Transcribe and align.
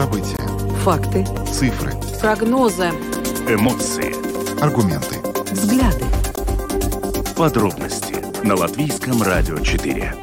События. 0.00 0.38
Факты. 0.78 1.26
Цифры. 1.44 1.92
Прогнозы. 2.22 2.88
Эмоции. 3.46 4.14
Аргументы. 4.58 5.16
Взгляды. 5.52 6.06
Подробности 7.36 8.14
на 8.42 8.54
Латвийском 8.54 9.20
радио 9.20 9.58
4. 9.58 10.14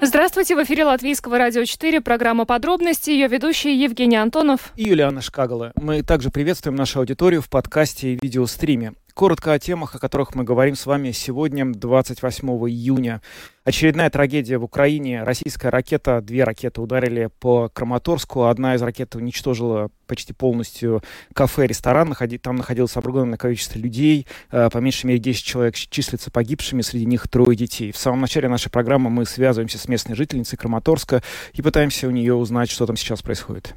Здравствуйте, 0.00 0.54
в 0.54 0.62
эфире 0.62 0.84
Латвийского 0.84 1.38
радио 1.38 1.64
4, 1.64 2.00
программа 2.02 2.46
«Подробности», 2.46 3.10
ее 3.10 3.26
ведущий 3.26 3.76
Евгений 3.76 4.14
Антонов 4.14 4.72
и 4.76 4.84
Юлиана 4.84 5.20
Шкагала. 5.20 5.72
Мы 5.74 6.04
также 6.04 6.30
приветствуем 6.30 6.76
нашу 6.76 7.00
аудиторию 7.00 7.42
в 7.42 7.48
подкасте 7.50 8.12
и 8.12 8.18
видеостриме. 8.22 8.92
Коротко 9.14 9.52
о 9.52 9.58
темах, 9.58 9.96
о 9.96 9.98
которых 9.98 10.36
мы 10.36 10.44
говорим 10.44 10.76
с 10.76 10.86
вами 10.86 11.10
сегодня, 11.10 11.66
28 11.66 12.48
июня. 12.68 13.20
Очередная 13.68 14.08
трагедия 14.08 14.56
в 14.56 14.64
Украине. 14.64 15.24
Российская 15.24 15.68
ракета, 15.68 16.22
две 16.22 16.44
ракеты 16.44 16.80
ударили 16.80 17.28
по 17.38 17.68
Краматорску. 17.68 18.44
Одна 18.44 18.76
из 18.76 18.80
ракет 18.80 19.14
уничтожила 19.14 19.90
почти 20.06 20.32
полностью 20.32 21.02
кафе, 21.34 21.66
ресторан. 21.66 22.16
Там 22.40 22.56
находилось 22.56 22.96
огромное 22.96 23.36
количество 23.36 23.78
людей. 23.78 24.26
Э, 24.50 24.70
по 24.72 24.78
меньшей 24.78 25.04
мере 25.04 25.18
10 25.18 25.44
человек 25.44 25.74
числятся 25.74 26.30
погибшими, 26.30 26.80
среди 26.80 27.04
них 27.04 27.28
трое 27.28 27.54
детей. 27.54 27.92
В 27.92 27.98
самом 27.98 28.22
начале 28.22 28.48
нашей 28.48 28.70
программы 28.70 29.10
мы 29.10 29.26
связываемся 29.26 29.76
с 29.76 29.86
местной 29.86 30.16
жительницей 30.16 30.56
Краматорска 30.56 31.22
и 31.52 31.60
пытаемся 31.60 32.08
у 32.08 32.10
нее 32.10 32.32
узнать, 32.32 32.70
что 32.70 32.86
там 32.86 32.96
сейчас 32.96 33.20
происходит. 33.20 33.74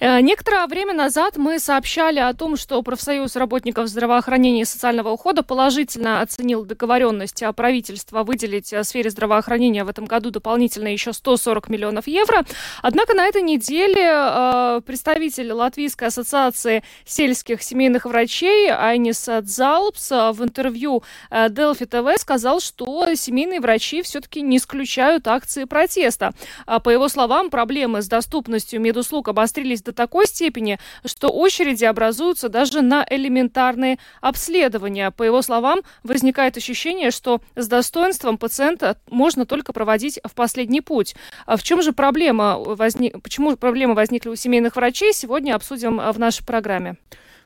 Э, 0.00 0.22
некоторое 0.22 0.66
время 0.66 0.94
назад 0.94 1.36
мы 1.36 1.58
сообщали 1.58 2.20
о 2.20 2.32
том, 2.32 2.56
что 2.56 2.80
профсоюз 2.82 3.36
работников 3.36 3.88
здравоохранения 3.88 4.62
и 4.62 4.64
социального 4.64 5.10
ухода 5.10 5.42
положительно 5.42 6.22
оценил 6.22 6.64
договоренность 6.64 7.44
правительства 7.54 8.22
выделить 8.22 8.72
э, 8.72 8.82
сфере 8.82 9.09
здравоохранения 9.10 9.84
в 9.84 9.88
этом 9.88 10.04
году 10.04 10.30
дополнительно 10.30 10.88
еще 10.88 11.12
140 11.12 11.68
миллионов 11.68 12.06
евро. 12.06 12.44
Однако 12.82 13.14
на 13.14 13.26
этой 13.26 13.42
неделе 13.42 14.10
э, 14.10 14.80
представитель 14.84 15.52
Латвийской 15.52 16.08
ассоциации 16.08 16.82
сельских 17.04 17.62
семейных 17.62 18.04
врачей 18.04 18.70
Айнис 18.70 19.28
Дзалпс 19.42 20.10
в 20.10 20.38
интервью 20.40 21.02
Делфи 21.50 21.86
ТВ 21.86 22.20
сказал, 22.20 22.60
что 22.60 23.14
семейные 23.14 23.60
врачи 23.60 24.02
все-таки 24.02 24.42
не 24.42 24.56
исключают 24.56 25.26
акции 25.28 25.64
протеста. 25.64 26.32
По 26.66 26.90
его 26.90 27.08
словам, 27.08 27.50
проблемы 27.50 28.02
с 28.02 28.08
доступностью 28.08 28.80
медуслуг 28.80 29.28
обострились 29.28 29.82
до 29.82 29.92
такой 29.92 30.26
степени, 30.26 30.78
что 31.04 31.28
очереди 31.28 31.84
образуются 31.84 32.48
даже 32.48 32.82
на 32.82 33.06
элементарные 33.08 33.98
обследования. 34.20 35.10
По 35.10 35.22
его 35.22 35.42
словам, 35.42 35.80
возникает 36.02 36.56
ощущение, 36.56 37.10
что 37.10 37.40
с 37.56 37.68
достоинством 37.68 38.38
пациента 38.38 38.96
можно 39.08 39.46
только 39.46 39.72
проводить 39.72 40.18
в 40.24 40.34
последний 40.34 40.80
путь. 40.80 41.14
А 41.46 41.56
в 41.56 41.62
чем 41.62 41.82
же 41.82 41.92
проблема 41.92 42.56
возник... 42.58 43.22
Почему 43.22 43.56
проблемы 43.56 43.94
возникли 43.94 44.28
у 44.28 44.36
семейных 44.36 44.76
врачей, 44.76 45.12
сегодня 45.12 45.54
обсудим 45.54 45.98
в 45.98 46.18
нашей 46.18 46.44
программе. 46.44 46.96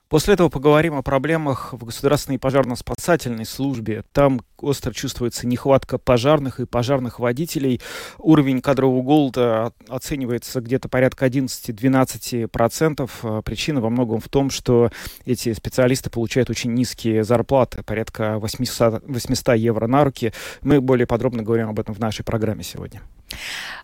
После 0.08 0.34
этого 0.34 0.48
поговорим 0.48 0.94
о 0.94 1.02
проблемах 1.02 1.72
в 1.72 1.84
государственной 1.84 2.38
пожарно-спасательной 2.38 3.46
службе. 3.46 4.04
Там 4.12 4.42
остро 4.58 4.92
чувствуется 4.92 5.46
нехватка 5.46 5.98
пожарных 5.98 6.60
и 6.60 6.66
пожарных 6.66 7.18
водителей. 7.18 7.80
Уровень 8.18 8.60
кадрового 8.60 9.02
голода 9.02 9.72
оценивается 9.88 10.60
где-то 10.60 10.88
порядка 10.88 11.26
11-12%. 11.26 13.10
А 13.22 13.42
причина 13.42 13.80
во 13.80 13.90
многом 13.90 14.20
в 14.20 14.28
том, 14.28 14.50
что 14.50 14.90
эти 15.24 15.52
специалисты 15.52 16.10
получают 16.10 16.50
очень 16.50 16.74
низкие 16.74 17.24
зарплаты, 17.24 17.82
порядка 17.82 18.38
800, 18.38 19.02
800 19.06 19.56
евро 19.56 19.86
на 19.86 20.04
руки. 20.04 20.32
Мы 20.60 20.80
более 20.80 21.06
подробно 21.06 21.42
говорим 21.42 21.70
об 21.70 21.80
этом 21.80 21.94
в 21.94 21.98
нашей 21.98 22.24
программе 22.24 22.62
сегодня. 22.62 23.00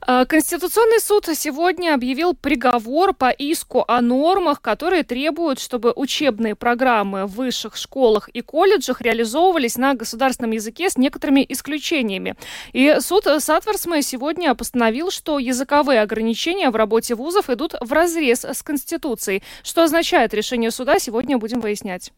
А, 0.03 0.25
Конституционный 0.25 1.01
суд 1.01 1.27
сегодня 1.35 1.95
объявил 1.95 2.35
приговор 2.35 3.15
по 3.15 3.31
иску 3.31 3.85
о 3.87 4.01
нормах, 4.01 4.61
которые 4.61 5.03
требуют, 5.03 5.61
чтобы 5.61 5.93
учебные 5.95 6.55
программы 6.55 7.27
в 7.27 7.33
высших 7.33 7.77
школах 7.77 8.29
и 8.29 8.41
колледжах 8.41 9.01
реализовывались 9.01 9.77
на 9.77 9.95
государственном 9.95 10.53
языке 10.53 10.89
с 10.91 10.97
некоторыми 10.97 11.45
исключениями. 11.49 12.35
И 12.73 12.97
суд 13.01 13.25
Сатворсме 13.39 14.03
сегодня 14.03 14.55
постановил, 14.55 15.11
что 15.11 15.39
языковые 15.39 16.01
ограничения 16.03 16.71
в 16.71 16.77
работе 16.77 17.15
вузов 17.15 17.51
идут 17.51 17.75
в 17.81 17.93
разрез 17.93 18.45
с 18.45 18.63
Конституцией. 18.63 19.43
Что 19.63 19.83
означает 19.83 20.35
решение 20.35 20.71
суда, 20.71 20.99
сегодня 20.99 21.39
будем 21.39 21.61
выяснять. 21.61 22.13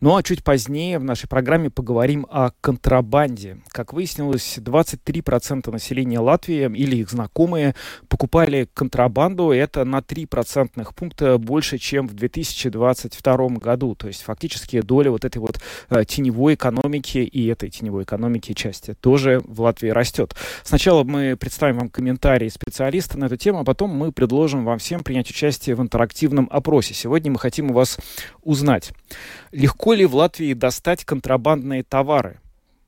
Ну 0.00 0.16
а 0.16 0.22
чуть 0.22 0.42
позднее 0.42 0.98
в 0.98 1.04
нашей 1.04 1.28
программе 1.28 1.68
поговорим 1.68 2.26
о 2.30 2.52
контрабанде. 2.62 3.58
Как 3.68 3.92
выяснилось, 3.92 4.56
23% 4.56 5.70
населения 5.70 6.18
Латвии 6.18 6.74
или 6.74 6.96
их 6.96 7.10
знакомые 7.10 7.74
покупали 8.08 8.66
контрабанду. 8.72 9.50
Это 9.50 9.84
на 9.84 10.00
3 10.00 10.24
процентных 10.24 10.94
пункта 10.94 11.36
больше, 11.36 11.76
чем 11.76 12.08
в 12.08 12.14
2022 12.14 13.48
году. 13.58 13.94
То 13.94 14.06
есть 14.06 14.22
фактически 14.22 14.80
доля 14.80 15.10
вот 15.10 15.26
этой 15.26 15.36
вот 15.36 15.60
э, 15.90 16.06
теневой 16.06 16.54
экономики 16.54 17.18
и 17.18 17.48
этой 17.48 17.68
теневой 17.68 18.04
экономики 18.04 18.54
части 18.54 18.94
тоже 18.94 19.42
в 19.44 19.60
Латвии 19.60 19.90
растет. 19.90 20.34
Сначала 20.62 21.04
мы 21.04 21.36
представим 21.36 21.78
вам 21.78 21.90
комментарии 21.90 22.48
специалиста 22.48 23.18
на 23.18 23.26
эту 23.26 23.36
тему, 23.36 23.60
а 23.60 23.64
потом 23.64 23.90
мы 23.90 24.12
предложим 24.12 24.64
вам 24.64 24.78
всем 24.78 25.02
принять 25.04 25.28
участие 25.28 25.76
в 25.76 25.82
интерактивном 25.82 26.48
опросе. 26.50 26.94
Сегодня 26.94 27.32
мы 27.32 27.38
хотим 27.38 27.70
у 27.70 27.74
вас 27.74 27.98
узнать, 28.42 28.92
легко 29.52 29.89
ли 29.94 30.06
в 30.06 30.14
Латвии 30.14 30.54
достать 30.54 31.04
контрабандные 31.04 31.82
товары? 31.82 32.40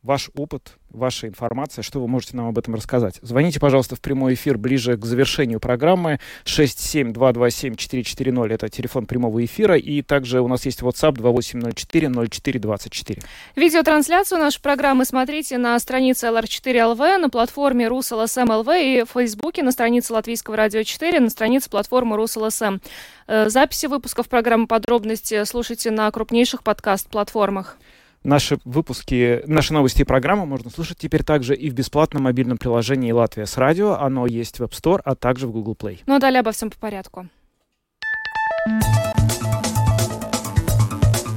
Ваш 0.03 0.31
опыт, 0.35 0.79
ваша 0.93 1.29
информация, 1.29 1.83
что 1.83 2.01
вы 2.01 2.09
можете 2.09 2.37
нам 2.37 2.49
об 2.49 2.59
этом 2.59 2.75
рассказать? 2.75 3.21
Звоните, 3.23 3.61
пожалуйста, 3.61 3.95
в 3.97 4.01
прямой 4.01 4.35
эфир 4.35 4.59
ближе 4.59 4.97
к 4.97 5.05
завершению 5.05 5.61
программы 5.61 6.19
67227-440, 6.45 8.53
это 8.53 8.69
телефон 8.69 9.07
прямого 9.07 9.45
эфира, 9.45 9.77
и 9.77 10.03
также 10.03 10.41
у 10.41 10.49
нас 10.49 10.67
есть 10.67 10.83
WhatsApp 10.83 11.15
2804-0424. 11.15 13.23
Видеотрансляцию 13.57 14.41
нашей 14.41 14.61
программы 14.61 15.05
смотрите 15.05 15.59
на 15.59 15.79
странице 15.79 16.27
LR4LV, 16.29 17.19
на 17.19 17.31
платформе 17.31 17.87
RusLSM.LV 17.87 18.83
и 18.83 19.05
в 19.05 19.11
Фейсбуке, 19.13 19.63
на 19.63 19.71
странице 19.73 20.13
Латвийского 20.13 20.57
радио 20.57 20.83
4, 20.83 21.21
на 21.21 21.31
странице 21.31 21.71
платформы 21.71 22.17
RusLSM. 22.17 22.81
Э, 23.27 23.49
записи 23.49 23.87
выпусков 23.87 24.29
программы 24.29 24.67
«Подробности» 24.67 25.45
слушайте 25.45 25.91
на 25.91 26.11
крупнейших 26.11 26.63
подкаст-платформах. 26.63 27.79
Наши 28.25 28.59
выпуски, 28.65 29.43
наши 29.47 29.73
новости 29.73 30.03
и 30.03 30.05
программы 30.05 30.47
можно 30.47 30.71
слушать 30.71 30.99
теперь 30.99 31.25
также 31.25 31.57
и 31.57 31.69
в 31.69 31.75
бесплатном 31.75 32.25
мобильном 32.25 32.57
приложении 32.57 33.11
«Латвия 33.11 33.47
с 33.47 33.57
радио». 33.57 33.95
Оно 33.95 34.27
есть 34.27 34.61
в 34.61 34.63
App 34.63 34.71
Store, 34.71 35.01
а 35.05 35.17
также 35.17 35.49
в 35.49 35.53
Google 35.53 35.75
Play. 35.75 36.01
Ну 36.07 36.15
а 36.15 36.21
далее 36.21 36.41
обо 36.41 36.53
всем 36.53 36.71
по 36.71 36.79
порядку. 36.79 37.27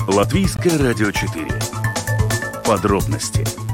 Латвийское 0.08 0.78
радио 0.78 1.10
4. 1.10 1.48
Подробности 2.66 3.65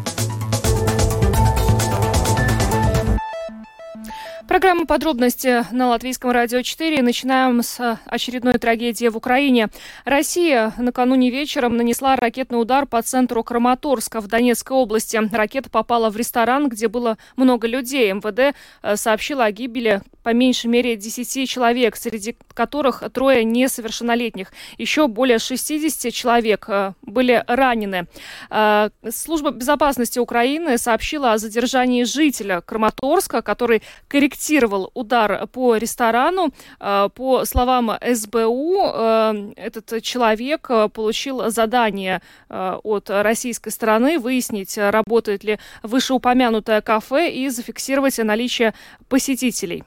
Программа 4.51 4.85
«Подробности» 4.85 5.65
на 5.71 5.87
Латвийском 5.87 6.31
радио 6.31 6.61
4. 6.61 7.01
Начинаем 7.01 7.63
с 7.63 7.97
очередной 8.03 8.55
трагедии 8.55 9.07
в 9.07 9.15
Украине. 9.15 9.69
Россия 10.03 10.73
накануне 10.77 11.29
вечером 11.29 11.77
нанесла 11.77 12.17
ракетный 12.17 12.59
удар 12.59 12.85
по 12.85 13.01
центру 13.01 13.45
Краматорска 13.45 14.19
в 14.19 14.27
Донецкой 14.27 14.75
области. 14.75 15.21
Ракета 15.31 15.69
попала 15.69 16.09
в 16.09 16.17
ресторан, 16.17 16.67
где 16.67 16.89
было 16.89 17.17
много 17.37 17.65
людей. 17.65 18.11
МВД 18.11 18.53
э, 18.83 18.97
сообщила 18.97 19.45
о 19.45 19.51
гибели 19.53 20.01
по 20.21 20.33
меньшей 20.33 20.67
мере 20.67 20.97
10 20.97 21.49
человек, 21.49 21.95
среди 21.95 22.35
которых 22.53 23.03
трое 23.13 23.45
несовершеннолетних. 23.45 24.51
Еще 24.77 25.07
более 25.07 25.39
60 25.39 26.11
человек 26.11 26.65
э, 26.67 26.91
были 27.03 27.41
ранены. 27.47 28.07
Э, 28.49 28.89
Служба 29.09 29.51
безопасности 29.51 30.19
Украины 30.19 30.77
сообщила 30.77 31.31
о 31.31 31.37
задержании 31.37 32.03
жителя 32.03 32.59
Краматорска, 32.59 33.41
который 33.41 33.81
корректировал 34.09 34.40
фиксировал 34.41 34.91
удар 34.93 35.47
по 35.47 35.77
ресторану. 35.77 36.51
Э, 36.79 37.09
по 37.13 37.45
словам 37.45 37.91
СБУ, 38.01 38.81
э, 38.83 39.53
этот 39.55 40.01
человек 40.01 40.67
э, 40.69 40.89
получил 40.89 41.49
задание 41.49 42.21
от 42.49 43.09
российской 43.09 43.69
стороны 43.69 44.19
выяснить, 44.19 44.77
работает 44.77 45.43
ли 45.43 45.59
вышеупомянутое 45.83 46.81
кафе 46.81 47.31
и 47.31 47.49
зафиксировать 47.49 48.17
наличие 48.17 48.73
посетителей. 49.07 49.83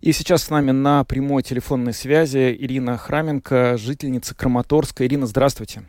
И 0.00 0.12
сейчас 0.12 0.44
с 0.44 0.50
нами 0.50 0.72
на 0.72 1.04
прямой 1.04 1.42
телефонной 1.42 1.92
связи 1.92 2.56
Ирина 2.58 2.96
Храменко, 2.96 3.76
жительница 3.78 4.34
Краматорска. 4.34 5.06
Ирина, 5.06 5.26
здравствуйте. 5.26 5.82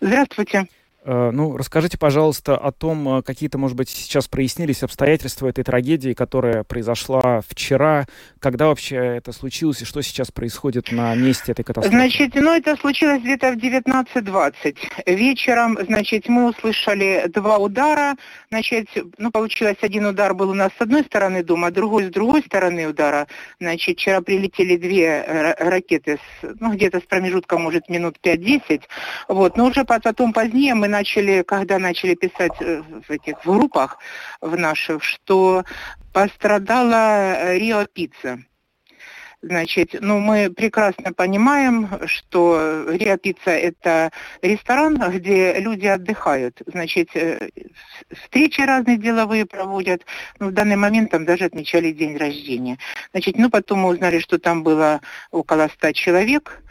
Здравствуйте. 0.00 0.68
Э, 1.06 1.30
ну, 1.32 1.56
расскажите, 1.56 1.98
пожалуйста, 1.98 2.56
о 2.56 2.72
том, 2.72 3.18
э, 3.18 3.22
какие-то, 3.22 3.58
может 3.58 3.76
быть, 3.76 3.90
сейчас 3.90 4.26
прояснились 4.26 4.82
обстоятельства 4.82 5.48
этой 5.48 5.62
трагедии, 5.62 6.14
которая 6.14 6.64
произошла 6.64 7.42
вчера. 7.46 8.06
Когда 8.40 8.68
вообще 8.68 8.96
это 8.96 9.32
случилось 9.32 9.82
и 9.82 9.84
что 9.84 10.00
сейчас 10.00 10.30
происходит 10.30 10.92
на 10.92 11.14
месте 11.14 11.52
этой 11.52 11.62
катастрофы? 11.62 11.94
Значит, 11.94 12.34
ну, 12.34 12.56
это 12.56 12.76
случилось 12.76 13.20
где-то 13.20 13.52
в 13.52 13.56
19.20. 13.56 14.76
Вечером, 15.06 15.76
значит, 15.86 16.28
мы 16.28 16.48
услышали 16.48 17.24
два 17.28 17.58
удара. 17.58 18.14
Значит, 18.50 18.88
ну, 19.18 19.30
получилось, 19.30 19.76
один 19.82 20.06
удар 20.06 20.32
был 20.32 20.50
у 20.50 20.54
нас 20.54 20.70
с 20.78 20.80
одной 20.80 21.02
стороны 21.02 21.44
дома, 21.44 21.70
другой 21.70 22.04
с 22.04 22.10
другой 22.10 22.40
стороны 22.42 22.86
удара. 22.86 23.26
Значит, 23.60 23.98
вчера 23.98 24.22
прилетели 24.22 24.78
две 24.78 25.54
ракеты, 25.58 26.16
с, 26.16 26.54
ну, 26.60 26.72
где-то 26.72 27.00
с 27.00 27.02
промежутком, 27.02 27.62
может, 27.62 27.90
минут 27.90 28.16
5-10. 28.22 28.82
Вот, 29.28 29.58
но 29.58 29.66
уже 29.66 29.84
потом 29.84 30.32
позднее 30.32 30.74
мы 30.74 30.93
начали, 30.94 31.42
когда 31.42 31.78
начали 31.78 32.14
писать 32.14 32.56
э, 32.60 32.82
в 33.06 33.10
этих 33.10 33.34
группах 33.44 33.98
в 34.40 34.56
наших, 34.56 35.02
что 35.02 35.64
пострадала 36.12 37.34
э, 37.34 37.58
Рио 37.58 37.84
Пицца. 37.94 38.38
Значит, 39.42 39.88
ну 40.00 40.20
мы 40.20 40.50
прекрасно 40.50 41.12
понимаем, 41.12 41.88
что 42.06 42.40
Рио 42.88 43.16
Пицца 43.18 43.50
это 43.50 44.10
ресторан, 44.40 44.96
где 45.16 45.60
люди 45.60 45.86
отдыхают. 45.86 46.62
Значит, 46.66 47.08
э, 47.14 47.48
встречи 48.22 48.60
разные 48.62 48.96
деловые 48.96 49.44
проводят. 49.44 50.00
Ну, 50.38 50.48
в 50.48 50.52
данный 50.52 50.76
момент 50.76 51.10
там 51.10 51.24
даже 51.26 51.44
отмечали 51.44 51.92
день 51.92 52.16
рождения. 52.16 52.78
Значит, 53.12 53.36
ну 53.36 53.50
потом 53.50 53.80
мы 53.80 53.88
узнали, 53.88 54.20
что 54.20 54.38
там 54.38 54.62
было 54.62 55.00
около 55.30 55.68
ста 55.74 55.92
человек. 55.92 56.62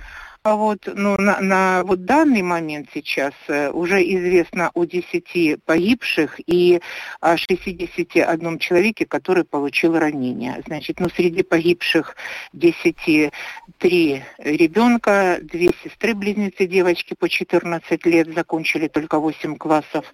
А 0.45 0.57
вот, 0.57 0.89
ну, 0.93 1.15
на, 1.17 1.39
на 1.39 1.83
вот 1.85 2.03
данный 2.03 2.41
момент 2.41 2.89
сейчас 2.93 3.33
э, 3.47 3.69
уже 3.69 4.03
известно 4.03 4.71
о 4.73 4.83
10 4.83 5.63
погибших 5.63 6.37
и 6.45 6.81
о 7.21 7.37
61 7.37 8.59
человеке, 8.59 9.05
который 9.05 9.45
получил 9.45 9.97
ранение. 9.97 10.61
Значит, 10.67 10.99
ну, 10.99 11.07
среди 11.07 11.43
погибших 11.43 12.17
10 12.51 13.31
три 13.77 14.21
ребенка, 14.37 15.39
две 15.41 15.69
сестры-близнецы, 15.81 16.67
девочки 16.67 17.15
по 17.17 17.29
14 17.29 18.05
лет, 18.05 18.33
закончили 18.33 18.89
только 18.89 19.19
8 19.19 19.55
классов, 19.55 20.11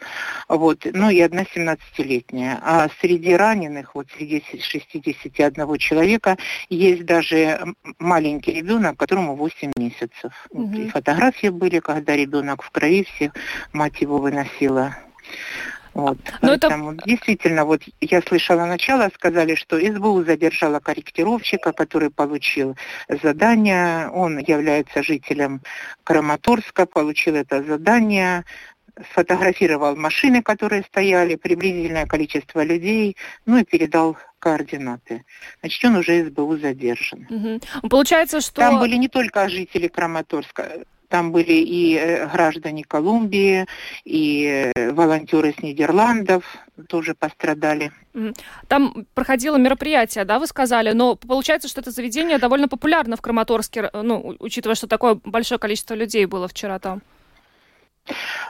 вот, 0.48 0.86
ну 0.94 1.10
и 1.10 1.20
одна 1.22 1.42
17-летняя. 1.42 2.60
А 2.62 2.88
среди 3.02 3.34
раненых, 3.34 3.96
вот 3.96 4.06
среди 4.16 4.44
61 4.62 5.78
человека, 5.80 6.38
есть 6.70 7.06
даже 7.06 7.74
маленький 7.98 8.54
ребенок, 8.54 8.96
которому 8.96 9.36
8 9.36 9.72
месяцев 9.76 10.19
месяцев. 10.20 10.48
Угу. 10.50 10.78
И 10.78 10.90
фотографии 10.90 11.50
были, 11.50 11.80
когда 11.80 12.16
ребенок 12.16 12.64
в 12.64 12.72
крови, 12.72 13.04
всех 13.04 13.32
мать 13.74 14.02
его 14.02 14.18
выносила. 14.18 14.96
Вот. 15.94 16.18
Но 16.42 16.50
Поэтому 16.50 16.94
это... 16.94 17.04
действительно, 17.06 17.66
вот 17.66 17.82
я 18.00 18.22
слышала 18.22 18.66
начало, 18.66 19.10
сказали, 19.14 19.56
что 19.56 19.80
СБУ 19.80 20.24
задержала 20.24 20.80
корректировщика, 20.80 21.74
который 21.74 22.10
получил 22.10 22.78
задание. 23.24 24.08
Он 24.10 24.38
является 24.40 25.04
жителем 25.04 25.62
Краматорска, 26.04 26.86
получил 26.86 27.36
это 27.36 27.64
задание, 27.64 28.46
сфотографировал 29.12 29.96
машины, 29.96 30.42
которые 30.44 30.84
стояли, 30.84 31.36
приблизительное 31.36 32.06
количество 32.06 32.64
людей, 32.64 33.18
ну 33.46 33.58
и 33.58 33.64
передал 33.64 34.18
координаты. 34.40 35.24
Значит, 35.60 35.86
он 35.86 35.96
уже 35.98 36.26
СБУ 36.26 36.58
задержан. 36.58 37.28
Угу. 37.30 37.90
Получается, 37.90 38.42
что... 38.42 38.62
Там 38.62 38.80
были 38.80 38.96
не 38.96 39.08
только 39.08 39.48
жители 39.50 39.88
Краматорска, 39.88 40.86
там 41.10 41.32
были 41.32 41.54
и 41.54 41.96
э, 41.96 42.28
граждане 42.28 42.84
Колумбии, 42.84 43.66
и 44.06 44.72
э, 44.76 44.92
волонтеры 44.92 45.54
с 45.58 45.62
Нидерландов 45.64 46.44
тоже 46.88 47.16
пострадали. 47.16 47.92
Там 48.68 49.06
проходило 49.14 49.58
мероприятие, 49.58 50.24
да, 50.26 50.40
вы 50.40 50.48
сказали, 50.48 50.92
но 50.92 51.16
получается, 51.16 51.68
что 51.68 51.82
это 51.82 51.92
заведение 51.92 52.38
довольно 52.38 52.68
популярно 52.68 53.18
в 53.18 53.22
Краматорске, 53.22 53.90
ну, 53.94 54.36
учитывая, 54.40 54.76
что 54.76 54.88
такое 54.88 55.20
большое 55.24 55.60
количество 55.60 55.96
людей 55.96 56.26
было 56.26 56.48
вчера 56.48 56.80
там. 56.80 57.02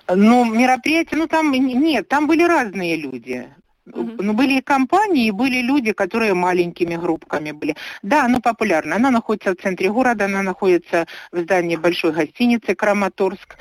Ну, 0.08 0.46
мероприятие, 0.46 1.18
ну 1.18 1.28
там 1.28 1.52
нет, 1.52 2.08
там 2.08 2.28
были 2.28 2.44
разные 2.44 2.96
люди. 2.98 3.48
Uh-huh. 3.92 4.22
Ну, 4.22 4.34
были 4.34 4.60
и 4.60 4.62
компании, 4.62 5.32
были 5.32 5.62
люди, 5.62 5.94
которые 5.94 6.34
маленькими 6.34 6.96
группками 6.96 7.52
были. 7.52 7.76
Да, 8.04 8.26
она 8.26 8.40
популярна. 8.40 8.96
Она 8.96 9.12
находится 9.12 9.52
в 9.52 9.62
центре 9.62 9.90
города, 9.90 10.26
она 10.26 10.44
находится 10.44 11.08
в 11.32 11.40
здании 11.40 11.76
большой 11.76 12.12
гостиницы 12.12 12.76
Краматорск. 12.76 13.58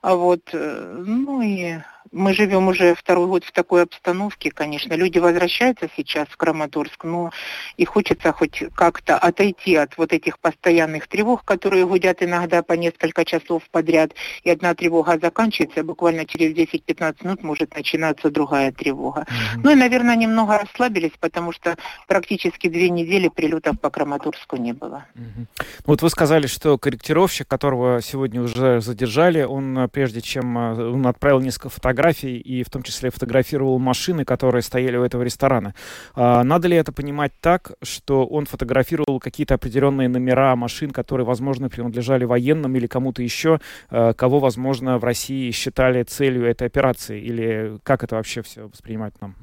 А 0.00 0.14
вот, 0.14 0.50
э, 0.52 1.02
ну 1.06 1.42
и 1.42 1.78
мы 2.12 2.34
живем 2.34 2.68
уже 2.68 2.94
второй 2.94 3.26
год 3.26 3.44
в 3.44 3.52
такой 3.52 3.82
обстановке, 3.82 4.50
конечно. 4.50 4.94
Люди 4.94 5.18
возвращаются 5.18 5.88
сейчас 5.96 6.28
в 6.28 6.36
Краматорск, 6.36 7.04
но 7.04 7.30
и 7.76 7.84
хочется 7.84 8.32
хоть 8.32 8.64
как-то 8.74 9.18
отойти 9.18 9.76
от 9.76 9.96
вот 9.98 10.12
этих 10.12 10.38
постоянных 10.38 11.08
тревог, 11.08 11.44
которые 11.44 11.86
гудят 11.86 12.22
иногда 12.22 12.62
по 12.62 12.72
несколько 12.72 13.24
часов 13.24 13.62
подряд. 13.70 14.12
И 14.44 14.50
одна 14.50 14.74
тревога 14.74 15.18
заканчивается, 15.20 15.84
буквально 15.84 16.24
через 16.24 16.54
10-15 16.54 17.24
минут 17.24 17.42
может 17.42 17.74
начинаться 17.74 18.30
другая 18.30 18.72
тревога. 18.72 19.26
Mm-hmm. 19.28 19.60
Ну 19.64 19.70
и, 19.70 19.74
наверное, 19.74 20.16
немного 20.16 20.58
расслабились, 20.58 21.12
потому 21.20 21.52
что 21.52 21.76
практически 22.06 22.68
две 22.68 22.90
недели 22.90 23.28
прилетов 23.28 23.78
по 23.80 23.90
Краматорску 23.90 24.56
не 24.56 24.72
было. 24.72 25.04
Mm-hmm. 25.14 25.64
Вот 25.86 26.02
вы 26.02 26.10
сказали, 26.10 26.46
что 26.46 26.78
корректировщик, 26.78 27.46
которого 27.46 28.00
сегодня 28.02 28.40
уже 28.40 28.80
задержали, 28.80 29.42
он 29.42 29.78
э, 29.78 29.88
прежде 29.88 30.20
чем 30.20 30.56
э, 30.56 30.90
он 30.90 31.06
отправил 31.06 31.40
несколько 31.40 31.68
фотографий 31.68 31.97
фотографий 31.98 32.38
и 32.38 32.62
в 32.62 32.70
том 32.70 32.82
числе 32.82 33.10
фотографировал 33.10 33.78
машины, 33.78 34.24
которые 34.24 34.62
стояли 34.62 34.96
у 34.96 35.02
этого 35.02 35.24
ресторана. 35.24 35.74
А, 36.14 36.44
надо 36.44 36.68
ли 36.68 36.76
это 36.76 36.92
понимать 36.92 37.32
так, 37.40 37.72
что 37.82 38.24
он 38.26 38.46
фотографировал 38.46 39.18
какие-то 39.18 39.54
определенные 39.54 40.08
номера 40.08 40.54
машин, 40.56 40.90
которые, 40.90 41.26
возможно, 41.26 41.68
принадлежали 41.68 42.24
военным 42.24 42.76
или 42.76 42.86
кому-то 42.86 43.22
еще, 43.22 43.58
а, 43.90 44.12
кого, 44.12 44.38
возможно, 44.38 44.98
в 44.98 45.04
России 45.04 45.50
считали 45.50 46.04
целью 46.04 46.46
этой 46.46 46.68
операции? 46.68 47.20
Или 47.20 47.78
как 47.82 48.04
это 48.04 48.14
вообще 48.14 48.42
все 48.42 48.68
воспринимать 48.68 49.20
нам? 49.20 49.34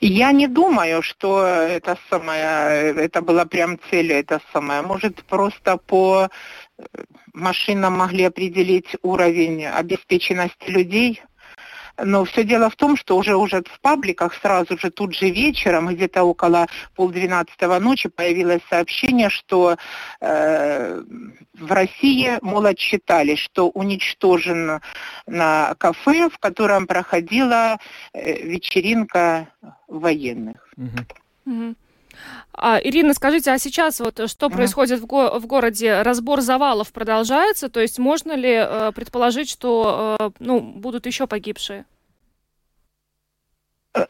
Я 0.00 0.32
не 0.32 0.46
думаю, 0.48 1.02
что 1.02 1.46
это 1.46 1.96
самое, 2.10 2.94
это 3.04 3.22
была 3.22 3.44
прям 3.46 3.78
цель, 3.90 4.12
это 4.12 4.40
самое. 4.52 4.82
Может, 4.82 5.24
просто 5.24 5.78
по 5.78 6.28
машинам 7.32 7.98
могли 7.98 8.24
определить 8.24 8.96
уровень 9.02 9.66
обеспеченности 9.66 10.70
людей. 10.70 11.22
Но 11.98 12.24
все 12.24 12.44
дело 12.44 12.68
в 12.68 12.76
том, 12.76 12.96
что 12.96 13.16
уже 13.16 13.36
уже 13.36 13.62
в 13.62 13.80
пабликах 13.80 14.34
сразу 14.34 14.76
же 14.76 14.90
тут 14.90 15.14
же 15.14 15.30
вечером, 15.30 15.88
где-то 15.88 16.24
около 16.24 16.66
полдвенадцатого 16.94 17.78
ночи, 17.78 18.10
появилось 18.10 18.60
сообщение, 18.68 19.30
что 19.30 19.76
э, 20.20 21.02
в 21.54 21.72
России, 21.72 22.38
мол, 22.42 22.66
отчитали, 22.66 23.34
что 23.34 23.70
уничтожен 23.70 24.82
на 25.26 25.74
кафе, 25.78 26.28
в 26.28 26.38
котором 26.38 26.86
проходила 26.86 27.78
э, 28.12 28.42
вечеринка 28.42 29.48
военных. 29.88 30.68
Угу. 30.76 31.52
Угу. 31.52 31.74
А, 32.52 32.78
Ирина, 32.82 33.14
скажите, 33.14 33.50
а 33.50 33.58
сейчас 33.58 34.00
вот 34.00 34.28
что 34.30 34.48
происходит 34.56 35.00
в, 35.00 35.06
го- 35.06 35.38
в 35.38 35.46
городе? 35.46 36.02
Разбор 36.02 36.40
завалов 36.40 36.92
продолжается? 36.92 37.68
То 37.68 37.80
есть 37.80 37.98
можно 37.98 38.32
ли 38.32 38.52
э, 38.52 38.92
предположить, 38.94 39.50
что 39.50 40.16
э, 40.20 40.30
ну, 40.38 40.60
будут 40.60 41.06
еще 41.06 41.26
погибшие? 41.26 41.84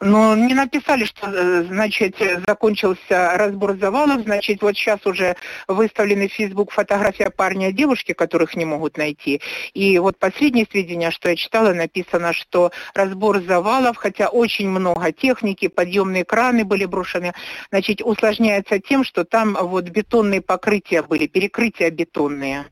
Ну, 0.01 0.35
не 0.35 0.53
написали, 0.53 1.05
что, 1.05 1.29
э, 1.31 1.63
значит, 1.63 2.17
закончился 2.45 3.37
разбор 3.37 3.77
завалов, 3.77 4.23
значит, 4.23 4.61
вот 4.61 4.75
сейчас 4.75 5.05
уже 5.05 5.35
выставлены 5.67 6.27
в 6.27 6.33
Facebook 6.33 6.71
фотография 6.71 7.29
парня 7.29 7.69
и 7.69 7.73
девушки, 7.73 8.13
которых 8.13 8.55
не 8.55 8.65
могут 8.65 8.97
найти. 8.97 9.41
И 9.73 9.97
вот 9.99 10.19
последнее 10.19 10.67
сведения, 10.69 11.11
что 11.11 11.29
я 11.29 11.35
читала, 11.35 11.73
написано, 11.73 12.33
что 12.33 12.71
разбор 12.93 13.41
завалов, 13.41 13.95
хотя 13.97 14.27
очень 14.27 14.69
много 14.69 15.11
техники, 15.13 15.67
подъемные 15.69 16.25
краны 16.25 16.65
были 16.65 16.85
брошены, 16.85 17.33
значит, 17.69 18.01
усложняется 18.01 18.79
тем, 18.79 19.05
что 19.05 19.23
там 19.23 19.57
вот 19.59 19.85
бетонные 19.85 20.41
покрытия 20.41 21.01
были, 21.01 21.27
перекрытия 21.27 21.89
бетонные. 21.91 22.65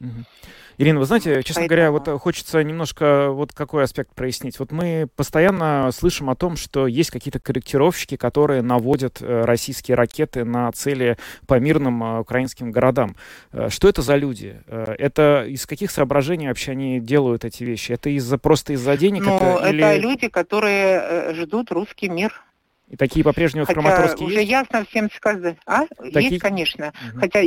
Mm-hmm. 0.00 0.24
Ирина, 0.76 0.98
вы 0.98 1.06
знаете, 1.06 1.42
честно 1.42 1.62
Поэтому... 1.62 1.68
говоря, 1.68 1.90
вот 1.92 2.20
хочется 2.20 2.62
немножко 2.62 3.30
вот 3.30 3.52
какой 3.52 3.84
аспект 3.84 4.12
прояснить. 4.14 4.58
Вот 4.58 4.72
мы 4.72 5.06
постоянно 5.14 5.90
слышим 5.92 6.30
о 6.30 6.34
том, 6.34 6.56
что 6.56 6.86
есть 6.86 7.10
какие-то 7.10 7.38
корректировщики, 7.38 8.16
которые 8.16 8.62
наводят 8.62 9.20
э, 9.20 9.44
российские 9.44 9.96
ракеты 9.96 10.44
на 10.44 10.70
цели 10.72 11.16
по 11.46 11.58
мирным 11.60 12.02
э, 12.02 12.20
украинским 12.20 12.72
городам. 12.72 13.16
Э, 13.52 13.68
что 13.70 13.88
это 13.88 14.02
за 14.02 14.16
люди? 14.16 14.60
Это 14.66 15.44
из 15.46 15.66
каких 15.66 15.90
соображений 15.90 16.48
вообще 16.48 16.72
они 16.72 16.98
делают 17.00 17.44
эти 17.44 17.62
вещи? 17.62 17.92
Это 17.92 18.10
из-за 18.10 18.38
просто 18.38 18.72
из-за 18.72 18.96
денег? 18.96 19.22
Ну, 19.24 19.36
это, 19.36 19.64
это 19.64 19.68
или... 19.70 20.00
люди, 20.00 20.28
которые 20.28 21.34
ждут 21.34 21.70
русский 21.70 22.08
мир. 22.08 22.42
И 22.88 22.96
такие 22.96 23.24
по-прежнему 23.24 23.64
Хотя 23.64 23.80
Краматорске 23.80 24.24
уже 24.24 24.40
есть? 24.40 24.50
ясно 24.50 24.84
всем 24.84 25.10
сказать. 25.10 25.56
А? 25.66 25.86
Такие... 25.86 26.30
Есть, 26.30 26.42
конечно. 26.42 26.92
Угу. 27.12 27.20
Хотя 27.20 27.40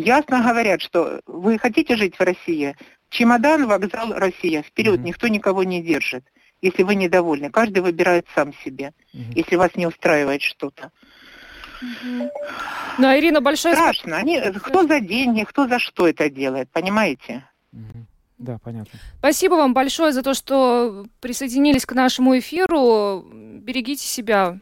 ясно 0.00 0.42
говорят, 0.42 0.80
что 0.80 1.20
вы 1.26 1.58
хотите 1.58 1.96
жить 1.96 2.16
в 2.18 2.20
России, 2.22 2.76
Чемодан, 3.10 3.66
вокзал, 3.66 4.12
Россия. 4.12 4.62
Вперед, 4.62 4.98
Мгм. 4.98 5.06
никто 5.06 5.28
никого 5.28 5.64
не 5.64 5.82
держит. 5.82 6.24
Если 6.60 6.82
вы 6.82 6.94
недовольны, 6.94 7.50
каждый 7.50 7.80
выбирает 7.82 8.26
сам 8.34 8.52
себе, 8.64 8.92
Мгм. 9.12 9.32
если 9.32 9.56
вас 9.56 9.70
не 9.76 9.86
устраивает 9.86 10.42
что-то. 10.42 10.90
Да, 12.98 13.18
Ирина, 13.18 13.40
большое. 13.40 13.74
Страшно. 13.74 14.16
Они, 14.16 14.40
кто 14.40 14.86
за 14.86 15.00
деньги, 15.00 15.44
кто 15.44 15.68
за 15.68 15.78
что 15.78 16.08
это 16.08 16.28
делает, 16.28 16.68
понимаете? 16.70 17.44
Мгм. 17.72 18.06
Да, 18.38 18.58
понятно. 18.62 18.98
Спасибо 19.18 19.54
вам 19.54 19.74
большое 19.74 20.12
за 20.12 20.22
то, 20.22 20.34
что 20.34 21.06
присоединились 21.20 21.86
к 21.86 21.92
нашему 21.92 22.38
эфиру. 22.38 23.24
Берегите 23.32 24.06
себя. 24.06 24.58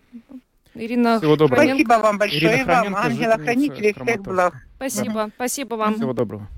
Ирина 0.78 1.18
Всего 1.18 1.36
доброго. 1.36 1.62
Хроменко. 1.62 1.84
Спасибо 1.84 2.02
вам 2.02 2.18
большое, 2.18 2.40
Ирина 2.40 2.60
и 2.60 2.64
вам, 2.64 2.76
Хроменко, 2.94 3.00
ангела-хранителей, 3.04 3.94
всех 3.94 4.22
благ. 4.22 4.54
Спасибо, 4.76 5.30
спасибо 5.34 5.74
вам. 5.74 5.94
Всего 5.94 6.12
доброго. 6.12 6.48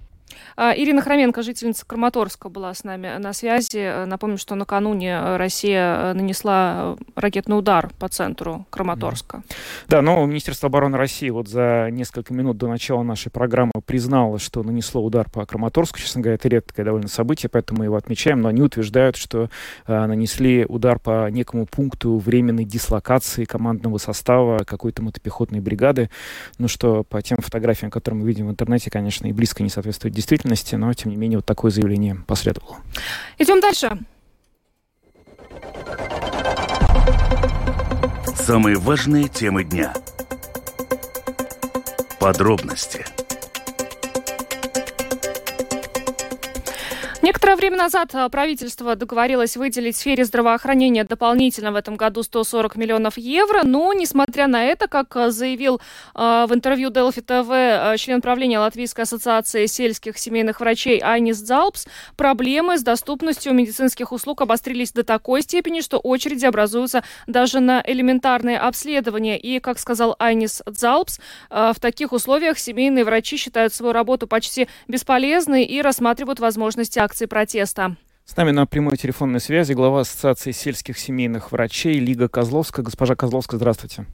А, 0.56 0.74
Ирина 0.76 1.02
Хроменко, 1.02 1.42
жительница 1.42 1.86
Краматорска, 1.86 2.48
была 2.48 2.74
с 2.74 2.84
нами 2.84 3.16
на 3.18 3.32
связи. 3.32 4.04
Напомню, 4.06 4.38
что 4.38 4.54
накануне 4.54 5.36
Россия 5.36 6.10
э, 6.10 6.12
нанесла 6.14 6.96
ракетный 7.14 7.58
удар 7.58 7.90
по 7.98 8.08
центру 8.08 8.66
Краматорска. 8.70 9.42
Да, 9.88 10.02
но 10.02 10.24
Министерство 10.26 10.68
обороны 10.68 10.96
России 10.96 11.30
вот 11.30 11.48
за 11.48 11.88
несколько 11.90 12.34
минут 12.34 12.56
до 12.56 12.68
начала 12.68 13.02
нашей 13.02 13.30
программы 13.30 13.72
признало, 13.86 14.38
что 14.38 14.62
нанесло 14.62 15.02
удар 15.02 15.30
по 15.30 15.44
Краматорску. 15.46 15.98
Честно 15.98 16.20
говоря, 16.20 16.34
это 16.34 16.48
редкое 16.48 16.84
довольно 16.84 17.08
событие, 17.08 17.48
поэтому 17.50 17.80
мы 17.80 17.84
его 17.86 17.96
отмечаем. 17.96 18.40
Но 18.40 18.48
они 18.48 18.62
утверждают, 18.62 19.16
что 19.16 19.50
э, 19.86 20.06
нанесли 20.06 20.64
удар 20.66 20.98
по 20.98 21.30
некому 21.30 21.66
пункту 21.66 22.18
временной 22.18 22.64
дислокации 22.64 23.44
командного 23.44 23.98
состава 23.98 24.64
какой-то 24.64 25.02
мотопехотной 25.02 25.60
бригады. 25.60 26.10
Ну 26.58 26.68
что, 26.68 27.04
по 27.04 27.22
тем 27.22 27.38
фотографиям, 27.38 27.90
которые 27.90 28.20
мы 28.20 28.26
видим 28.26 28.48
в 28.48 28.50
интернете, 28.50 28.90
конечно, 28.90 29.26
и 29.26 29.32
близко 29.32 29.62
не 29.62 29.68
соответствует 29.68 30.14
действительности, 30.18 30.74
но, 30.74 30.92
тем 30.92 31.10
не 31.10 31.16
менее, 31.16 31.38
вот 31.38 31.46
такое 31.46 31.70
заявление 31.70 32.16
последовало. 32.26 32.78
Идем 33.38 33.60
дальше. 33.60 33.98
Самые 38.34 38.76
важные 38.76 39.28
темы 39.28 39.62
дня. 39.62 39.94
Подробности. 42.18 43.04
Некоторое 47.28 47.56
время 47.56 47.76
назад 47.76 48.14
а, 48.14 48.26
правительство 48.30 48.96
договорилось 48.96 49.58
выделить 49.58 49.96
в 49.96 49.98
сфере 49.98 50.24
здравоохранения 50.24 51.04
дополнительно 51.04 51.72
в 51.72 51.76
этом 51.76 51.96
году 51.96 52.22
140 52.22 52.76
миллионов 52.76 53.18
евро, 53.18 53.64
но, 53.64 53.92
несмотря 53.92 54.46
на 54.46 54.64
это, 54.64 54.88
как 54.88 55.14
а, 55.14 55.30
заявил 55.30 55.78
а, 56.14 56.46
в 56.46 56.54
интервью 56.54 56.88
Делфи 56.88 57.20
ТВ 57.20 58.00
член 58.00 58.22
правления 58.22 58.58
Латвийской 58.58 59.02
ассоциации 59.02 59.66
сельских 59.66 60.16
семейных 60.16 60.60
врачей 60.60 61.00
Айнис 61.00 61.42
Дзалпс, 61.42 61.86
проблемы 62.16 62.78
с 62.78 62.82
доступностью 62.82 63.52
медицинских 63.52 64.10
услуг 64.10 64.40
обострились 64.40 64.92
до 64.92 65.04
такой 65.04 65.42
степени, 65.42 65.82
что 65.82 65.98
очереди 65.98 66.46
образуются 66.46 67.04
даже 67.26 67.60
на 67.60 67.82
элементарные 67.86 68.58
обследования. 68.58 69.38
И, 69.38 69.60
как 69.60 69.78
сказал 69.78 70.16
Айнис 70.18 70.62
Дзалпс, 70.64 71.20
а, 71.50 71.74
в 71.74 71.78
таких 71.78 72.12
условиях 72.12 72.58
семейные 72.58 73.04
врачи 73.04 73.36
считают 73.36 73.74
свою 73.74 73.92
работу 73.92 74.26
почти 74.26 74.66
бесполезной 74.86 75.64
и 75.64 75.82
рассматривают 75.82 76.40
возможности 76.40 76.98
акции 76.98 77.17
протеста. 77.26 77.96
С 78.24 78.36
нами 78.36 78.50
на 78.50 78.66
прямой 78.66 78.96
телефонной 78.96 79.40
связи 79.40 79.72
глава 79.72 80.00
Ассоциации 80.00 80.52
сельских 80.52 80.98
семейных 80.98 81.50
врачей 81.50 81.98
Лига 81.98 82.28
Козловская. 82.28 82.84
Госпожа 82.84 83.16
Козловская, 83.16 83.58
здравствуйте. 83.58 84.06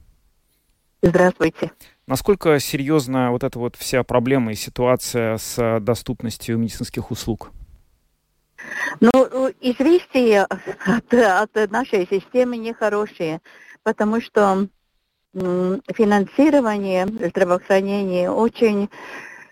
Здравствуйте. 1.03 1.73
Насколько 2.07 2.59
серьезна 2.61 3.31
вот 3.31 3.45
эта 3.45 3.59
вот 3.59 3.77
вся 3.77 4.03
проблема 4.05 4.53
и 4.53 4.55
ситуация 4.55 5.37
с 5.37 5.81
доступностью 5.81 6.57
медицинских 6.59 7.11
услуг? 7.11 7.51
Ну, 9.01 9.11
известия 9.61 10.47
от, 10.47 11.13
от 11.13 11.71
нашей 11.71 12.07
системы 12.09 12.57
нехорошие, 12.57 13.41
потому 13.83 14.21
что 14.21 14.69
финансирование 15.35 17.07
здравоохранения 17.07 18.31
очень 18.31 18.89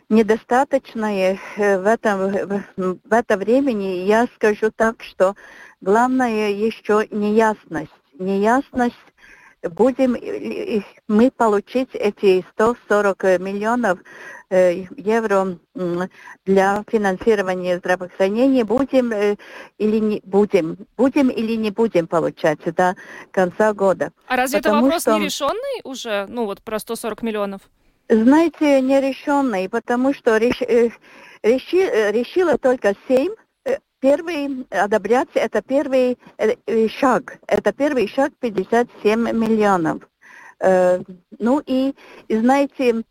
недостаточное 0.09 1.39
э, 1.57 1.79
в 1.79 1.87
этом 1.87 2.65
в, 2.77 2.99
это 3.11 3.37
времени. 3.37 4.05
Я 4.07 4.27
скажу 4.35 4.71
так, 4.75 5.03
что 5.03 5.35
главное 5.81 6.51
еще 6.51 7.07
неясность. 7.11 7.93
Неясность 8.19 8.97
будем 9.71 10.15
ли 10.15 10.85
мы 11.09 11.31
получить 11.31 11.91
эти 11.95 12.45
140 12.53 13.23
миллионов 13.41 13.99
э, 14.51 14.85
евро 14.97 15.59
для 16.45 16.85
финансирования 16.91 17.79
здравоохранения, 17.79 18.65
будем 18.65 19.13
э, 19.13 19.37
или 19.79 19.99
не 19.99 20.21
будем, 20.25 20.79
будем 20.97 21.29
или 21.31 21.55
не 21.55 21.71
будем 21.71 22.07
получать 22.07 22.59
до 22.75 22.97
конца 23.31 23.73
года. 23.73 24.13
А 24.27 24.37
разве 24.37 24.59
это 24.59 24.71
Потому 24.71 24.87
вопрос 24.87 25.03
что- 25.03 25.19
нерешенный 25.19 25.81
уже? 25.85 26.27
Ну 26.29 26.45
вот 26.47 26.63
про 26.63 26.79
140 26.79 27.23
миллионов. 27.23 27.63
Знаете, 28.09 28.81
нерешенный, 28.81 29.69
потому 29.69 30.13
что 30.13 30.37
реш- 30.37 30.61
э, 30.67 30.91
реши- 31.43 31.89
э, 31.89 32.13
решила 32.13 32.59
только 32.59 32.95
семь. 33.09 33.33
Э, 33.65 33.79
Первый 34.01 34.67
одобрять 34.71 35.29
это 35.35 35.63
первый 35.63 36.19
шаг. 36.89 37.39
Это 37.47 37.73
первый 37.73 38.09
шаг 38.09 38.33
57 38.41 39.31
миллионов. 39.31 40.03
Ну 41.39 41.63
и, 41.65 41.95
знаете, 42.29 43.03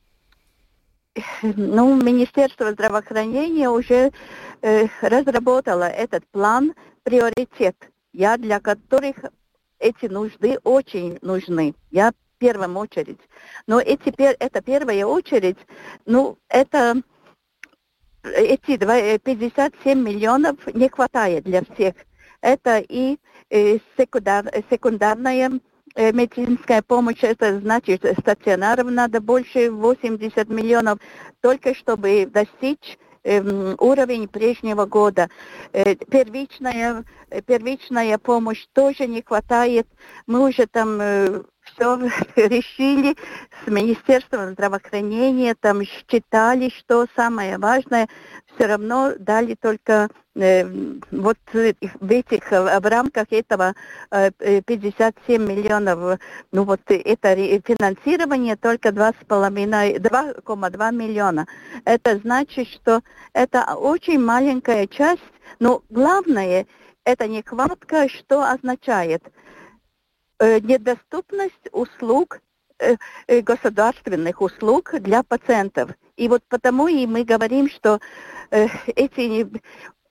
ну, 1.44 1.96
Министерство 1.96 2.74
здравоохранения 2.74 3.70
уже 3.70 4.12
разработало 4.62 5.86
этот 5.86 6.26
план 6.32 6.74
приоритет, 7.04 7.76
я 8.12 8.36
для 8.38 8.60
которых 8.60 9.16
эти 9.80 10.06
нужды 10.08 10.60
очень 10.64 11.18
нужны. 11.22 11.74
Я 11.90 12.12
первую 12.42 12.76
очередь. 12.78 13.20
Но 13.68 13.80
эти, 13.80 14.10
это 14.18 14.62
первая 14.62 15.06
очередь, 15.06 15.58
ну, 16.06 16.38
это 16.50 17.02
эти 18.24 18.78
два- 18.78 18.98
э, 18.98 19.20
57 19.20 20.02
миллионов 20.02 20.56
не 20.74 20.90
хватает 20.90 21.44
для 21.44 21.62
всех. 21.64 21.94
Это 22.42 22.80
и 22.80 23.18
э, 23.52 23.78
секундар- 23.98 24.64
секундарная 24.72 25.52
э, 25.96 26.12
медицинская 26.12 26.82
помощь, 26.82 27.24
это 27.24 27.60
значит 27.60 28.04
стационаров 28.20 28.90
надо 28.90 29.22
больше 29.22 29.70
80 29.70 30.50
миллионов, 30.50 30.98
только 31.42 31.76
чтобы 31.76 32.26
достичь 32.26 32.98
эм, 33.24 33.76
уровень 33.78 34.28
прежнего 34.28 34.86
года. 34.86 35.30
Первичная, 35.72 37.04
первичная 37.46 38.18
помощь 38.18 38.66
тоже 38.74 39.06
не 39.06 39.22
хватает. 39.22 39.88
Мы 40.26 40.48
уже 40.48 40.66
там 40.66 41.00
все 41.74 41.96
решили 42.36 43.16
с 43.63 43.68
Министерством 43.68 44.51
здравоохранения, 44.51 45.56
там 45.60 45.84
считали, 45.84 46.70
что 46.78 47.06
самое 47.16 47.58
важное, 47.58 48.08
все 48.56 48.68
равно 48.68 49.13
дали 49.18 49.56
только 49.56 50.10
э, 50.36 50.66
вот 51.12 51.38
в 51.54 51.56
этих, 52.12 52.51
э, 52.51 52.80
в 52.80 52.86
рамках 52.86 53.28
этого 53.32 53.74
э, 54.12 54.32
э, 54.40 54.62
57 54.62 55.42
миллионов, 55.42 56.20
ну 56.51 56.63
вот 56.63 56.82
это 56.88 57.36
финансирование 57.36 58.56
только 58.56 58.90
2,5, 58.90 59.98
2,2 60.00 60.96
миллиона. 60.96 61.48
Это 61.86 62.18
значит, 62.18 62.68
что 62.68 63.01
это 63.34 63.75
очень 63.75 64.20
маленькая 64.20 64.88
часть, 64.88 65.22
но 65.60 65.82
главное, 65.90 66.66
это 67.04 67.28
нехватка, 67.28 68.08
что 68.10 68.44
означает 68.44 69.24
недоступность 70.42 71.70
услуг, 71.72 72.42
э, 72.80 72.96
э, 73.28 73.42
государственных 73.42 74.42
услуг 74.42 74.94
для 75.00 75.24
пациентов. 75.24 75.92
И 76.18 76.28
вот 76.28 76.44
потому 76.50 76.88
и 76.88 77.06
мы 77.06 77.24
говорим, 77.24 77.70
что 77.70 78.00
э, 78.50 78.68
эти 78.96 79.48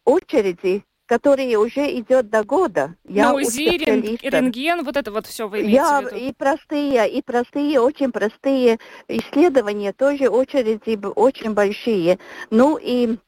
очереди, 0.05 0.85
которые 1.07 1.59
уже 1.59 1.91
идет 1.99 2.31
до 2.31 2.45
года, 2.45 2.95
я 3.05 3.31
ну, 3.31 3.35
у 3.35 3.39
УЗИ, 3.39 3.77
рентген, 4.23 4.85
вот 4.85 4.97
это 4.97 5.11
вот 5.11 5.27
все 5.27 5.49
вы 5.49 5.63
имеете 5.63 5.77
я 5.77 6.01
в 6.01 6.05
виду? 6.07 6.17
и 6.17 6.33
простые, 6.33 7.11
и 7.11 7.23
простые, 7.23 7.81
очень 7.81 8.13
простые 8.13 8.79
исследования, 9.09 9.93
тоже 9.93 10.29
очереди 10.29 10.99
очень 11.17 11.55
большие. 11.55 12.19
Ну 12.51 12.79
и 12.81 13.19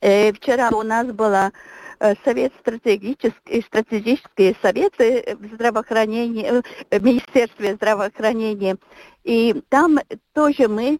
э, 0.00 0.32
вчера 0.32 0.70
у 0.70 0.82
нас 0.82 1.08
была 1.08 1.48
э, 1.48 1.79
совет 2.24 2.52
стратегический, 2.60 3.62
стратегические 3.62 4.56
советы 4.62 5.36
в 5.38 5.54
здравоохранении, 5.54 6.62
э, 6.90 6.98
в 6.98 7.04
Министерстве 7.04 7.74
здравоохранения. 7.74 8.78
И 9.22 9.62
там 9.68 9.98
тоже 10.32 10.68
мы 10.68 10.98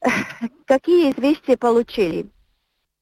э, 0.00 0.08
какие 0.66 1.12
известия 1.12 1.56
получили? 1.56 2.26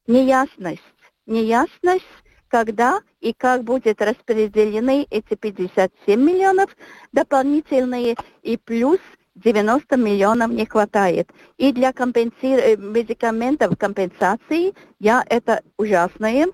Неясность. 0.06 0.82
Неясность, 1.26 2.04
когда 2.49 3.00
и 3.20 3.32
как 3.32 3.64
будет 3.64 4.02
распределены 4.02 5.06
эти 5.11 5.35
57 5.35 6.20
миллионов 6.20 6.76
дополнительные, 7.12 8.16
и 8.42 8.56
плюс 8.56 8.99
90 9.37 9.97
миллионов 9.97 10.50
не 10.50 10.66
хватает. 10.66 11.30
И 11.56 11.73
для 11.73 11.92
компенси... 11.92 12.76
медикаментов 12.76 13.78
компенсации, 13.78 14.75
я 14.99 15.25
это 15.28 15.62
ужасная 15.78 16.49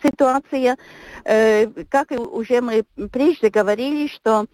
ситуация. 0.00 0.76
Э, 1.24 1.66
как 1.88 2.10
уже 2.10 2.60
мы 2.60 2.84
прежде 3.10 3.50
говорили, 3.50 4.08
что 4.08 4.46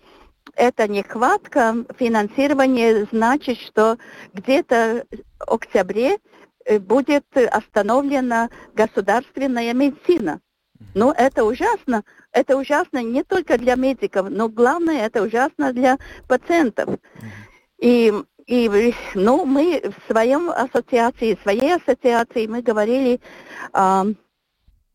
эта 0.55 0.89
нехватка 0.89 1.85
финансирования 1.99 3.07
значит, 3.13 3.59
что 3.59 3.99
где-то 4.35 5.05
в 5.41 5.55
октябре 5.55 6.19
э, 6.65 6.79
будет 6.79 7.25
остановлена 7.37 8.49
государственная 8.75 9.73
медицина. 9.75 10.41
Но 10.95 11.13
это 11.17 11.45
ужасно. 11.45 12.05
Это 12.33 12.57
ужасно 12.57 13.03
не 13.03 13.25
только 13.25 13.59
для 13.59 13.75
медиков, 13.75 14.29
но 14.31 14.49
главное, 14.49 15.07
это 15.07 15.23
ужасно 15.23 15.73
для 15.73 15.99
пациентов. 16.29 16.99
И, 17.79 18.13
и 18.47 18.95
ну, 19.15 19.45
мы 19.45 19.83
в 19.83 20.13
своем 20.13 20.51
ассоциации, 20.51 21.39
своей 21.43 21.75
ассоциации 21.75 22.47
мы 22.47 22.63
говорили 22.63 23.21
о 23.73 24.07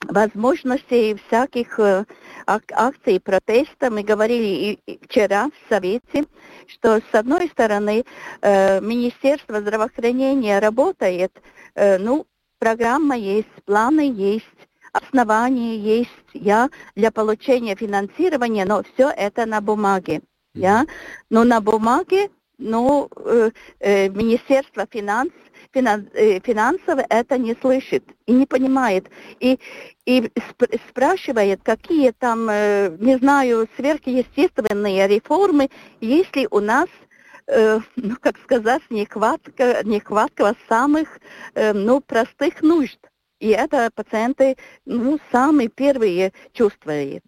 возможностей 0.08 1.16
всяких 1.28 1.80
э, 1.80 2.06
ак 2.46 2.64
акций 2.72 3.20
протеста. 3.20 3.90
Мы 3.90 4.04
говорили 4.04 4.78
и 4.86 5.00
вчера 5.06 5.48
в 5.48 5.70
Совете, 5.70 6.26
что 6.68 7.00
с 7.00 7.14
одной 7.14 7.48
стороны 7.50 8.04
э, 8.42 8.82
Министерство 8.82 9.62
здравоохранения 9.62 10.60
работает, 10.60 11.32
э, 11.76 11.98
ну, 11.98 12.26
программа 12.60 13.18
есть, 13.18 13.48
планы 13.66 14.12
есть, 14.16 14.46
основания 14.92 15.78
есть, 15.78 16.10
я 16.34 16.70
для 16.96 17.12
получения 17.12 17.76
финансирования, 17.76 18.66
но 18.66 18.84
все 18.94 19.10
это 19.10 19.46
на 19.46 19.60
бумаге, 19.62 20.22
я, 20.54 20.86
но 21.30 21.44
на 21.44 21.62
бумаге, 21.62 22.30
ну, 22.58 23.10
э, 23.16 23.52
э, 23.80 24.10
Министерство 24.10 24.88
финансов 24.90 25.34
Э, 25.74 26.40
финансово 26.40 27.04
это 27.10 27.38
не 27.38 27.56
слышит 27.60 28.04
и 28.28 28.32
не 28.32 28.46
понимает. 28.46 29.10
И, 29.40 29.60
и 30.06 30.32
спрашивает, 30.90 31.62
какие 31.64 32.12
там, 32.12 32.48
э, 32.50 32.96
не 33.00 33.18
знаю, 33.18 33.68
сверхъестественные 33.76 35.08
реформы, 35.08 35.70
если 36.00 36.48
у 36.52 36.60
нас 36.60 36.90
э, 37.48 37.80
ну, 37.96 38.16
как 38.22 38.38
сказать, 38.44 38.84
нехватка, 38.92 39.82
нехватка 39.84 40.56
самых, 40.70 41.20
ну, 41.56 42.02
простых 42.02 42.62
нужд. 42.62 43.00
И 43.44 43.50
это 43.50 43.90
пациенты, 43.94 44.56
ну, 44.86 45.20
самые 45.30 45.68
первые 45.68 46.32
чувствуют. 46.54 47.26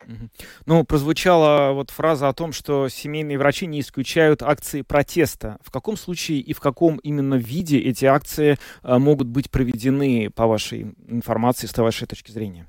Ну, 0.66 0.86
прозвучала 0.86 1.74
вот 1.74 1.90
фраза 1.90 2.30
о 2.30 2.34
том, 2.34 2.54
что 2.54 2.88
семейные 2.88 3.38
врачи 3.38 3.68
не 3.68 3.82
исключают 3.82 4.42
акции 4.42 4.82
протеста. 4.82 5.58
В 5.62 5.72
каком 5.72 5.98
случае 5.98 6.40
и 6.40 6.54
в 6.54 6.62
каком 6.62 7.00
именно 7.00 7.36
виде 7.36 7.80
эти 7.80 8.06
акции 8.06 8.58
а, 8.82 8.98
могут 8.98 9.28
быть 9.28 9.52
проведены, 9.52 10.30
по 10.34 10.48
вашей 10.48 10.96
информации, 11.10 11.68
с 11.68 11.78
вашей 11.78 12.08
точки 12.08 12.32
зрения? 12.32 12.66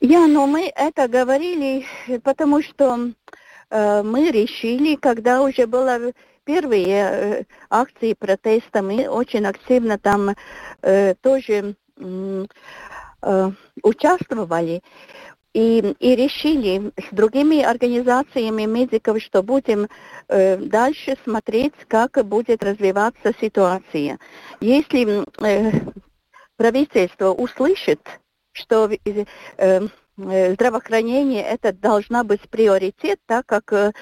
Я, 0.00 0.26
ну, 0.26 0.48
мы 0.48 0.72
это 0.74 1.06
говорили, 1.06 1.86
потому 2.24 2.60
что 2.60 3.12
э, 3.70 4.02
мы 4.02 4.32
решили, 4.32 4.96
когда 4.96 5.42
уже 5.42 5.68
было 5.68 6.12
первые 6.44 6.86
э, 6.88 7.44
акции 7.70 8.14
протеста, 8.14 8.82
мы 8.82 9.08
очень 9.08 9.46
активно 9.46 9.96
там 9.96 10.34
э, 10.82 11.14
тоже 11.20 11.76
Э, 11.76 11.85
участвовали 13.82 14.82
и, 15.56 15.78
и 16.00 16.16
решили 16.16 16.92
с 16.98 17.14
другими 17.14 17.62
организациями 17.62 18.66
медиков, 18.66 19.22
что 19.22 19.42
будем 19.42 19.88
э, 20.28 20.58
дальше 20.58 21.16
смотреть, 21.24 21.72
как 21.88 22.22
будет 22.26 22.62
развиваться 22.62 23.32
ситуация. 23.40 24.18
Если 24.60 25.24
э, 25.42 25.72
правительство 26.58 27.30
услышит, 27.30 28.00
что 28.52 28.90
э, 28.90 29.24
э, 29.56 30.52
здравоохранение 30.52 31.42
это 31.42 31.72
должна 31.72 32.22
быть 32.22 32.42
приоритет, 32.50 33.18
так 33.24 33.46
как, 33.46 33.72
э, 33.72 33.92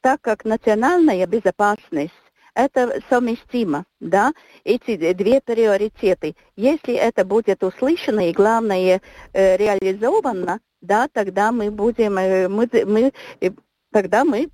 так 0.00 0.20
как 0.20 0.44
национальная 0.44 1.24
безопасность 1.28 2.14
это 2.56 3.00
совместимо, 3.10 3.84
да, 4.00 4.32
эти 4.64 5.12
две 5.12 5.40
приоритеты. 5.40 6.34
Если 6.56 6.94
это 6.94 7.24
будет 7.24 7.62
услышано 7.62 8.28
и, 8.28 8.32
главное, 8.32 9.02
э, 9.32 9.56
реализовано, 9.58 10.60
да, 10.80 11.06
тогда 11.12 11.52
мы 11.52 11.70
будем, 11.70 12.16
э, 12.16 12.48
мы, 12.48 12.68
мы, 12.86 13.12
э, 13.40 13.50
тогда 13.92 14.24
мы, 14.24 14.48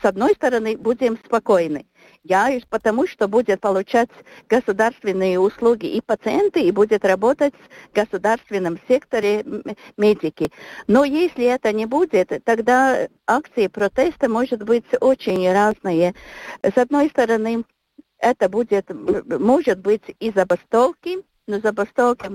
с 0.00 0.04
одной 0.04 0.32
стороны, 0.34 0.76
будем 0.76 1.18
спокойны. 1.24 1.86
Я 2.24 2.56
потому 2.68 3.08
что 3.08 3.26
будет 3.26 3.60
получать 3.60 4.08
государственные 4.48 5.40
услуги 5.40 5.86
и 5.86 6.00
пациенты, 6.00 6.60
и 6.60 6.70
будет 6.70 7.04
работать 7.04 7.52
в 7.90 7.94
государственном 7.94 8.78
секторе 8.86 9.44
медики. 9.96 10.52
Но 10.86 11.04
если 11.04 11.44
это 11.44 11.72
не 11.72 11.86
будет, 11.86 12.32
тогда 12.44 13.08
акции 13.26 13.66
протеста 13.66 14.28
может 14.28 14.62
быть 14.62 14.84
очень 15.00 15.52
разные. 15.52 16.14
С 16.62 16.78
одной 16.78 17.08
стороны, 17.08 17.64
это 18.18 18.48
будет, 18.48 18.88
может 18.90 19.80
быть 19.80 20.14
и 20.20 20.30
забастовки, 20.30 21.24
но 21.46 21.58
забастовка 21.60 22.30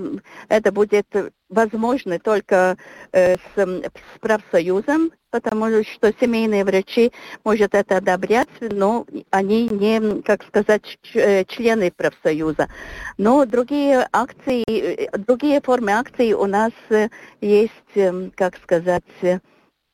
это 0.48 0.72
будет 0.72 1.06
возможно 1.48 2.18
только 2.18 2.76
э, 3.12 3.36
с, 3.36 3.56
с 3.56 4.18
профсоюзом, 4.20 5.10
потому 5.30 5.82
что 5.82 6.12
семейные 6.20 6.64
врачи 6.64 7.12
могут 7.44 7.74
это 7.74 7.98
одобрять, 7.98 8.48
но 8.60 9.06
они 9.30 9.68
не, 9.68 10.22
как 10.22 10.44
сказать, 10.44 10.98
э, 11.14 11.44
члены 11.44 11.90
профсоюза. 11.90 12.68
Но 13.16 13.46
другие 13.46 14.06
акции, 14.12 14.64
э, 14.68 15.10
другие 15.16 15.60
формы 15.60 15.92
акций 15.92 16.34
у 16.34 16.46
нас 16.46 16.72
э, 16.90 17.08
есть, 17.40 18.34
как 18.34 18.58
сказать, 18.62 19.04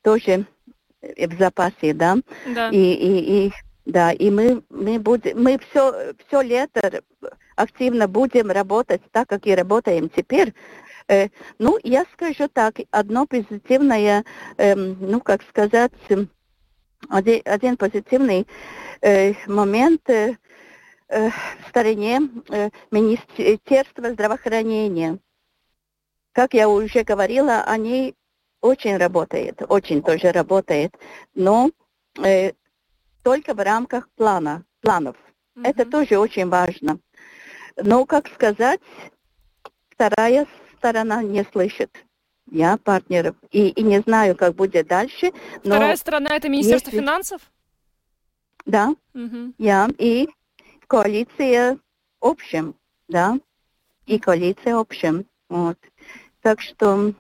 тоже 0.03 0.47
в 1.01 1.39
запасе, 1.39 1.95
да. 1.95 2.17
да. 2.47 2.71
И, 2.71 2.79
и, 2.79 3.47
и 3.47 3.53
да, 3.85 4.13
и 4.13 4.31
мы, 4.31 4.63
мы 4.71 4.99
будем, 4.99 5.43
мы 5.43 5.59
все, 5.59 6.15
все 6.27 6.41
лето 6.41 7.03
активно 7.57 8.09
будем 8.09 8.51
работать 8.51 9.03
так, 9.11 9.29
как 9.29 9.47
и 9.47 9.55
работаем 9.55 10.09
теперь. 10.09 10.55
Э, 11.09 11.29
ну, 11.59 11.79
я 11.83 12.05
скажу 12.13 12.49
так, 12.49 12.77
одно 12.91 13.27
позитивное, 13.27 14.25
э, 14.57 14.75
ну, 14.75 15.21
как 15.21 15.43
сказать, 15.43 15.93
один, 17.09 17.43
один 17.45 17.77
позитивный 17.77 18.47
э, 19.01 19.35
момент 19.47 20.09
э, 20.09 20.37
э, 21.09 21.29
в 21.31 21.69
стороне 21.69 22.21
э, 22.49 22.71
Министерства 22.91 24.11
здравоохранения. 24.11 25.19
Как 26.33 26.55
я 26.55 26.69
уже 26.69 27.05
говорила, 27.05 27.63
они 27.63 28.15
очень 28.61 28.97
работают, 28.97 29.63
очень 29.69 30.03
тоже 30.03 30.33
работают, 30.33 30.97
но 31.35 31.71
э, 32.23 32.53
только 33.23 33.55
в 33.55 33.63
рамках 33.63 34.09
плана, 34.17 34.65
планов. 34.81 35.17
Mm-hmm. 35.57 35.69
Это 35.69 35.85
тоже 35.85 36.19
очень 36.19 36.49
важно. 36.49 36.99
Но, 37.77 38.07
как 38.07 38.29
сказать, 38.29 38.81
вторая 39.91 40.47
сторона 40.79 41.23
не 41.23 41.45
слышит. 41.45 41.91
Я 42.51 42.77
партнеров. 42.77 43.37
И, 43.51 43.69
и 43.69 43.83
не 43.83 44.01
знаю, 44.01 44.37
как 44.37 44.55
будет 44.55 44.87
дальше. 44.87 45.33
Но 45.65 45.77
Вторая 45.77 45.97
сторона 45.97 46.37
это 46.37 46.49
Министерство 46.49 46.91
если... 46.91 47.01
финансов? 47.01 47.41
Да. 48.67 48.95
Угу. 49.15 49.55
Я 49.59 49.89
и 49.99 50.29
коалиция 50.87 51.79
общем, 52.21 52.75
да. 53.09 53.39
И 54.07 54.19
коалиция 54.19 54.77
общем. 54.77 55.27
Вот. 55.49 55.79
Так 56.43 56.61
что 56.61 56.95
угу. 56.97 57.15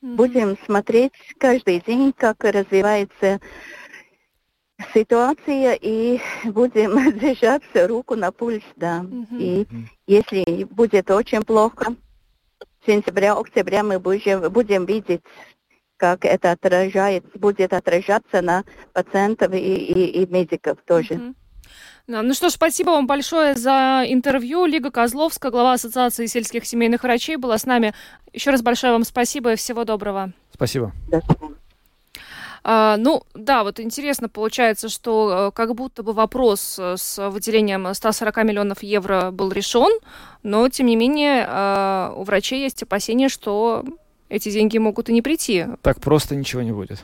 будем 0.00 0.56
смотреть 0.64 1.12
каждый 1.38 1.80
день, 1.80 2.12
как 2.12 2.42
развивается 2.44 3.40
ситуация, 4.94 5.74
и 5.74 6.20
будем 6.44 7.18
держать 7.18 7.62
руку 7.74 8.16
на 8.16 8.32
пульс, 8.32 8.64
да. 8.76 9.00
Угу. 9.00 9.36
И 9.38 9.66
если 10.06 10.64
будет 10.64 11.10
очень 11.10 11.42
плохо, 11.42 11.94
в 12.80 12.86
сентябре, 12.86 13.32
октябре 13.32 13.82
мы 13.82 13.98
будем, 13.98 14.50
будем 14.50 14.86
видеть, 14.86 15.22
как 15.96 16.24
это 16.24 16.52
отражает, 16.52 17.24
будет 17.34 17.72
отражаться 17.72 18.40
на 18.40 18.64
пациентов 18.92 19.52
и, 19.52 19.58
и, 19.58 20.22
и 20.22 20.26
медиков 20.26 20.78
тоже. 20.86 21.14
Угу. 21.14 21.34
Да, 22.06 22.22
ну 22.22 22.34
что 22.34 22.48
ж, 22.48 22.52
спасибо 22.52 22.90
вам 22.90 23.06
большое 23.06 23.54
за 23.54 24.02
интервью. 24.08 24.66
Лига 24.66 24.90
Козловская, 24.90 25.52
глава 25.52 25.74
Ассоциации 25.74 26.26
сельских 26.26 26.66
семейных 26.66 27.04
врачей, 27.04 27.36
была 27.36 27.56
с 27.56 27.66
нами. 27.66 27.94
Еще 28.32 28.50
раз 28.50 28.62
большое 28.62 28.92
вам 28.92 29.04
спасибо 29.04 29.52
и 29.52 29.56
всего 29.56 29.84
доброго. 29.84 30.32
Спасибо. 30.52 30.92
До 31.08 31.20
а, 32.62 32.96
ну, 32.96 33.22
да, 33.34 33.64
вот 33.64 33.80
интересно 33.80 34.28
получается, 34.28 34.88
что 34.88 35.48
э, 35.48 35.56
как 35.56 35.74
будто 35.74 36.02
бы 36.02 36.12
вопрос 36.12 36.76
э, 36.78 36.96
с 36.96 37.30
выделением 37.30 37.92
140 37.92 38.36
миллионов 38.44 38.82
евро 38.82 39.30
был 39.30 39.50
решен, 39.50 39.90
но, 40.42 40.68
тем 40.68 40.86
не 40.86 40.96
менее, 40.96 41.46
а, 41.48 42.12
у 42.16 42.24
врачей 42.24 42.62
есть 42.62 42.82
опасения, 42.82 43.28
что 43.28 43.84
эти 44.28 44.50
деньги 44.50 44.78
могут 44.78 45.08
и 45.08 45.12
не 45.12 45.22
прийти. 45.22 45.66
Так 45.82 46.00
просто 46.00 46.36
ничего 46.36 46.62
не 46.62 46.72
будет. 46.72 47.02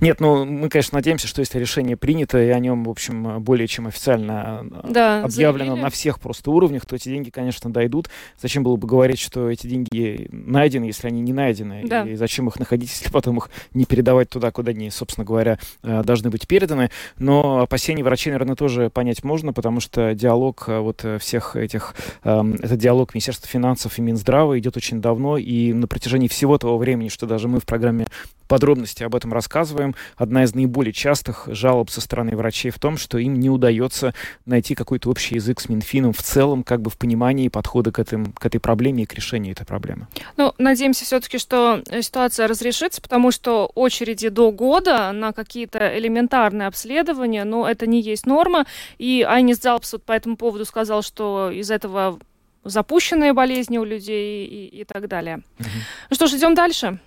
Нет, 0.00 0.20
ну 0.20 0.44
мы, 0.44 0.68
конечно, 0.68 0.96
надеемся, 0.96 1.26
что 1.26 1.40
если 1.40 1.58
решение 1.58 1.96
принято, 1.96 2.42
и 2.42 2.48
о 2.48 2.58
нем, 2.58 2.84
в 2.84 2.90
общем, 2.90 3.42
более 3.42 3.66
чем 3.66 3.86
официально 3.86 4.66
да, 4.84 5.24
объявлено 5.24 5.70
заявили. 5.70 5.84
на 5.84 5.90
всех 5.90 6.20
просто 6.20 6.50
уровнях, 6.50 6.86
то 6.86 6.96
эти 6.96 7.08
деньги, 7.08 7.30
конечно, 7.30 7.72
дойдут. 7.72 8.08
Зачем 8.40 8.62
было 8.62 8.76
бы 8.76 8.86
говорить, 8.86 9.18
что 9.18 9.50
эти 9.50 9.66
деньги 9.66 10.28
найдены, 10.30 10.84
если 10.84 11.08
они 11.08 11.20
не 11.20 11.32
найдены? 11.32 11.84
Да. 11.86 12.02
И 12.02 12.14
зачем 12.14 12.48
их 12.48 12.58
находить, 12.58 12.90
если 12.94 13.10
потом 13.10 13.38
их 13.38 13.50
не 13.74 13.84
передавать 13.84 14.28
туда, 14.28 14.50
куда 14.50 14.70
они, 14.70 14.90
собственно 14.90 15.24
говоря, 15.24 15.58
э, 15.82 16.02
должны 16.02 16.30
быть 16.30 16.46
переданы? 16.46 16.90
Но 17.18 17.60
опасения 17.60 18.02
врачей, 18.02 18.32
наверное, 18.32 18.56
тоже 18.56 18.90
понять 18.90 19.24
можно, 19.24 19.52
потому 19.52 19.80
что 19.80 20.14
диалог 20.14 20.64
э, 20.68 20.78
вот 20.78 21.04
э, 21.04 21.18
всех 21.18 21.56
этих, 21.56 21.94
эм, 22.24 22.54
этот 22.54 22.78
диалог 22.78 23.14
Министерства 23.14 23.48
финансов 23.48 23.98
и 23.98 24.02
Минздрава 24.02 24.58
идет 24.58 24.76
очень 24.76 25.00
давно, 25.00 25.36
и 25.36 25.72
на 25.72 25.86
протяжении 25.86 26.28
всего 26.28 26.58
того 26.58 26.78
времени, 26.78 27.08
что 27.08 27.26
даже 27.26 27.48
мы 27.48 27.60
в 27.60 27.66
программе 27.66 28.06
подробности 28.50 29.04
об 29.04 29.14
этом 29.14 29.32
рассказываем. 29.60 29.94
Одна 30.16 30.44
из 30.44 30.54
наиболее 30.54 30.92
частых 30.92 31.44
жалоб 31.48 31.90
со 31.90 32.00
стороны 32.00 32.36
врачей 32.36 32.70
в 32.70 32.78
том, 32.78 32.96
что 32.96 33.18
им 33.18 33.38
не 33.38 33.50
удается 33.50 34.14
найти 34.46 34.74
какой-то 34.74 35.10
общий 35.10 35.34
язык 35.34 35.60
с 35.60 35.68
Минфином 35.68 36.12
в 36.12 36.22
целом, 36.22 36.62
как 36.62 36.80
бы 36.80 36.90
в 36.90 36.96
понимании 36.96 37.48
подхода 37.48 37.92
к, 37.92 37.98
этим, 37.98 38.32
к 38.32 38.46
этой 38.46 38.58
проблеме 38.58 39.02
и 39.02 39.06
к 39.06 39.14
решению 39.14 39.52
этой 39.52 39.66
проблемы. 39.66 40.08
Ну, 40.36 40.54
надеемся 40.58 41.04
все-таки, 41.04 41.38
что 41.38 41.82
ситуация 42.00 42.48
разрешится, 42.48 43.02
потому 43.02 43.30
что 43.30 43.70
очереди 43.74 44.28
до 44.28 44.50
года 44.50 45.12
на 45.12 45.32
какие-то 45.32 45.98
элементарные 45.98 46.68
обследования, 46.68 47.44
ну, 47.44 47.66
это 47.66 47.86
не 47.86 48.00
есть 48.00 48.26
норма. 48.26 48.64
И 48.98 49.24
Айнис 49.28 49.60
Залпс 49.60 49.92
вот 49.92 50.02
по 50.04 50.12
этому 50.12 50.36
поводу 50.36 50.64
сказал, 50.64 51.02
что 51.02 51.50
из 51.50 51.70
этого 51.70 52.18
запущенные 52.64 53.32
болезни 53.32 53.78
у 53.78 53.84
людей 53.84 54.46
и, 54.46 54.80
и 54.80 54.84
так 54.84 55.08
далее. 55.08 55.42
Угу. 55.58 55.68
Ну 56.10 56.16
что 56.16 56.26
ж, 56.26 56.32
идем 56.34 56.54
дальше. 56.54 56.98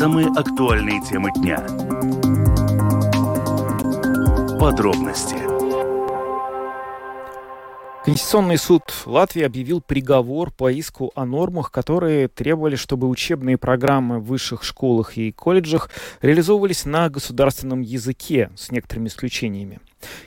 Самые 0.00 0.28
актуальные 0.28 1.02
темы 1.02 1.30
дня. 1.36 1.58
Подробности. 4.58 5.36
Конституционный 8.04 8.56
суд 8.56 8.82
Латвии 9.04 9.42
объявил 9.42 9.82
приговор 9.82 10.50
по 10.50 10.70
иску 10.70 11.12
о 11.14 11.26
нормах, 11.26 11.70
которые 11.70 12.28
требовали, 12.28 12.76
чтобы 12.76 13.08
учебные 13.08 13.58
программы 13.58 14.18
в 14.18 14.24
высших 14.24 14.64
школах 14.64 15.18
и 15.18 15.32
колледжах 15.32 15.90
реализовывались 16.22 16.86
на 16.86 17.10
государственном 17.10 17.82
языке 17.82 18.50
с 18.56 18.70
некоторыми 18.70 19.08
исключениями. 19.08 19.80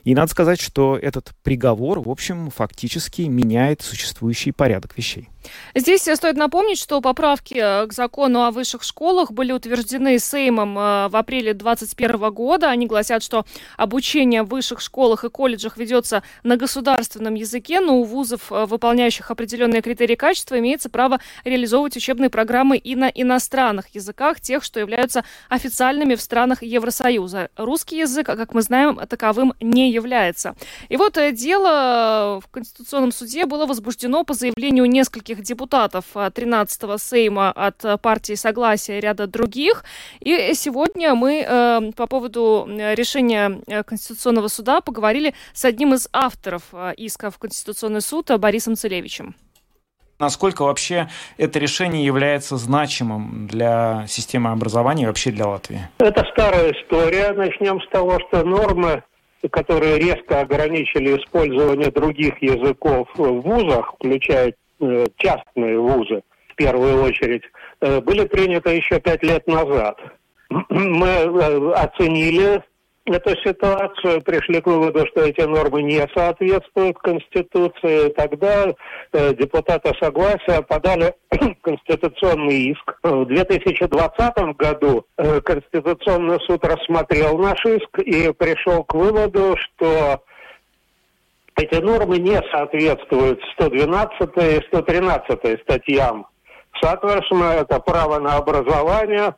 И 0.03 0.13
надо 0.13 0.29
сказать, 0.29 0.61
что 0.61 0.95
этот 0.95 1.31
приговор, 1.41 1.99
в 1.99 2.09
общем, 2.09 2.51
фактически 2.51 3.23
меняет 3.23 3.81
существующий 3.81 4.51
порядок 4.51 4.95
вещей. 4.95 5.29
Здесь 5.75 6.01
стоит 6.01 6.35
напомнить, 6.35 6.79
что 6.79 7.01
поправки 7.01 7.55
э, 7.55 7.87
к 7.87 7.93
закону 7.93 8.43
о 8.43 8.51
высших 8.51 8.83
школах 8.83 9.31
были 9.31 9.51
утверждены 9.51 10.19
Сеймом 10.19 10.77
э, 10.77 11.07
в 11.09 11.15
апреле 11.15 11.53
2021 11.53 12.31
года. 12.31 12.69
Они 12.69 12.85
гласят, 12.85 13.23
что 13.23 13.45
обучение 13.77 14.43
в 14.43 14.47
высших 14.47 14.81
школах 14.81 15.23
и 15.23 15.29
колледжах 15.29 15.77
ведется 15.77 16.23
на 16.43 16.57
государственном 16.57 17.33
языке, 17.35 17.79
но 17.79 17.97
у 17.97 18.03
вузов, 18.03 18.51
э, 18.51 18.65
выполняющих 18.65 19.31
определенные 19.31 19.81
критерии 19.81 20.15
качества, 20.15 20.59
имеется 20.59 20.89
право 20.89 21.19
реализовывать 21.43 21.97
учебные 21.97 22.29
программы 22.29 22.77
и 22.77 22.95
на 22.95 23.09
иностранных 23.09 23.87
языках, 23.95 24.39
тех, 24.39 24.63
что 24.63 24.79
являются 24.79 25.23
официальными 25.49 26.15
в 26.15 26.21
странах 26.21 26.63
Евросоюза. 26.63 27.49
Русский 27.57 27.99
язык, 27.99 28.25
как 28.25 28.53
мы 28.53 28.61
знаем, 28.61 28.99
таковым 29.07 29.53
не 29.59 29.91
является. 29.91 30.55
И 30.89 30.97
вот 30.97 31.17
дело 31.33 32.41
в 32.43 32.49
Конституционном 32.49 33.11
суде 33.11 33.45
было 33.45 33.65
возбуждено 33.65 34.23
по 34.23 34.33
заявлению 34.33 34.85
нескольких 34.85 35.32
нескольких 35.33 35.43
депутатов 35.43 36.05
13-го 36.15 36.97
Сейма 36.97 37.51
от 37.51 37.83
э, 37.85 37.97
партии 37.97 38.35
Согласия 38.35 38.97
и 38.97 39.01
ряда 39.01 39.27
других. 39.27 39.83
И 40.19 40.53
сегодня 40.53 41.15
мы 41.15 41.45
э, 41.47 41.91
по 41.95 42.07
поводу 42.07 42.67
решения 42.67 43.61
э, 43.67 43.83
Конституционного 43.83 44.47
суда 44.47 44.81
поговорили 44.81 45.33
с 45.53 45.65
одним 45.65 45.93
из 45.93 46.07
авторов 46.13 46.63
иска 46.97 47.31
в 47.31 47.37
Конституционный 47.37 48.01
суд 48.01 48.31
Борисом 48.39 48.75
Целевичем. 48.75 49.35
Насколько 50.19 50.63
вообще 50.63 51.09
это 51.37 51.59
решение 51.59 52.05
является 52.05 52.57
значимым 52.57 53.47
для 53.47 54.05
системы 54.07 54.51
образования 54.51 55.03
и 55.03 55.07
вообще 55.07 55.31
для 55.31 55.47
Латвии? 55.47 55.81
Это 55.97 56.23
старая 56.31 56.71
история. 56.71 57.33
Начнем 57.33 57.81
с 57.81 57.89
того, 57.89 58.19
что 58.19 58.43
нормы 58.43 59.03
которые 59.49 59.99
резко 59.99 60.41
ограничили 60.41 61.17
использование 61.17 61.91
других 61.91 62.41
языков 62.41 63.09
в 63.15 63.41
вузах, 63.41 63.93
включая 63.95 64.53
частные 65.17 65.79
вузы 65.79 66.23
в 66.53 66.55
первую 66.55 67.03
очередь, 67.03 67.43
э, 67.81 67.99
были 67.99 68.25
приняты 68.25 68.71
еще 68.71 68.99
пять 68.99 69.23
лет 69.23 69.45
назад. 69.47 69.97
Мы 70.69 71.07
э, 71.07 71.71
оценили 71.73 72.63
эту 73.05 73.35
ситуацию, 73.43 74.21
пришли 74.21 74.61
к 74.61 74.67
выводу, 74.67 75.05
что 75.07 75.25
эти 75.25 75.41
нормы 75.41 75.81
не 75.81 76.07
соответствуют 76.15 76.97
Конституции. 76.99 78.07
Тогда 78.13 78.73
депутаты 79.11 79.91
согласия 80.01 80.61
подали 80.61 81.13
конституционный 81.63 82.71
иск. 82.71 82.97
В 83.03 83.25
2020 83.25 84.55
году 84.57 85.05
Конституционный 85.17 86.39
суд 86.47 86.63
рассмотрел 86.63 87.37
наш 87.39 87.65
иск 87.65 87.99
и 87.99 88.31
пришел 88.31 88.85
к 88.85 88.93
выводу, 88.93 89.57
что 89.57 90.23
эти 91.55 91.75
нормы 91.81 92.17
не 92.17 92.41
соответствуют 92.51 93.41
112 93.53 94.19
и 94.37 94.65
113 94.67 95.61
статьям. 95.61 96.27
Соответственно, 96.81 97.53
это 97.53 97.79
право 97.79 98.19
на 98.19 98.37
образование 98.37 99.35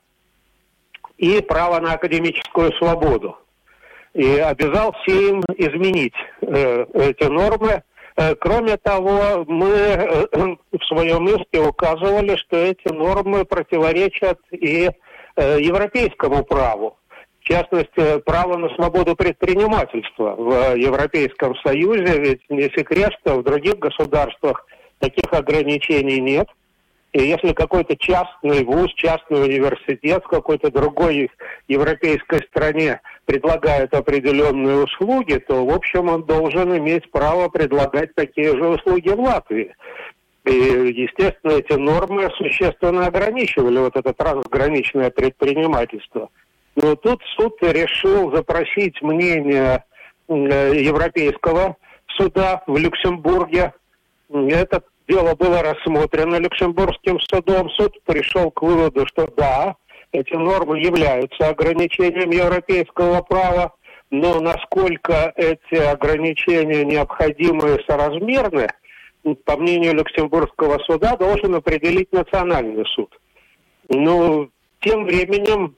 и 1.18 1.42
право 1.42 1.80
на 1.80 1.94
академическую 1.94 2.72
свободу. 2.74 3.38
И 4.14 4.38
обязался 4.38 5.12
им 5.12 5.42
изменить 5.58 6.16
э, 6.42 6.86
эти 6.94 7.26
нормы. 7.26 7.84
Э, 8.16 8.34
кроме 8.36 8.78
того, 8.78 9.44
мы 9.46 9.68
э, 9.70 10.26
в 10.32 10.86
своем 10.86 11.28
иске 11.28 11.60
указывали, 11.60 12.38
что 12.38 12.56
эти 12.56 12.88
нормы 12.94 13.44
противоречат 13.44 14.40
и 14.52 14.90
э, 15.36 15.58
европейскому 15.60 16.46
праву. 16.46 16.98
В 17.46 17.48
частности, 17.48 18.22
право 18.22 18.58
на 18.58 18.70
свободу 18.74 19.16
предпринимательства 19.16 20.36
в 20.36 20.76
Европейском 20.76 21.56
Союзе, 21.58 22.20
ведь 22.20 22.42
не 22.50 22.64
секрет, 22.76 23.14
что 23.22 23.36
в 23.36 23.44
других 23.44 23.78
государствах 23.78 24.66
таких 24.98 25.32
ограничений 25.32 26.20
нет. 26.20 26.48
И 27.14 27.22
если 27.22 27.54
какой-то 27.54 27.96
частный 27.98 28.64
вуз, 28.64 28.92
частный 28.96 29.44
университет 29.44 30.24
в 30.24 30.28
какой-то 30.28 30.72
другой 30.72 31.30
европейской 31.68 32.40
стране 32.48 33.00
предлагает 33.26 33.94
определенные 33.94 34.84
услуги, 34.84 35.36
то, 35.36 35.64
в 35.64 35.70
общем, 35.70 36.10
он 36.10 36.24
должен 36.24 36.76
иметь 36.80 37.12
право 37.12 37.50
предлагать 37.50 38.16
такие 38.16 38.58
же 38.58 38.68
услуги 38.70 39.10
в 39.10 39.20
Латвии. 39.20 39.76
И, 40.46 40.50
естественно, 40.50 41.52
эти 41.52 41.74
нормы 41.74 42.28
существенно 42.38 43.06
ограничивали 43.06 43.78
вот 43.78 43.96
это 43.96 44.14
трансграничное 44.14 45.12
предпринимательство– 45.12 46.30
но 46.76 46.96
тут 46.96 47.22
суд 47.38 47.56
решил 47.62 48.36
запросить 48.36 49.02
мнение 49.02 49.84
Европейского 50.28 51.78
суда 52.18 52.64
в 52.68 52.78
Люксембурге. 52.78 53.74
Это 54.30 54.84
дело 55.08 55.36
было 55.36 55.62
рассмотрено 55.62 56.38
Люксембургским 56.38 57.20
судом. 57.22 57.70
Суд 57.72 57.94
пришел 58.06 58.52
к 58.52 58.62
выводу, 58.62 59.06
что 59.08 59.28
да, 59.38 59.76
эти 60.12 60.34
нормы 60.34 60.80
являются 60.80 61.50
ограничением 61.50 62.32
европейского 62.32 63.22
права, 63.22 63.74
но 64.10 64.40
насколько 64.40 65.34
эти 65.36 65.76
ограничения 65.76 66.84
необходимы 66.84 67.76
и 67.76 67.84
соразмерны, 67.90 68.68
по 69.46 69.58
мнению 69.58 69.96
Люксембургского 69.96 70.80
суда, 70.80 71.16
должен 71.18 71.56
определить 71.56 72.12
национальный 72.12 72.86
суд. 72.96 73.14
Ну, 73.90 74.50
тем 74.82 75.06
временем 75.06 75.76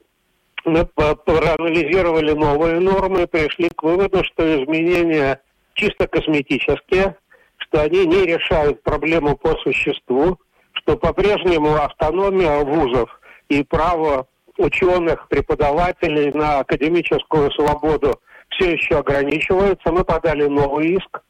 мы 0.64 0.84
проанализировали 0.84 2.32
новые 2.32 2.80
нормы 2.80 3.22
и 3.22 3.26
пришли 3.26 3.68
к 3.68 3.82
выводу, 3.82 4.24
что 4.24 4.62
изменения 4.62 5.40
чисто 5.74 6.06
косметические, 6.06 7.16
что 7.58 7.82
они 7.82 8.06
не 8.06 8.26
решают 8.26 8.82
проблему 8.82 9.36
по 9.36 9.56
существу, 9.58 10.38
что 10.72 10.96
по-прежнему 10.96 11.74
автономия 11.74 12.58
вузов 12.58 13.20
и 13.48 13.62
право 13.62 14.26
ученых, 14.56 15.28
преподавателей 15.28 16.32
на 16.32 16.60
академическую 16.60 17.50
свободу 17.52 18.20
все 18.50 18.72
еще 18.72 18.98
ограничиваются. 18.98 19.92
Мы 19.92 20.04
подали 20.04 20.46
новый 20.46 20.94
иск. 20.94 21.22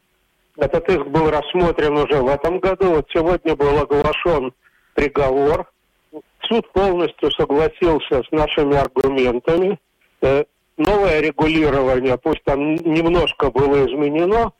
Этот 0.57 0.88
иск 0.88 1.07
был 1.07 1.31
рассмотрен 1.31 1.97
уже 1.97 2.21
в 2.23 2.29
этом 2.29 2.59
году. 2.59 2.95
Вот 2.95 3.09
сегодня 3.12 3.55
был 3.55 3.79
оглашен 3.79 4.53
приговор– 4.95 5.67
Суд 6.49 6.71
полностью 6.73 7.31
согласился 7.33 8.23
с 8.23 8.33
нашими 8.33 8.77
аргументами. 8.77 9.79
Э, 10.23 10.44
новое 10.77 11.21
регулирование, 11.21 12.16
пусть 12.16 12.42
там 12.44 12.75
немножко 12.77 13.51
было 13.51 13.85
изменено, 13.85 14.53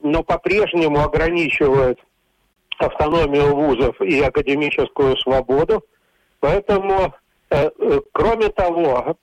но 0.00 0.22
по-прежнему 0.22 1.00
ограничивает 1.00 1.98
автономию 2.78 3.54
вузов 3.54 4.00
и 4.00 4.20
академическую 4.20 5.16
свободу. 5.18 5.84
Поэтому, 6.40 7.14
э, 7.50 7.70
э, 7.78 8.00
кроме 8.12 8.48
того, 8.48 9.16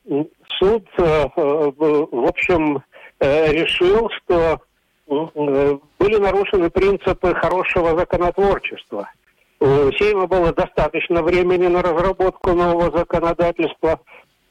суд, 0.59 0.87
в 0.97 2.27
общем, 2.27 2.83
решил, 3.19 4.09
что 4.09 4.61
были 5.07 6.17
нарушены 6.17 6.69
принципы 6.69 7.33
хорошего 7.35 7.97
законотворчества. 7.97 9.09
У 9.63 9.93
Сейма 9.93 10.27
было 10.27 10.51
достаточно 10.51 11.23
времени 11.23 11.67
на 11.67 11.81
разработку 11.81 12.51
нового 12.51 12.91
законодательства, 12.97 13.97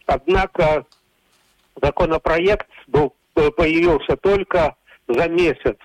однако 0.06 0.86
законопроект 1.82 2.66
был, 2.86 3.12
появился 3.34 4.16
только 4.16 4.74
за 5.08 5.28
месяц 5.28 5.76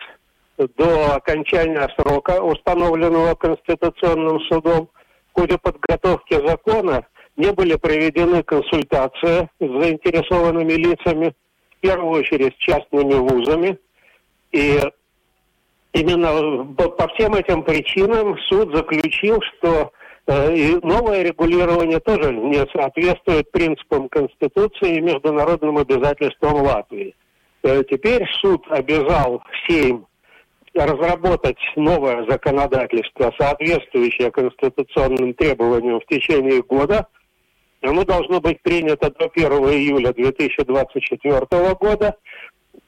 до 0.57 1.15
окончания 1.15 1.89
срока, 1.99 2.41
установленного 2.41 3.35
Конституционным 3.35 4.39
судом. 4.47 4.89
В 5.33 5.41
ходе 5.41 5.57
подготовки 5.57 6.35
закона 6.47 7.05
не 7.35 7.51
были 7.51 7.75
проведены 7.75 8.43
консультации 8.43 9.49
с 9.59 9.81
заинтересованными 9.81 10.71
лицами, 10.71 11.35
в 11.71 11.79
первую 11.81 12.21
очередь 12.21 12.55
с 12.55 12.59
частными 12.59 13.15
вузами. 13.15 13.77
И 14.53 14.79
именно 15.99 16.65
по 16.75 17.07
всем 17.09 17.33
этим 17.33 17.63
причинам 17.63 18.37
суд 18.49 18.75
заключил, 18.75 19.39
что 19.41 19.91
э, 20.27 20.79
новое 20.83 21.23
регулирование 21.23 21.99
тоже 21.99 22.33
не 22.33 22.65
соответствует 22.73 23.51
принципам 23.51 24.09
Конституции 24.09 24.97
и 24.97 25.01
международным 25.01 25.77
обязательствам 25.77 26.61
Латвии. 26.61 27.15
Э, 27.63 27.83
теперь 27.89 28.25
суд 28.41 28.63
обязал 28.69 29.41
Сейм 29.67 30.05
разработать 30.73 31.57
новое 31.75 32.25
законодательство, 32.29 33.33
соответствующее 33.39 34.29
конституционным 34.31 35.33
требованиям 35.33 35.99
в 35.99 36.05
течение 36.05 36.61
года. 36.61 37.07
Оно 37.81 38.03
должно 38.03 38.39
быть 38.39 38.61
принято 38.61 39.11
до 39.11 39.29
1 39.33 39.51
июля 39.51 40.13
2024 40.13 41.75
года. 41.75 42.15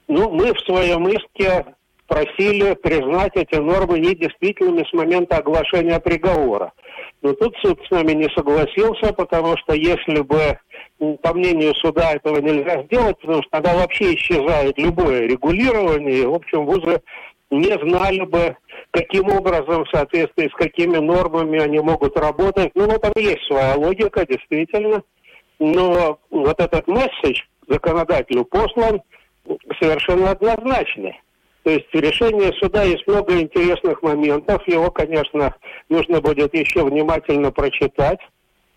Ну, 0.08 0.32
мы 0.32 0.54
в 0.54 0.60
своем 0.62 1.08
иске 1.08 1.65
просили 2.10 2.74
признать 2.74 3.34
эти 3.36 3.56
нормы 3.56 4.00
недействительными 4.00 4.84
с 4.84 4.91
момента 4.93 5.38
оглашения 5.38 6.00
приговора. 6.00 6.74
Но 7.22 7.34
тут 7.34 7.56
суд 7.62 7.80
с 7.86 7.91
нами 7.91 8.13
не 8.13 8.30
согласился, 8.36 9.13
потому 9.13 9.56
что 9.58 9.74
если 9.74 10.22
бы, 10.22 10.58
по 11.22 11.34
мнению 11.34 11.76
суда, 11.76 12.13
этого 12.13 12.39
нельзя 12.39 12.84
сделать, 12.84 13.17
потому 13.19 13.43
что 13.43 13.52
тогда 13.52 13.76
вообще 13.76 14.15
исчезает 14.15 14.78
любое 14.80 15.28
регулирование, 15.28 16.24
и, 16.24 16.26
в 16.26 16.34
общем, 16.34 16.65
вузы 16.65 17.00
не 17.52 17.78
знали 17.88 18.26
бы, 18.26 18.58
каким 18.91 19.30
образом, 19.30 19.86
в 19.86 19.89
соответствии 19.89 20.50
с 20.50 20.56
какими 20.56 20.98
нормами 20.98 21.60
они 21.60 21.80
могут 21.80 22.17
работать. 22.17 22.72
Ну, 22.74 22.88
вот 22.88 23.02
там 23.02 23.13
есть 23.17 23.45
своя 23.48 23.76
логика, 23.76 24.26
действительно. 24.26 25.04
Но 25.60 26.19
вот 26.32 26.60
этот 26.60 26.88
месседж 26.88 27.41
законодателю 27.67 28.45
послан 28.45 29.02
совершенно 29.80 30.32
однозначный. 30.32 31.19
То 31.69 31.73
есть 31.73 31.93
в 31.93 31.99
решении 31.99 32.51
суда 32.60 32.82
есть 32.82 33.05
много 33.05 33.39
интересных 33.39 34.01
моментов. 34.01 34.67
Его, 34.67 34.89
конечно, 34.89 35.53
нужно 35.88 36.19
будет 36.19 36.51
еще 36.55 36.84
внимательно 36.84 37.51
прочитать. 37.51 38.17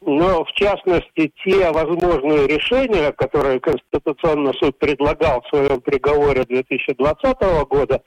Но, 0.02 0.44
в 0.44 0.52
частности, 0.52 1.32
те 1.42 1.70
возможные 1.70 2.46
решения, 2.46 3.10
которые 3.12 3.60
Конституционный 3.60 4.52
суд 4.60 4.78
предлагал 4.78 5.40
в 5.40 5.48
своем 5.48 5.80
приговоре 5.80 6.44
2020 6.44 7.40
года, 7.66 8.02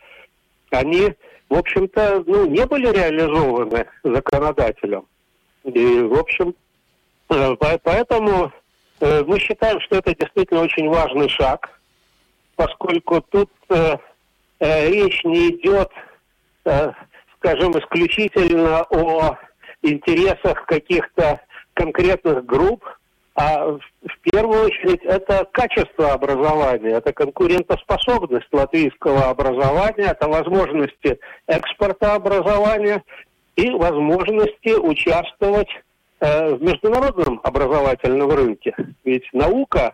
они, 0.69 1.15
в 1.49 1.57
общем-то, 1.57 2.23
ну, 2.27 2.45
не 2.45 2.63
были 2.67 2.87
реализованы 2.87 3.87
законодателем. 4.03 5.07
И, 5.63 6.01
в 6.01 6.13
общем, 6.13 6.53
э, 7.31 7.55
поэтому 7.83 8.51
э, 8.99 9.23
мы 9.25 9.39
считаем, 9.39 9.79
что 9.81 9.95
это 9.95 10.13
действительно 10.13 10.61
очень 10.61 10.87
важный 10.89 11.27
шаг, 11.27 11.71
поскольку 12.55 13.21
тут 13.21 13.49
э, 13.69 13.97
речь 14.59 15.23
не 15.23 15.49
идет, 15.49 15.91
скажем, 17.39 17.71
исключительно 17.77 18.83
о 18.83 19.37
интересах 19.81 20.65
каких-то 20.65 21.41
конкретных 21.73 22.45
групп, 22.45 22.83
а 23.35 23.67
в 23.67 24.19
первую 24.31 24.65
очередь 24.65 25.03
это 25.03 25.45
качество 25.51 26.13
образования, 26.13 26.91
это 26.91 27.11
конкурентоспособность 27.11 28.47
латвийского 28.51 29.29
образования, 29.29 30.05
это 30.11 30.29
возможности 30.29 31.19
экспорта 31.47 32.13
образования 32.15 33.03
и 33.57 33.69
возможности 33.71 34.69
участвовать 34.69 35.67
э, 36.21 36.55
в 36.55 36.63
международном 36.63 37.41
образовательном 37.43 38.29
рынке. 38.31 38.73
Ведь 39.03 39.27
наука, 39.33 39.93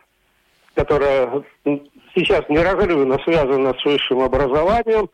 которая 0.75 1.43
сейчас 2.15 2.47
неразрывно 2.49 3.17
связана 3.23 3.73
с 3.73 3.85
высшим 3.85 4.21
образованием, 4.21 5.09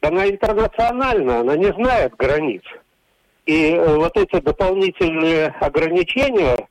она 0.00 0.28
интернациональна, 0.28 1.40
она 1.40 1.56
не 1.56 1.72
знает 1.72 2.14
границ. 2.16 2.62
И 3.46 3.72
э, 3.72 3.96
вот 3.96 4.16
эти 4.16 4.40
дополнительные 4.40 5.46
ограничения, 5.60 6.68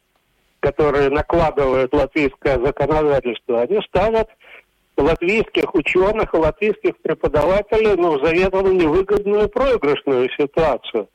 которые 0.59 1.09
накладывает 1.09 1.93
латвийское 1.93 2.59
законодательство, 2.59 3.61
они 3.61 3.79
ставят 3.87 4.29
латвийских 4.97 5.73
ученых 5.73 6.33
и 6.33 6.37
латвийских 6.37 6.97
преподавателей 7.01 7.95
ну, 7.95 8.17
в 8.17 8.25
заведомо 8.25 8.69
невыгодную 8.69 9.49
проигрышную 9.49 10.29
ситуацию. 10.37 11.07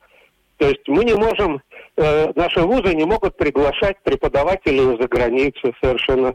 То 0.56 0.68
есть 0.68 0.86
мы 0.86 1.04
не 1.04 1.14
можем, 1.14 1.60
э, 1.96 2.32
наши 2.34 2.60
вузы 2.60 2.94
не 2.94 3.04
могут 3.04 3.36
приглашать 3.36 3.96
преподавателей 4.02 4.94
из-за 4.94 5.08
границы 5.08 5.72
совершенно 5.82 6.34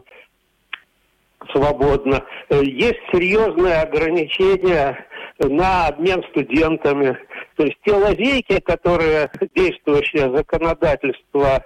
свободно. 1.52 2.24
Э, 2.48 2.62
есть 2.62 3.00
серьезные 3.12 3.76
ограничения 3.76 5.06
на 5.38 5.88
обмен 5.88 6.22
студентами. 6.30 7.16
То 7.56 7.64
есть 7.64 7.78
те 7.84 7.92
лазейки, 7.92 8.60
которые 8.60 9.30
действующее 9.54 10.34
законодательство 10.36 11.64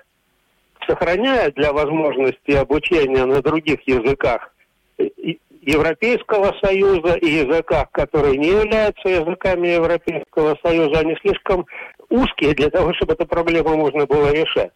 сохраняет 0.87 1.55
для 1.55 1.73
возможности 1.73 2.53
обучения 2.53 3.25
на 3.25 3.43
других 3.43 3.81
языках 3.87 4.55
Европейского 5.67 6.55
Союза 6.63 7.15
и 7.17 7.27
языках, 7.27 7.91
которые 7.93 8.37
не 8.37 8.49
являются 8.49 9.09
языками 9.09 9.69
Европейского 9.69 10.57
Союза, 10.63 11.01
они 11.01 11.17
слишком 11.23 11.67
узкие 12.11 12.55
для 12.55 12.71
того, 12.71 12.93
чтобы 12.95 13.15
эту 13.15 13.27
проблему 13.27 13.77
можно 13.77 14.07
было 14.07 14.31
решать. 14.33 14.71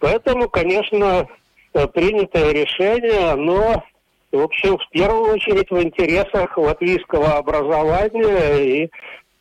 Поэтому, 0.00 0.48
конечно, 0.48 1.26
э, 1.74 1.86
принятое 1.88 2.52
решение, 2.52 3.30
оно, 3.30 3.84
в 4.32 4.40
общем, 4.40 4.76
в 4.76 4.88
первую 4.90 5.32
очередь 5.32 5.70
в 5.70 5.82
интересах 5.82 6.56
латвийского 6.56 7.36
образования 7.36 8.84
и 8.84 8.90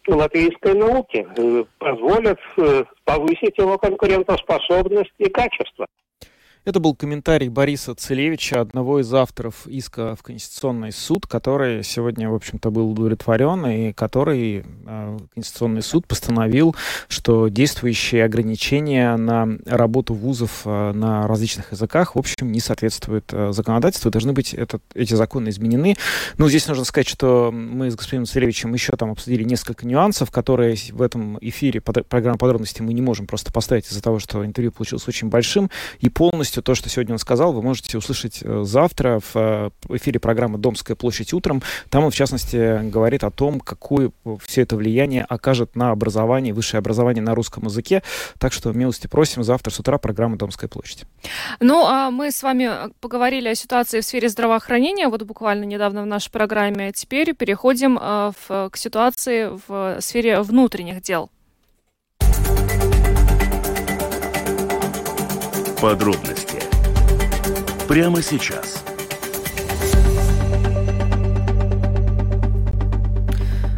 латвийской 0.08 0.74
науки, 0.74 1.28
э, 1.38 1.64
позволят 1.80 2.40
э, 2.58 2.84
повысить 3.04 3.58
его 3.58 3.78
конкурентоспособность 3.78 5.12
и 5.18 5.30
качество. 5.30 5.86
Это 6.68 6.82
был 6.82 6.94
комментарий 6.96 7.48
Бориса 7.48 7.96
Целевича, 7.96 8.60
одного 8.60 9.00
из 9.00 9.14
авторов 9.14 9.66
иска 9.68 10.18
в 10.18 10.22
Конституционный 10.22 10.92
суд, 10.92 11.26
который 11.26 11.82
сегодня, 11.82 12.30
в 12.30 12.36
общем-то, 12.36 12.72
был 12.72 12.92
удовлетворен, 12.92 13.66
и 13.68 13.94
который 13.94 14.66
э, 14.86 15.18
Конституционный 15.34 15.82
суд 15.82 16.06
постановил, 16.06 16.76
что 17.08 17.48
действующие 17.48 18.26
ограничения 18.26 19.16
на 19.16 19.48
работу 19.66 20.14
вузов 20.14 20.64
э, 20.66 20.92
на 20.92 21.26
различных 21.26 21.72
языках, 21.72 22.16
в 22.16 22.20
общем, 22.20 22.52
не 22.52 22.60
соответствуют 22.60 23.32
э, 23.32 23.54
законодательству, 23.54 24.12
должны 24.12 24.34
быть 24.34 24.54
этот, 24.54 24.84
эти 24.94 25.14
законы 25.14 25.48
изменены. 25.48 25.96
Но 26.38 26.50
здесь 26.50 26.68
нужно 26.68 26.84
сказать, 26.84 27.08
что 27.08 27.50
мы 27.50 27.90
с 27.90 27.96
господином 27.96 28.26
Целевичем 28.26 28.74
еще 28.74 28.92
там 28.98 29.12
обсудили 29.12 29.46
несколько 29.46 29.88
нюансов, 29.88 30.32
которые 30.32 30.76
в 30.92 31.02
этом 31.02 31.38
эфире 31.40 31.80
под, 31.80 32.06
программы 32.08 32.38
подробностей 32.38 32.84
мы 32.84 32.92
не 32.92 33.02
можем 33.02 33.26
просто 33.26 33.54
поставить 33.54 33.90
из-за 33.90 34.04
того, 34.04 34.20
что 34.20 34.46
интервью 34.46 34.74
получилось 34.74 35.08
очень 35.08 35.30
большим, 35.30 35.72
и 36.02 36.10
полностью 36.10 36.57
полностью 36.58 36.64
то, 36.64 36.76
что 36.76 36.90
сегодня 36.90 37.14
он 37.14 37.20
сказал, 37.20 37.54
вы 37.54 37.62
можете 37.62 37.98
услышать 37.98 38.40
э, 38.42 38.64
завтра 38.64 39.20
в 39.20 39.36
э, 39.36 39.70
эфире 39.98 40.20
программы 40.20 40.58
«Домская 40.58 40.96
площадь 40.96 41.34
утром». 41.34 41.62
Там 41.90 42.04
он, 42.04 42.12
в 42.12 42.16
частности, 42.16 42.90
говорит 42.90 43.24
о 43.24 43.32
том, 43.32 43.60
какое 43.60 44.12
все 44.46 44.62
это 44.62 44.76
влияние 44.76 45.24
окажет 45.24 45.76
на 45.76 45.92
образование, 45.92 46.54
высшее 46.54 46.80
образование 46.80 47.24
на 47.24 47.36
русском 47.36 47.66
языке. 47.66 48.02
Так 48.40 48.54
что 48.54 48.74
милости 48.74 49.08
просим 49.08 49.44
завтра 49.44 49.72
с 49.72 49.80
утра 49.80 49.98
программа 49.98 50.38
«Домская 50.38 50.70
площадь». 50.70 51.06
Ну, 51.60 51.86
а 51.86 52.12
мы 52.12 52.32
с 52.32 52.44
вами 52.44 52.70
поговорили 53.00 53.50
о 53.50 53.56
ситуации 53.56 54.02
в 54.02 54.06
сфере 54.06 54.30
здравоохранения, 54.30 55.08
вот 55.08 55.24
буквально 55.24 55.66
недавно 55.66 56.04
в 56.04 56.06
нашей 56.06 56.32
программе. 56.32 56.92
Теперь 56.92 57.34
переходим 57.34 57.98
э, 58.02 58.32
в, 58.48 58.70
к 58.70 58.78
ситуации 58.78 59.52
в 59.68 60.02
сфере 60.02 60.42
внутренних 60.42 61.02
дел. 61.02 61.30
Подробности 65.82 66.47
прямо 67.88 68.22
сейчас. 68.22 68.84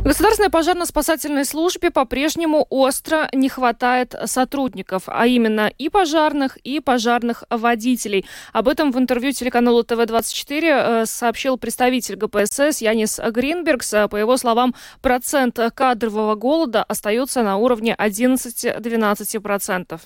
Государственной 0.10 0.50
пожарно-спасательной 0.50 1.46
службе 1.46 1.92
по-прежнему 1.92 2.66
остро 2.72 3.30
не 3.32 3.48
хватает 3.48 4.16
сотрудников, 4.26 5.04
а 5.06 5.28
именно 5.28 5.72
и 5.78 5.88
пожарных, 5.88 6.58
и 6.58 6.80
пожарных 6.80 7.44
водителей. 7.52 8.26
Об 8.52 8.70
этом 8.70 8.92
в 8.92 8.98
интервью 8.98 9.34
телеканалу 9.34 9.84
ТВ-24 9.84 10.64
э, 10.64 11.06
сообщил 11.06 11.60
представитель 11.60 12.16
ГПСС 12.16 12.82
Янис 12.82 13.20
Гринбергс. 13.20 13.94
По 14.10 14.16
его 14.16 14.36
словам, 14.38 14.74
процент 15.04 15.60
кадрового 15.76 16.34
голода 16.34 16.82
остается 16.82 17.44
на 17.44 17.58
уровне 17.58 17.96
11-12%. 17.96 20.02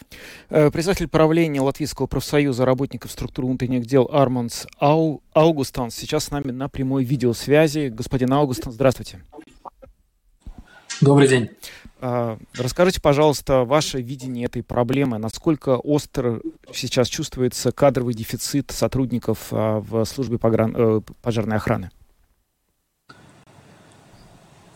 Э, 0.50 0.70
председатель 0.70 1.08
правления 1.08 1.62
Латвийского 1.62 2.08
профсоюза 2.08 2.66
работников 2.66 3.10
структуры 3.10 3.48
внутренних 3.48 3.86
дел 3.86 4.10
Арманс 4.12 4.68
Ау, 4.80 5.24
Аугустанс 5.32 5.96
сейчас 5.96 6.26
с 6.26 6.32
нами 6.32 6.52
на 6.52 6.68
прямой 6.68 7.06
видеосвязи. 7.06 7.88
Господин 7.88 8.34
Аугустанс, 8.34 8.76
здравствуйте. 8.76 9.22
Добрый 11.04 11.28
день. 11.28 11.50
А, 12.00 12.38
расскажите, 12.58 13.02
пожалуйста, 13.02 13.66
ваше 13.66 14.02
видение 14.02 14.46
этой 14.46 14.64
проблемы. 14.64 15.18
Насколько 15.18 15.78
остро 15.78 16.40
сейчас 16.74 17.10
чувствуется 17.10 17.72
кадровый 17.74 18.14
дефицит 18.14 18.72
сотрудников 18.72 19.48
а, 19.52 19.80
в 19.80 20.06
службе 20.06 20.40
э, 20.42 21.02
пожарной 21.22 21.58
охраны? 21.58 21.92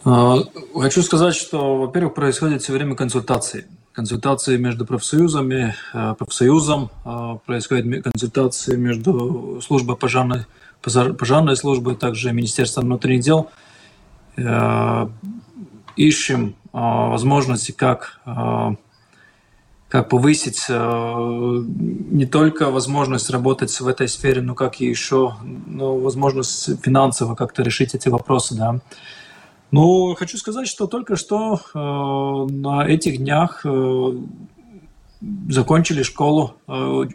А, 0.04 0.40
хочу 0.76 1.02
сказать, 1.02 1.36
что, 1.36 1.78
во-первых, 1.78 2.13
происходит 2.13 2.62
все 2.62 2.74
время 2.74 2.96
консультации. 2.96 3.66
Консультации 3.94 4.58
между 4.58 4.86
профсоюзами, 4.86 5.74
профсоюзом, 5.92 6.92
происходят 7.48 8.04
консультации 8.04 8.76
между 8.76 9.60
службой 9.66 9.96
пожарной, 9.96 10.46
пожарной 10.84 11.56
службой, 11.56 11.96
также 11.96 12.32
Министерством 12.32 12.86
внутренних 12.86 13.24
дел 13.24 13.50
ищем 15.98 16.56
а, 16.72 17.10
возможности, 17.10 17.72
как, 17.72 18.20
а, 18.26 18.76
как 19.90 20.10
повысить 20.10 20.66
а, 20.70 21.62
не 21.66 22.26
только 22.26 22.70
возможность 22.70 23.30
работать 23.30 23.78
в 23.80 23.88
этой 23.88 24.08
сфере, 24.08 24.42
но 24.42 24.56
как 24.56 24.80
и 24.80 24.86
еще 24.86 25.36
ну, 25.44 26.00
возможность 26.00 26.82
финансово 26.84 27.36
как-то 27.36 27.64
решить 27.64 27.96
эти 27.96 28.10
вопросы. 28.10 28.56
Да. 28.56 28.80
Ну, 29.72 30.16
хочу 30.16 30.38
сказать, 30.38 30.68
что 30.68 30.88
только 30.88 31.18
что 31.18 31.60
на 32.50 32.88
этих 32.88 33.18
днях 33.18 33.66
закончили 35.50 36.04
школу 36.04 36.54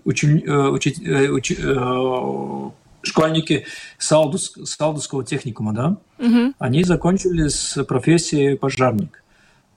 учи, 0.04 0.44
э, 0.44 0.68
учи, 0.68 0.94
учи, 1.30 1.56
э, 1.58 2.70
школьники 3.02 3.66
Салдус, 3.98 4.54
Салдусского 4.64 5.24
техникума, 5.24 5.72
да, 5.72 5.96
угу. 6.18 6.54
они 6.58 6.84
закончили 6.84 7.48
с 7.48 7.82
профессией 7.84 8.56
пожарник. 8.56 9.22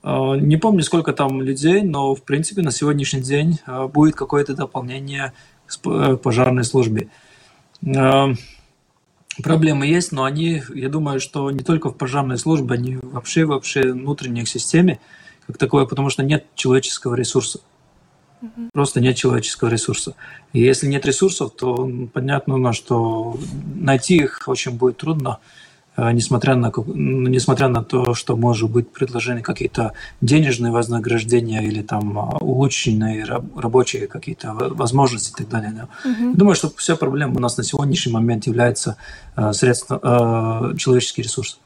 А, 0.02 0.34
не 0.34 0.56
помню, 0.56 0.82
сколько 0.82 1.12
там 1.12 1.42
людей, 1.42 1.82
но, 1.82 2.14
в 2.14 2.22
принципе, 2.22 2.62
на 2.62 2.70
сегодняшний 2.70 3.22
день 3.22 3.58
а, 3.66 3.88
будет 3.88 4.14
какое-то 4.14 4.54
дополнение 4.54 5.32
к 5.66 5.86
э, 5.86 6.16
пожарной 6.16 6.62
службе. 6.62 7.08
А, 7.84 8.28
проблемы 9.42 9.86
есть, 9.86 10.12
но 10.12 10.24
они, 10.24 10.62
я 10.74 10.88
думаю, 10.88 11.18
что 11.18 11.50
не 11.50 11.64
только 11.64 11.90
в 11.90 11.96
пожарной 11.96 12.38
службе, 12.38 12.74
они 12.74 12.98
вообще, 13.02 13.44
вообще 13.44 13.92
внутренней 13.92 14.46
системе 14.46 15.00
как 15.46 15.58
такое, 15.58 15.86
потому 15.86 16.10
что 16.10 16.22
нет 16.22 16.46
человеческого 16.54 17.14
ресурса. 17.14 17.60
Просто 18.72 19.00
нет 19.00 19.16
человеческого 19.16 19.68
ресурса. 19.68 20.14
И 20.52 20.60
если 20.60 20.86
нет 20.86 21.06
ресурсов, 21.06 21.52
то 21.56 21.90
понятно, 22.12 22.72
что 22.72 23.38
найти 23.74 24.16
их 24.16 24.42
очень 24.46 24.72
будет 24.72 24.98
трудно, 24.98 25.38
э, 25.96 26.12
несмотря 26.12 26.54
на, 26.54 26.72
несмотря 26.86 27.68
на 27.68 27.82
то, 27.82 28.14
что 28.14 28.36
может 28.36 28.70
быть 28.70 28.90
предложены 28.90 29.42
какие-то 29.42 29.92
денежные 30.20 30.72
вознаграждения 30.72 31.62
или 31.62 31.82
там 31.82 32.18
а, 32.18 32.36
улучшенные 32.38 33.24
рабочие 33.24 34.06
какие-то 34.06 34.52
возможности 34.52 35.32
и 35.32 35.34
так 35.34 35.48
далее. 35.48 35.72
Да. 35.72 36.10
Угу. 36.10 36.36
Думаю, 36.36 36.54
что 36.54 36.70
вся 36.76 36.96
проблема 36.96 37.36
у 37.36 37.40
нас 37.40 37.56
на 37.56 37.64
сегодняшний 37.64 38.12
момент 38.12 38.46
является 38.46 38.96
э, 39.36 39.52
средство, 39.52 39.98
э, 40.02 40.76
человеческий 40.76 41.22
ресурс. 41.22 41.58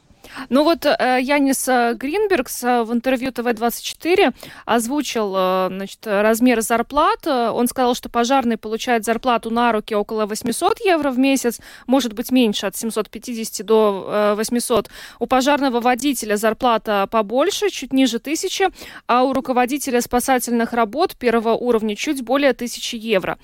Ну 0.49 0.63
вот 0.63 0.85
э, 0.85 1.19
Янис 1.21 1.67
э, 1.67 1.93
Гринбергс 1.93 2.63
э, 2.63 2.83
в 2.83 2.93
интервью 2.93 3.31
ТВ-24 3.31 4.33
озвучил 4.65 5.31
значит, 5.31 5.99
размер 6.05 6.61
зарплат. 6.61 7.27
Он 7.27 7.67
сказал, 7.67 7.95
что 7.95 8.09
пожарный 8.09 8.57
получает 8.57 9.05
зарплату 9.05 9.49
на 9.49 9.71
руки 9.71 9.95
около 9.95 10.25
800 10.25 10.79
евро 10.81 11.11
в 11.11 11.17
месяц, 11.17 11.59
может 11.87 12.13
быть 12.13 12.31
меньше, 12.31 12.67
от 12.67 12.75
750 12.75 13.65
до 13.65 14.33
800. 14.37 14.89
У 15.19 15.27
пожарного 15.27 15.79
водителя 15.79 16.35
зарплата 16.35 17.07
побольше, 17.09 17.69
чуть 17.69 17.93
ниже 17.93 18.17
1000, 18.17 18.71
а 19.07 19.23
у 19.23 19.33
руководителя 19.33 20.01
спасательных 20.01 20.73
работ 20.73 21.15
первого 21.15 21.53
уровня 21.53 21.95
чуть 21.95 22.23
более 22.23 22.51
1000 22.51 22.97
евро 22.97 23.37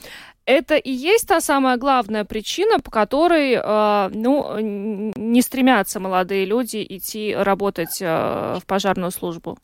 это 0.48 0.76
и 0.76 0.92
есть 0.92 1.28
та 1.28 1.42
самая 1.42 1.78
главная 1.78 2.24
причина, 2.24 2.80
по 2.80 2.90
которой 2.90 3.54
э, 3.54 4.10
ну, 4.14 4.58
не 4.60 5.42
стремятся 5.42 6.00
молодые 6.00 6.46
люди 6.46 6.86
идти 6.90 7.36
работать 7.36 8.02
э, 8.02 8.58
в 8.60 8.66
пожарную 8.66 9.12
службу? 9.12 9.58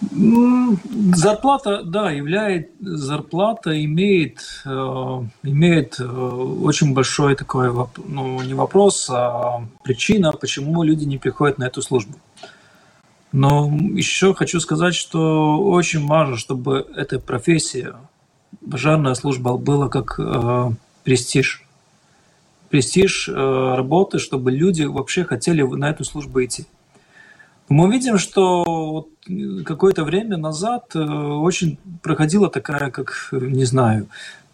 Зарплата, 0.00 1.82
да, 1.84 2.10
является, 2.10 2.70
зарплата 2.80 3.84
имеет, 3.84 4.38
э, 4.64 4.70
имеет 5.42 5.98
э, 6.00 6.04
очень 6.04 6.94
большой 6.94 7.34
такой, 7.34 7.72
ну, 8.06 8.42
не 8.42 8.54
вопрос, 8.54 9.08
а 9.10 9.60
причина, 9.82 10.32
почему 10.32 10.82
люди 10.82 11.04
не 11.04 11.18
приходят 11.18 11.58
на 11.58 11.64
эту 11.64 11.82
службу. 11.82 12.14
Но 13.32 13.70
еще 13.94 14.34
хочу 14.34 14.58
сказать, 14.60 14.94
что 14.94 15.60
очень 15.62 16.06
важно, 16.06 16.36
чтобы 16.36 16.86
эта 16.96 17.18
профессия, 17.18 17.96
пожарная 18.70 19.14
служба 19.14 19.56
была 19.56 19.88
как 19.88 20.18
э, 20.18 20.70
престиж. 21.04 21.62
Престиж 22.70 23.28
э, 23.28 23.32
работы, 23.32 24.18
чтобы 24.18 24.50
люди 24.50 24.84
вообще 24.84 25.24
хотели 25.24 25.62
на 25.62 25.90
эту 25.90 26.04
службу 26.04 26.42
идти. 26.42 26.66
Мы 27.68 27.92
видим, 27.92 28.16
что 28.16 29.08
какое-то 29.66 30.04
время 30.04 30.38
назад 30.38 30.94
э, 30.94 30.98
очень 30.98 31.78
проходила 32.02 32.48
такая, 32.48 32.90
как, 32.90 33.28
не 33.32 33.64
знаю, 33.66 34.08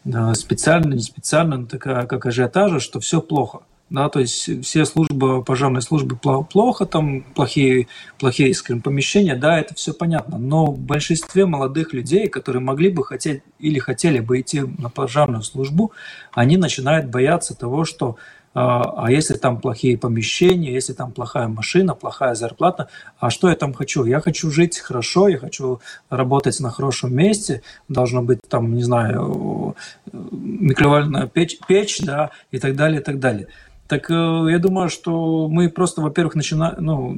э, 0.04 0.34
специально, 0.34 0.94
не 0.94 1.02
специально, 1.02 1.64
такая, 1.64 2.06
как 2.06 2.26
ажиотажа, 2.26 2.80
что 2.80 2.98
все 2.98 3.20
плохо– 3.20 3.60
да, 3.90 4.09
то 4.09 4.20
есть 4.20 4.64
все 4.64 4.85
службы, 4.85 5.44
пожарные 5.44 5.83
службы 5.83 6.16
плохо, 6.16 6.87
там 6.87 7.23
плохие, 7.23 7.87
плохие 8.18 8.55
скажем, 8.55 8.83
помещения, 8.83 9.37
да, 9.37 9.59
это 9.59 9.75
все 9.75 9.92
понятно, 9.92 10.38
но 10.38 10.66
в 10.66 10.79
большинстве 10.79 11.47
молодых 11.47 11.92
людей, 11.92 12.29
которые 12.29 12.62
могли 12.62 12.88
бы 12.88 13.05
хотеть 13.05 13.42
или 13.59 13.79
хотели 13.79 14.20
бы 14.20 14.40
идти 14.40 14.62
на 14.79 14.88
пожарную 14.88 15.42
службу, 15.42 15.92
они 16.33 16.57
начинают 16.57 17.07
бояться 17.07 17.55
того, 17.55 17.85
что 17.85 18.16
а, 18.55 19.07
а 19.07 19.11
если 19.11 19.35
там 19.35 19.61
плохие 19.61 19.99
помещения, 19.99 20.73
если 20.73 20.92
там 20.92 21.11
плохая 21.11 21.49
машина, 21.49 21.94
плохая 21.94 22.35
зарплата, 22.35 22.88
а 23.18 23.31
что 23.31 23.49
я 23.49 23.57
там 23.57 23.75
хочу? 23.75 24.05
Я 24.05 24.20
хочу 24.20 24.51
жить 24.51 24.79
хорошо, 24.79 25.27
я 25.29 25.38
хочу 25.38 25.81
работать 26.09 26.61
на 26.61 26.70
хорошем 26.70 27.14
месте, 27.14 27.62
должно 27.88 28.23
быть 28.23 28.38
там, 28.49 28.75
не 28.77 28.85
знаю, 28.85 29.75
микроволновая 30.12 31.27
печь, 31.27 31.59
печь 31.66 32.01
да, 32.01 32.31
и 32.53 32.61
так 32.61 32.77
далее, 32.77 33.01
и 33.01 33.05
так 33.05 33.18
далее. 33.18 33.49
Так 33.94 34.11
э, 34.11 34.50
я 34.50 34.59
думаю, 34.59 34.88
что 34.88 35.46
мы 35.48 35.68
просто, 35.68 36.00
во-первых, 36.00 36.35
начинаем, 36.35 36.74
ну, 36.78 37.16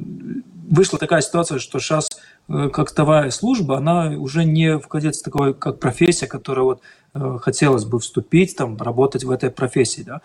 вышла 0.69 0.99
такая 0.99 1.21
ситуация, 1.21 1.57
что 1.57 1.79
сейчас 1.79 2.07
э, 2.49 2.69
как 2.71 2.91
тавая 2.91 3.31
служба, 3.31 3.77
она 3.77 4.09
уже 4.09 4.43
не 4.43 4.77
входит 4.77 5.15
в 5.15 5.23
такое, 5.23 5.53
как 5.53 5.79
профессия, 5.79 6.27
которая 6.27 6.65
вот 6.65 6.81
э, 7.15 7.39
хотелось 7.41 7.83
бы 7.85 7.99
вступить, 7.99 8.55
там, 8.55 8.77
работать 8.77 9.23
в 9.23 9.31
этой 9.31 9.49
профессии, 9.49 10.03
да. 10.03 10.21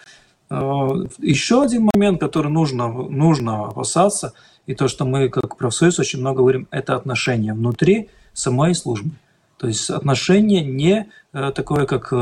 Еще 1.18 1.62
один 1.62 1.88
момент, 1.94 2.20
который 2.20 2.52
нужно, 2.52 2.88
нужно 2.88 3.68
опасаться, 3.68 4.34
и 4.66 4.74
то, 4.74 4.86
что 4.86 5.06
мы 5.06 5.30
как 5.30 5.56
профсоюз 5.56 5.98
очень 5.98 6.20
много 6.20 6.40
говорим, 6.40 6.68
это 6.70 6.94
отношения 6.94 7.54
внутри 7.54 8.10
самой 8.34 8.74
службы. 8.74 9.12
То 9.56 9.68
есть 9.68 9.88
отношения 9.88 10.62
не 10.62 11.08
такое, 11.32 11.86
как 11.86 12.12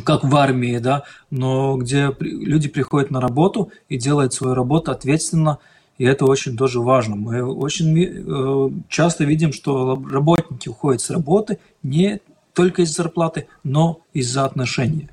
как 0.00 0.24
в 0.24 0.34
армии, 0.36 0.78
да, 0.78 1.04
но 1.30 1.76
где 1.76 2.14
люди 2.20 2.68
приходят 2.68 3.10
на 3.10 3.20
работу 3.20 3.70
и 3.88 3.96
делают 3.96 4.34
свою 4.34 4.54
работу 4.54 4.90
ответственно, 4.90 5.58
и 5.98 6.04
это 6.04 6.24
очень 6.24 6.56
тоже 6.56 6.80
важно. 6.80 7.16
Мы 7.16 7.44
очень 7.44 7.96
э, 7.96 8.70
часто 8.88 9.24
видим, 9.24 9.52
что 9.52 10.02
работники 10.10 10.68
уходят 10.68 11.00
с 11.00 11.10
работы 11.10 11.58
не 11.82 12.20
только 12.52 12.82
из 12.82 12.94
зарплаты, 12.94 13.46
но 13.62 14.00
из-за 14.12 14.44
отношений. 14.44 15.08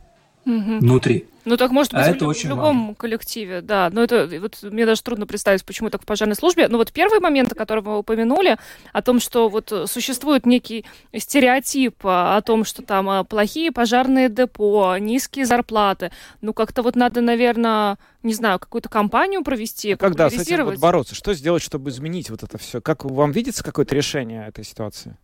Мгм. 0.45 0.79
внутри. 0.79 1.25
Ну 1.43 1.57
так 1.57 1.71
может 1.71 1.93
быть 1.93 2.05
А 2.05 2.11
в, 2.11 2.15
это 2.15 2.27
очень 2.27 2.47
в 2.47 2.49
любом 2.49 2.95
коллективе, 2.95 3.61
да. 3.61 3.89
Но 3.91 4.03
это 4.03 4.29
вот 4.39 4.59
мне 4.61 4.85
даже 4.85 5.01
трудно 5.01 5.25
представить, 5.25 5.63
почему 5.65 5.89
так 5.89 6.03
в 6.03 6.05
пожарной 6.05 6.35
службе. 6.35 6.67
Но 6.67 6.77
вот 6.77 6.91
первый 6.91 7.19
момент, 7.19 7.53
который 7.55 7.83
вы 7.83 7.97
упомянули, 7.97 8.57
о 8.93 9.01
том, 9.01 9.19
что 9.19 9.49
вот 9.49 9.73
существует 9.87 10.45
некий 10.45 10.85
стереотип 11.15 11.95
а, 12.03 12.37
о 12.37 12.41
том, 12.41 12.63
что 12.63 12.83
там 12.83 13.09
а, 13.09 13.23
плохие 13.23 13.71
пожарные 13.71 14.29
депо, 14.29 14.97
низкие 14.97 15.45
зарплаты. 15.45 16.11
Ну 16.41 16.53
как-то 16.53 16.83
вот 16.83 16.95
надо, 16.95 17.21
наверное, 17.21 17.97
не 18.21 18.33
знаю, 18.33 18.59
какую-то 18.59 18.89
кампанию 18.89 19.43
провести, 19.43 19.95
Когда 19.95 20.29
с 20.29 20.33
этим 20.33 20.65
вот 20.65 20.77
бороться? 20.77 21.15
Что 21.15 21.33
сделать, 21.33 21.63
чтобы 21.63 21.89
изменить 21.89 22.29
вот 22.29 22.43
это 22.43 22.57
все? 22.57 22.81
Как 22.81 23.03
вам 23.03 23.31
видится 23.31 23.63
какое-то 23.63 23.95
решение 23.95 24.47
этой 24.47 24.63
ситуации? 24.63 25.17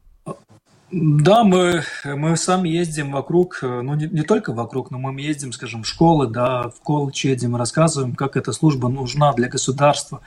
Да, 0.90 1.44
мы, 1.44 1.84
мы 2.06 2.38
сами 2.38 2.70
ездим 2.70 3.12
вокруг, 3.12 3.60
э, 3.62 3.82
ну 3.82 3.94
не, 3.96 4.08
не 4.08 4.22
только 4.22 4.54
вокруг, 4.54 4.90
но 4.90 4.98
мы 4.98 5.20
ездим, 5.20 5.52
скажем, 5.52 5.84
в 5.84 5.88
школы, 5.88 6.28
да, 6.28 6.70
в 6.70 6.80
колледж 6.82 7.28
едем, 7.28 7.58
рассказываем, 7.58 8.16
как 8.16 8.38
эта 8.38 8.54
служба 8.54 8.88
нужна 8.88 9.34
для 9.34 9.50
государства, 9.50 10.22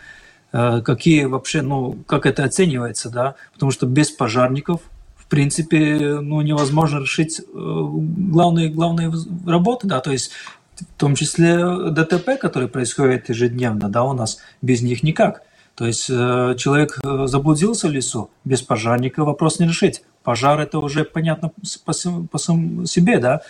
э, 0.52 0.82
какие 0.82 1.24
вообще, 1.24 1.62
ну, 1.62 1.96
как 2.06 2.26
это 2.26 2.44
оценивается, 2.44 3.08
да, 3.08 3.36
потому 3.54 3.72
что 3.72 3.86
без 3.86 4.10
пожарников, 4.10 4.82
в 5.16 5.26
принципе, 5.28 6.18
ну, 6.20 6.42
невозможно 6.42 6.98
решить 6.98 7.40
э, 7.40 7.42
главные, 7.54 8.68
главные 8.68 9.10
работы, 9.46 9.86
да, 9.86 10.00
то 10.00 10.12
есть 10.12 10.32
в 10.78 10.84
том 10.98 11.14
числе 11.14 11.90
ДТП, 11.90 12.38
которые 12.38 12.68
происходят 12.68 13.30
ежедневно, 13.30 13.88
да, 13.88 14.04
у 14.04 14.12
нас 14.12 14.40
без 14.60 14.82
них 14.82 15.02
никак. 15.02 15.42
То 15.80 15.86
есть 15.86 16.10
э, 16.10 16.56
человек 16.58 16.98
э, 17.02 17.26
заблудился 17.26 17.88
в 17.88 17.90
лесу, 17.90 18.28
без 18.44 18.60
пожарника 18.60 19.24
вопрос 19.24 19.60
не 19.60 19.66
решить. 19.66 20.02
Пожар 20.22 20.60
это 20.60 20.78
уже 20.78 21.04
понятно 21.04 21.52
по, 21.86 21.94
по 22.30 22.38
себе, 22.38 23.16
да. 23.16 23.40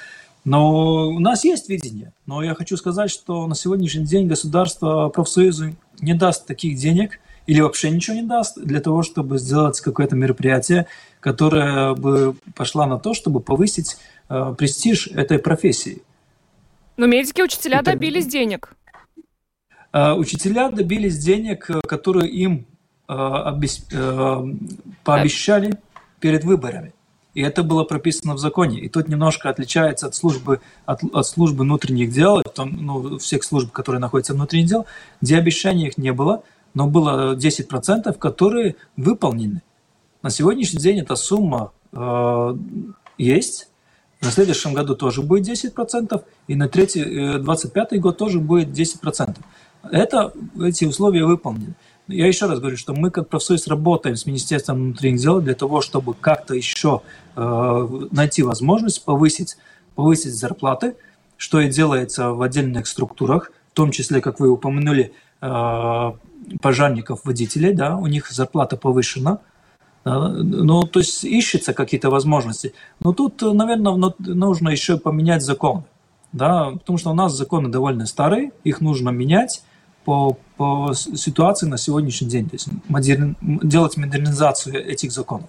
Но 0.45 1.09
у 1.09 1.19
нас 1.19 1.43
есть 1.43 1.69
видение. 1.69 2.13
Но 2.27 2.41
я 2.45 2.55
хочу 2.55 2.77
сказать, 2.77 3.11
что 3.11 3.49
на 3.49 3.57
сегодняшний 3.57 4.05
день 4.05 4.29
государство 4.29 5.09
профсоюзу 5.09 5.75
не 6.01 6.15
даст 6.15 6.47
таких 6.47 6.79
денег 6.79 7.19
или 7.49 7.63
вообще 7.63 7.91
ничего 7.91 8.15
не 8.15 8.23
даст 8.23 8.57
для 8.63 8.81
того, 8.81 9.03
чтобы 9.03 9.37
сделать 9.41 9.81
какое-то 9.81 10.15
мероприятие, 10.15 10.87
которое 11.19 11.97
бы 11.97 12.37
пошло 12.55 12.87
на 12.87 13.01
то, 13.01 13.13
чтобы 13.13 13.41
повысить 13.41 13.97
э, 14.29 14.55
престиж 14.57 15.09
этой 15.09 15.41
профессии. 15.41 16.03
Но 16.97 17.07
медики, 17.07 17.41
учителя 17.41 17.83
добились 17.83 18.29
денег. 18.29 18.77
Э, 19.93 20.13
Учителя 20.13 20.71
добились 20.71 21.19
денег, 21.19 21.71
э, 21.71 21.81
которые 21.87 22.31
им 22.31 22.67
э, 23.09 23.13
обес- 23.13 23.87
э, 23.93 24.55
пообещали 25.05 25.79
перед 26.21 26.45
выборами. 26.45 26.93
И 27.35 27.43
это 27.43 27.63
было 27.63 27.85
прописано 27.85 28.35
в 28.35 28.39
законе. 28.39 28.81
И 28.81 28.89
тут 28.89 29.09
немножко 29.09 29.49
отличается 29.51 30.07
от 30.07 30.15
службы, 30.15 30.61
от, 30.85 31.01
от 31.13 31.27
службы 31.27 31.63
внутренних 31.65 32.11
дел, 32.13 32.43
в 32.45 32.51
том, 32.51 32.77
ну, 32.81 33.19
всех 33.19 33.45
служб, 33.45 33.71
которые 33.73 34.01
находятся 34.01 34.35
внутренних 34.35 34.67
дел, 34.67 34.87
где 35.21 35.39
обещаний 35.39 35.87
их 35.89 35.99
не 35.99 36.13
было, 36.13 36.43
но 36.75 36.87
было 36.87 37.37
10%, 37.37 38.13
которые 38.19 38.77
выполнены. 38.97 39.63
На 40.23 40.31
сегодняшний 40.31 40.81
день 40.81 41.01
эта 41.01 41.15
сумма 41.15 41.73
э, 41.93 42.57
есть. 43.17 43.69
На 44.21 44.31
следующем 44.31 44.75
году 44.75 44.95
тоже 44.95 45.23
будет 45.23 45.49
10%, 45.49 46.23
и 46.49 46.55
на 46.55 46.69
третий, 46.69 47.01
э, 47.01 47.39
25 47.39 48.01
год 48.01 48.19
тоже 48.19 48.39
будет 48.39 48.69
10%. 48.69 49.37
Это, 49.83 50.33
эти 50.61 50.85
условия 50.85 51.25
выполнены. 51.25 51.75
Я 52.09 52.27
еще 52.27 52.47
раз 52.47 52.59
говорю, 52.59 52.77
что 52.77 52.93
мы 52.93 53.11
как 53.11 53.29
профсоюз 53.29 53.69
работаем 53.69 54.17
с 54.17 54.27
Министерством 54.27 54.77
внутренних 54.77 55.21
дел 55.21 55.41
для 55.41 55.55
того, 55.55 55.81
чтобы 55.81 56.15
как-то 56.15 56.55
еще 56.55 57.03
э, 57.37 57.89
найти 58.11 58.43
возможность 58.43 59.05
повысить, 59.05 59.57
повысить 59.95 60.35
зарплаты, 60.35 60.97
что 61.37 61.61
и 61.61 61.71
делается 61.71 62.31
в 62.31 62.43
отдельных 62.43 62.87
структурах, 62.87 63.53
в 63.73 63.75
том 63.75 63.93
числе, 63.93 64.21
как 64.21 64.41
вы 64.41 64.51
упомянули, 64.51 65.13
э, 65.41 66.13
пожарников, 66.61 67.21
водителей, 67.25 67.73
да, 67.75 67.97
у 67.97 68.07
них 68.07 68.31
зарплата 68.31 68.77
повышена, 68.77 69.39
ну, 70.05 70.85
то 70.85 71.01
есть 71.01 71.25
ищется 71.25 71.75
какие-то 71.75 72.09
возможности. 72.11 72.73
Но 73.01 73.13
тут, 73.13 73.43
наверное, 73.43 74.13
нужно 74.19 74.71
еще 74.71 74.99
поменять 74.99 75.43
законы, 75.43 75.85
да, 76.33 76.71
потому 76.71 76.99
что 76.99 77.11
у 77.11 77.15
нас 77.15 77.37
законы 77.37 77.69
довольно 77.69 78.07
старые, 78.07 78.53
их 78.65 78.81
нужно 78.81 79.11
менять 79.11 79.63
по, 80.05 80.37
по 80.57 80.93
ситуации 80.95 81.67
на 81.67 81.79
сегодняшний 81.79 82.29
день, 82.29 82.49
то 82.49 82.55
есть 82.55 82.69
модерн- 82.89 83.37
делать 83.41 83.97
модернизацию 83.97 84.85
этих 84.87 85.13
законов. 85.13 85.49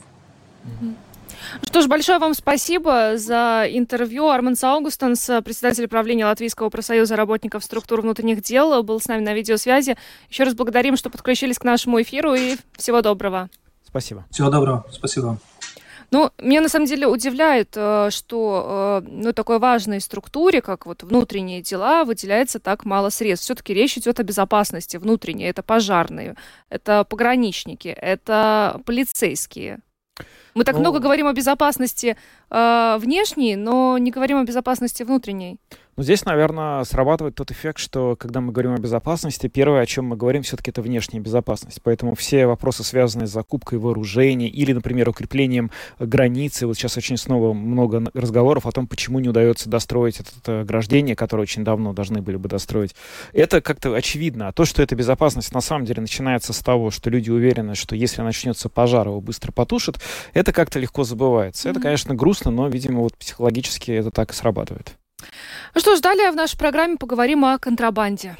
Что 1.64 1.82
ж, 1.82 1.88
большое 1.88 2.20
вам 2.20 2.34
спасибо 2.34 3.18
за 3.18 3.66
интервью. 3.70 4.30
Армен 4.30 4.56
Саугустенс, 4.56 5.30
председатель 5.44 5.88
правления 5.88 6.26
Латвийского 6.26 6.70
профсоюза 6.70 7.16
работников 7.16 7.64
структур 7.64 8.02
внутренних 8.02 8.42
дел, 8.42 8.84
был 8.84 9.02
с 9.02 9.08
нами 9.08 9.22
на 9.22 9.34
видеосвязи. 9.34 9.98
Еще 10.30 10.44
раз 10.44 10.54
благодарим, 10.54 10.96
что 10.96 11.10
подключились 11.10 11.60
к 11.60 11.64
нашему 11.64 12.02
эфиру 12.02 12.34
и 12.34 12.58
всего 12.78 13.02
доброго. 13.02 13.50
Спасибо. 13.86 14.26
Всего 14.30 14.50
доброго, 14.50 14.86
спасибо 14.92 15.26
вам. 15.26 15.40
Ну, 16.12 16.30
меня 16.40 16.60
на 16.60 16.68
самом 16.68 16.88
деле 16.88 17.08
удивляет, 17.08 17.70
э, 17.76 18.10
что 18.12 19.02
э, 19.06 19.08
ну, 19.10 19.32
такой 19.32 19.60
важной 19.60 20.02
структуре, 20.02 20.62
как 20.62 20.86
вот 20.86 21.04
внутренние 21.04 21.62
дела, 21.62 22.04
выделяется 22.04 22.60
так 22.60 22.84
мало 22.84 23.10
средств. 23.10 23.46
Все-таки 23.46 23.74
речь 23.74 23.98
идет 23.98 24.20
о 24.20 24.24
безопасности 24.24 24.98
внутренней. 24.98 25.46
Это 25.46 25.64
пожарные, 25.64 26.36
это 26.70 27.06
пограничники, 27.06 27.88
это 27.88 28.82
полицейские. 28.86 29.80
Мы 30.54 30.66
так 30.66 30.76
Ну- 30.76 30.82
много 30.82 31.00
говорим 31.00 31.28
о 31.28 31.34
безопасности 31.34 32.18
э, 32.50 32.98
внешней, 33.00 33.56
но 33.56 33.98
не 33.98 34.12
говорим 34.12 34.38
о 34.38 34.44
безопасности 34.44 35.04
внутренней. 35.04 35.58
Но 36.02 36.04
здесь, 36.04 36.26
наверное, 36.26 36.84
срабатывает 36.84 37.36
тот 37.36 37.52
эффект, 37.52 37.78
что 37.78 38.16
когда 38.16 38.42
мы 38.42 38.52
говорим 38.52 38.74
о 38.74 38.80
безопасности, 38.80 39.46
первое, 39.46 39.82
о 39.82 39.86
чем 39.86 40.06
мы 40.06 40.16
говорим, 40.16 40.42
все-таки 40.42 40.72
это 40.72 40.82
внешняя 40.82 41.20
безопасность. 41.20 41.80
Поэтому 41.84 42.16
все 42.16 42.48
вопросы, 42.48 42.84
связанные 42.84 43.28
с 43.28 43.32
закупкой 43.32 43.78
вооружений 43.78 44.48
или, 44.48 44.74
например, 44.74 45.10
укреплением 45.10 45.70
границы, 46.00 46.66
вот 46.66 46.76
сейчас 46.76 46.98
очень 46.98 47.18
снова 47.18 47.54
много 47.54 48.10
разговоров 48.16 48.66
о 48.66 48.72
том, 48.72 48.88
почему 48.88 49.20
не 49.20 49.30
удается 49.30 49.70
достроить 49.70 50.20
это 50.20 50.62
ограждение, 50.62 51.16
которое 51.16 51.44
очень 51.44 51.64
давно 51.64 51.94
должны 51.94 52.24
были 52.24 52.38
бы 52.38 52.50
достроить. 52.50 52.96
Это 53.32 53.62
как-то 53.62 53.94
очевидно. 53.94 54.48
А 54.48 54.54
то, 54.54 54.66
что 54.66 54.82
эта 54.82 54.96
безопасность 54.96 55.54
на 55.54 55.62
самом 55.62 55.86
деле 55.86 56.02
начинается 56.02 56.52
с 56.52 56.60
того, 56.62 56.90
что 56.90 57.12
люди 57.12 57.30
уверены, 57.30 57.76
что 57.76 57.96
если 57.96 58.24
начнется 58.24 58.70
пожар, 58.70 59.08
его 59.08 59.22
быстро 59.22 59.52
потушат, 59.52 60.02
это 60.34 60.52
как-то 60.52 60.80
легко 60.80 61.04
забывается. 61.04 61.70
Это, 61.70 61.80
конечно, 61.80 62.16
грустно, 62.16 62.50
но, 62.50 62.68
видимо, 62.70 63.02
вот 63.02 63.16
психологически 63.20 63.92
это 63.92 64.10
так 64.10 64.32
и 64.32 64.34
срабатывает. 64.34 64.98
Ну 65.74 65.80
что 65.80 65.96
ж, 65.96 66.02
далее 66.02 66.32
в 66.32 66.36
нашей 66.36 66.58
программе 66.58 66.98
поговорим 66.98 67.46
о 67.46 67.58
контрабанде. 67.58 68.36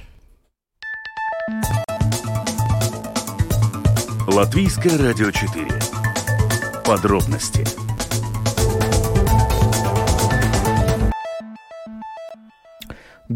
Латвийское 4.28 4.98
радио 4.98 5.32
4. 5.32 5.68
Подробности. 6.86 7.91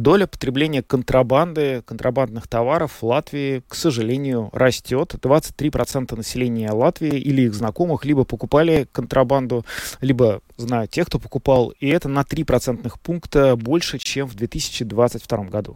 Доля 0.06 0.28
потребления 0.28 0.84
контрабанды, 0.84 1.82
контрабандных 1.82 2.48
товаров 2.48 3.02
в 3.02 3.04
Латвии, 3.08 3.64
к 3.68 3.74
сожалению, 3.74 4.52
растет. 4.54 5.16
23% 5.20 6.16
населения 6.16 6.70
Латвии 6.70 7.18
или 7.18 7.42
их 7.42 7.56
знакомых 7.56 8.06
либо 8.06 8.24
покупали 8.24 8.88
контрабанду, 8.92 9.66
либо 10.02 10.42
знают 10.58 10.92
тех, 10.92 11.08
кто 11.08 11.18
покупал. 11.18 11.74
И 11.80 11.88
это 11.88 12.08
на 12.08 12.24
3 12.24 12.44
процентных 12.44 13.00
пункта 13.00 13.56
больше, 13.56 13.98
чем 13.98 14.28
в 14.28 14.36
2022 14.36 15.46
году. 15.46 15.76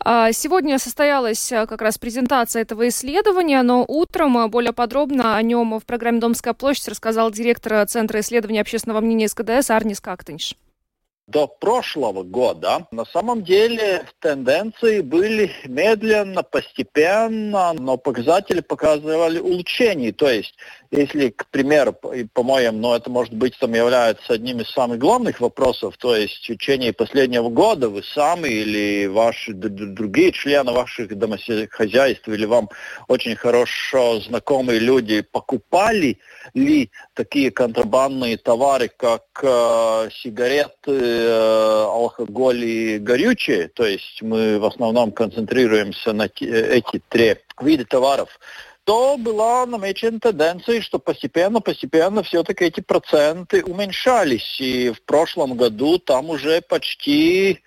А, 0.00 0.32
Сегодня 0.32 0.78
состоялась 0.78 1.50
а, 1.50 1.64
как 1.64 1.80
раз 1.80 1.96
презентация 1.96 2.60
этого 2.60 2.88
исследования, 2.88 3.62
но 3.62 3.86
утром 3.88 4.36
а, 4.36 4.48
более 4.48 4.74
подробно 4.74 5.34
о 5.34 5.40
нем 5.40 5.80
в 5.80 5.86
программе 5.86 6.20
«Домская 6.20 6.52
площадь» 6.52 6.88
рассказал 6.88 7.30
директор 7.30 7.86
Центра 7.86 8.20
исследования 8.20 8.60
общественного 8.60 9.00
мнения 9.00 9.28
СКДС 9.28 9.70
Арнис 9.70 10.02
Кактынш. 10.02 10.56
До 11.32 11.46
прошлого 11.46 12.22
года 12.22 12.86
на 12.90 13.06
самом 13.06 13.42
деле 13.42 14.04
тенденции 14.20 15.00
были 15.00 15.50
медленно, 15.64 16.42
постепенно, 16.42 17.72
но 17.72 17.96
показатели 17.96 18.60
показывали 18.60 19.38
улучшение. 19.38 20.12
То 20.12 20.28
есть, 20.28 20.54
если, 20.90 21.30
к 21.30 21.46
примеру, 21.46 21.94
по-моему, 22.34 22.78
но 22.78 22.94
это 22.94 23.08
может 23.10 23.32
быть 23.32 23.58
там 23.58 23.72
является 23.74 24.34
одним 24.34 24.60
из 24.60 24.68
самых 24.70 24.98
главных 24.98 25.40
вопросов, 25.40 25.96
то 25.96 26.14
есть 26.14 26.36
в 26.36 26.46
течение 26.46 26.92
последнего 26.92 27.48
года 27.48 27.88
вы 27.88 28.02
сами 28.02 28.48
или 28.48 29.06
ваши 29.06 29.54
другие 29.54 30.32
члены 30.32 30.72
ваших 30.72 31.16
домохозяйств 31.16 32.28
или 32.28 32.44
вам 32.44 32.68
очень 33.08 33.36
хорошо 33.36 34.20
знакомые 34.20 34.80
люди 34.80 35.22
покупали 35.22 36.18
ли 36.52 36.90
такие 37.14 37.50
контрабандные 37.50 38.36
товары, 38.36 38.90
как 38.94 39.24
э, 39.42 40.08
сигареты, 40.12 41.21
алкоголь 41.30 42.64
и 42.64 42.98
горючее, 42.98 43.68
то 43.68 43.84
есть 43.84 44.22
мы 44.22 44.58
в 44.58 44.64
основном 44.64 45.12
концентрируемся 45.12 46.12
на 46.12 46.28
те- 46.28 46.46
эти 46.46 47.00
три 47.08 47.36
вида 47.60 47.84
товаров, 47.84 48.38
то 48.84 49.16
была 49.16 49.64
намечена 49.66 50.18
тенденция, 50.18 50.80
что 50.80 50.98
постепенно-постепенно 50.98 52.22
все-таки 52.22 52.64
эти 52.64 52.80
проценты 52.80 53.62
уменьшались. 53.62 54.60
И 54.60 54.90
в 54.90 55.02
прошлом 55.02 55.56
году 55.56 55.98
там 55.98 56.30
уже 56.30 56.60
почти 56.62 57.60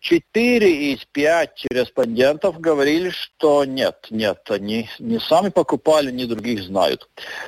Четыре 0.00 0.94
из 0.94 1.04
пять 1.12 1.66
респондентов 1.70 2.58
говорили, 2.58 3.10
что 3.10 3.66
нет, 3.66 4.06
нет, 4.10 4.38
они 4.48 4.88
не 4.98 5.20
сами 5.20 5.50
покупали, 5.50 6.10
ни 6.10 6.24
других 6.24 6.62
знают. 6.62 7.06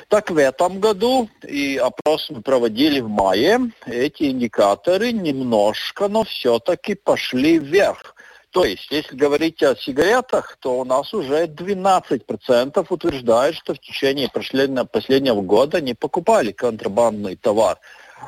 Так 0.09 0.31
в 0.31 0.37
этом 0.37 0.79
году, 0.79 1.31
и 1.43 1.79
опрос 1.79 2.29
мы 2.29 2.43
проводили 2.43 3.01
в 3.01 3.09
мае, 3.09 3.71
эти 3.87 4.25
индикаторы 4.25 5.13
немножко, 5.13 6.09
но 6.09 6.25
все-таки 6.25 6.95
пошли 6.95 7.59
вверх. 7.59 8.15
То 8.51 8.65
есть, 8.65 8.91
если 8.91 9.17
говорить 9.17 9.63
о 9.63 9.77
сигаретах, 9.77 10.59
то 10.61 10.79
у 10.81 10.85
нас 10.85 11.15
уже 11.15 11.47
12% 11.47 12.87
утверждают, 12.91 13.57
что 13.57 13.75
в 13.75 13.79
течение 13.79 14.29
последнего 14.29 15.41
года 15.41 15.81
не 15.81 15.95
покупали 15.95 16.53
контрабандный 16.53 17.37
товар. 17.37 17.79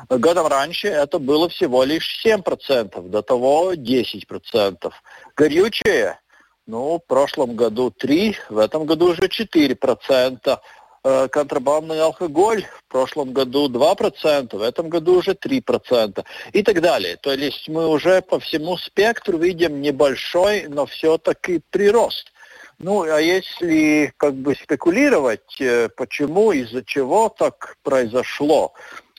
Годом 0.09 0.47
раньше 0.47 0.87
это 0.87 1.19
было 1.19 1.49
всего 1.49 1.83
лишь 1.83 2.23
7%, 2.25 3.09
до 3.09 3.21
того 3.21 3.73
10%. 3.73 4.91
Горючее, 5.35 6.19
ну, 6.67 6.99
в 6.99 7.07
прошлом 7.07 7.55
году 7.55 7.91
3, 7.91 8.37
в 8.49 8.57
этом 8.57 8.85
году 8.85 9.11
уже 9.11 9.27
4%. 9.27 10.59
Э, 11.03 11.27
контрабандный 11.29 11.99
алкоголь 11.99 12.63
в 12.63 12.91
прошлом 12.91 13.33
году 13.33 13.67
2%, 13.67 14.55
в 14.55 14.61
этом 14.61 14.87
году 14.87 15.17
уже 15.17 15.33
3% 15.33 16.23
и 16.53 16.61
так 16.61 16.79
далее. 16.79 17.17
То 17.17 17.33
есть 17.33 17.67
мы 17.67 17.87
уже 17.87 18.21
по 18.21 18.39
всему 18.39 18.77
спектру 18.77 19.39
видим 19.39 19.81
небольшой, 19.81 20.67
но 20.67 20.85
все-таки 20.85 21.61
прирост. 21.71 22.31
Ну, 22.77 23.01
а 23.01 23.19
если 23.19 24.13
как 24.17 24.35
бы 24.35 24.53
спекулировать, 24.53 25.59
э, 25.59 25.89
почему, 25.89 26.51
из-за 26.51 26.85
чего 26.85 27.29
так 27.29 27.77
произошло, 27.81 28.73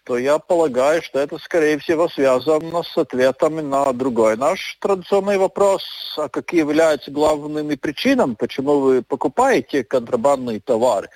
то 0.05 0.19
я 0.19 0.39
полагаю, 0.39 1.03
что 1.03 1.21
это, 1.21 1.39
скорее 1.39 1.79
всего, 1.79 2.09
связано 2.09 2.83
с 2.83 2.97
ответами 2.97 3.61
на 3.61 3.93
другой 3.93 4.37
наш 4.37 4.77
традиционный 4.81 5.39
вопрос, 5.39 5.85
а 6.17 6.29
какие 6.29 6.61
являются 6.61 7.11
главными 7.11 7.77
причинами, 7.77 8.35
почему 8.35 8.81
вы 8.81 9.03
покупаете 9.03 9.85
контрабандные 9.85 10.61
товары 10.61 11.09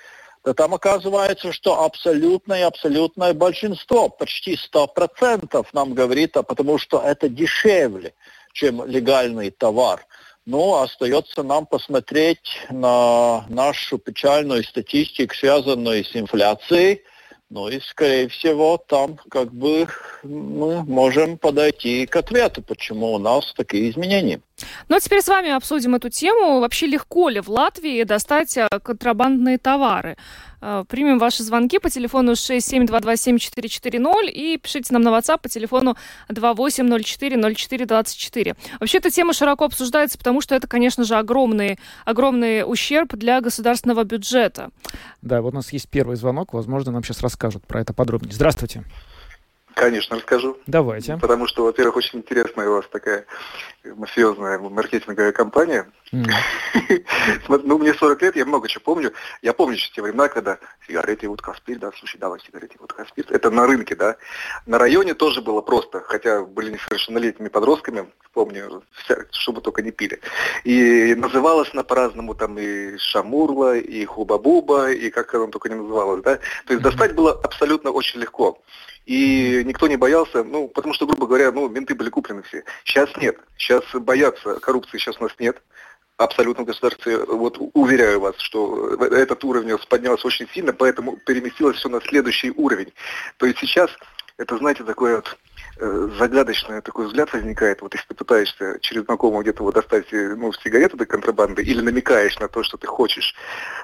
то 0.43 0.53
там 0.53 0.73
оказывается, 0.73 1.51
что 1.51 1.83
абсолютное 1.83 2.67
абсолютное 2.67 3.33
большинство, 3.33 4.07
почти 4.07 4.57
100% 4.73 5.65
нам 5.73 5.93
говорит, 5.93 6.37
а 6.37 6.43
потому 6.43 6.77
что 6.77 7.01
это 7.01 7.27
дешевле, 7.27 8.13
чем 8.53 8.85
легальный 8.85 9.51
товар. 9.51 10.05
Ну, 10.45 10.75
остается 10.75 11.43
нам 11.43 11.65
посмотреть 11.65 12.61
на 12.69 13.45
нашу 13.49 13.97
печальную 13.97 14.63
статистику, 14.63 15.35
связанную 15.35 16.05
с 16.05 16.15
инфляцией, 16.15 17.01
ну 17.49 17.69
и, 17.69 17.79
скорее 17.79 18.27
всего, 18.27 18.77
там 18.77 19.17
как 19.29 19.53
бы 19.53 19.87
мы 20.23 20.83
можем 20.83 21.37
подойти 21.37 22.05
к 22.05 22.15
ответу, 22.17 22.61
почему 22.61 23.13
у 23.13 23.19
нас 23.19 23.53
такие 23.53 23.89
изменения. 23.89 24.41
Ну 24.89 24.95
а 24.95 24.99
теперь 24.99 25.21
с 25.21 25.27
вами 25.27 25.51
обсудим 25.51 25.93
эту 25.95 26.09
тему. 26.09 26.59
Вообще 26.59 26.87
легко 26.87 27.29
ли 27.29 27.39
в 27.39 27.49
Латвии 27.49 28.03
достать 28.03 28.57
э, 28.57 28.67
контрабандные 28.83 29.57
товары? 29.57 30.17
Э, 30.61 30.83
примем 30.87 31.17
ваши 31.19 31.43
звонки 31.43 31.77
по 31.79 31.89
телефону 31.89 32.31
67227440 32.33 34.29
и 34.29 34.57
пишите 34.57 34.93
нам 34.93 35.01
на 35.03 35.09
WhatsApp 35.09 35.41
по 35.41 35.49
телефону 35.49 35.97
28040424. 36.29 38.55
Вообще 38.79 38.97
эта 38.97 39.11
тема 39.11 39.33
широко 39.33 39.65
обсуждается, 39.65 40.17
потому 40.17 40.39
что 40.41 40.55
это, 40.55 40.67
конечно 40.67 41.03
же, 41.03 41.15
огромный, 41.15 41.77
огромный 42.05 42.63
ущерб 42.65 43.13
для 43.15 43.41
государственного 43.41 44.03
бюджета. 44.03 44.69
Да, 45.21 45.41
вот 45.41 45.53
у 45.53 45.57
нас 45.57 45.73
есть 45.73 45.89
первый 45.89 46.15
звонок, 46.15 46.53
возможно, 46.53 46.91
нам 46.91 47.03
сейчас 47.03 47.21
расскажут 47.21 47.67
про 47.67 47.81
это 47.81 47.93
подробнее. 47.93 48.33
Здравствуйте. 48.33 48.83
Конечно, 49.77 50.15
расскажу. 50.15 50.57
Давайте. 50.65 51.17
Потому 51.17 51.45
что, 51.45 51.63
во-первых, 51.63 51.97
очень 51.97 52.19
интересная 52.19 52.67
у 52.67 52.73
вас 52.73 52.85
такая 52.91 53.25
мафиозная 53.83 54.57
маркетинговая 54.57 55.31
компания. 55.31 55.85
Mm. 56.11 56.25
ну, 57.47 57.77
мне 57.77 57.93
40 57.93 58.21
лет, 58.23 58.35
я 58.35 58.45
много 58.45 58.67
чего 58.67 58.81
помню. 58.83 59.13
Я 59.43 59.53
помню 59.53 59.75
еще 59.75 59.91
те 59.93 60.01
времена, 60.01 60.29
когда 60.29 60.57
сигареты, 60.87 61.29
вот 61.29 61.43
Каспир, 61.43 61.77
да, 61.77 61.91
слушай, 61.95 62.17
давай 62.17 62.39
сигареты, 62.39 62.75
вот 62.79 62.91
Каспир. 62.91 63.27
Это 63.29 63.51
на 63.51 63.67
рынке, 63.67 63.95
да. 63.95 64.15
На 64.65 64.79
районе 64.79 65.13
тоже 65.13 65.43
было 65.43 65.61
просто, 65.61 66.01
хотя 66.01 66.41
были 66.41 66.71
несовершеннолетними 66.71 67.49
подростками, 67.49 68.07
помню, 68.33 68.81
чтобы 69.29 69.61
только 69.61 69.83
не 69.83 69.91
пили. 69.91 70.19
И 70.63 71.13
называлось 71.13 71.71
на 71.75 71.83
по-разному 71.83 72.33
там 72.33 72.57
и 72.57 72.97
Шамурла, 72.97 73.77
и 73.77 74.05
Хуба-Буба, 74.05 74.91
и 74.91 75.11
как 75.11 75.35
оно 75.35 75.47
только 75.47 75.69
не 75.69 75.75
называлось, 75.75 76.23
да. 76.23 76.37
То 76.65 76.73
есть 76.73 76.81
достать 76.81 77.13
было 77.13 77.31
абсолютно 77.31 77.91
очень 77.91 78.19
легко 78.19 78.59
и 79.07 79.63
никто 79.63 79.87
не 79.87 79.95
боялся, 79.95 80.43
ну, 80.43 80.67
потому 80.67 80.93
что, 80.93 81.07
грубо 81.07 81.27
говоря, 81.27 81.53
ну, 81.53 81.69
менты 81.69 81.95
были 81.95 82.09
куплены 82.09 82.43
все. 82.43 82.65
Сейчас 82.83 83.09
нет, 83.15 83.37
сейчас 83.57 83.83
боятся, 83.93 84.59
коррупции 84.59 84.97
сейчас 84.97 85.17
у 85.19 85.23
нас 85.23 85.31
нет, 85.39 85.63
абсолютно 86.17 86.63
в 86.63 86.67
государстве, 86.67 87.17
вот 87.19 87.57
уверяю 87.73 88.19
вас, 88.19 88.35
что 88.39 88.95
этот 88.95 89.45
уровень 89.45 89.77
поднялся 89.87 90.27
очень 90.27 90.47
сильно, 90.49 90.73
поэтому 90.73 91.15
переместилось 91.25 91.77
все 91.77 91.87
на 91.87 92.01
следующий 92.01 92.51
уровень. 92.51 92.91
То 93.37 93.45
есть 93.45 93.59
сейчас 93.59 93.89
это, 94.35 94.57
знаете, 94.57 94.83
такое 94.83 95.15
вот 95.15 95.37
загадочный 96.17 96.81
такой 96.81 97.07
взгляд 97.07 97.31
возникает, 97.33 97.81
вот 97.81 97.93
если 97.93 98.07
ты 98.07 98.15
пытаешься 98.15 98.77
через 98.81 99.03
знакомого 99.03 99.41
где-то 99.41 99.63
вот 99.63 99.75
достать 99.75 100.11
э, 100.11 100.35
ну, 100.35 100.51
сигарету 100.53 100.97
до 100.97 101.05
контрабанды 101.05 101.63
или 101.63 101.81
намекаешь 101.81 102.37
на 102.39 102.47
то, 102.47 102.63
что 102.63 102.77
ты 102.77 102.87
хочешь. 102.87 103.35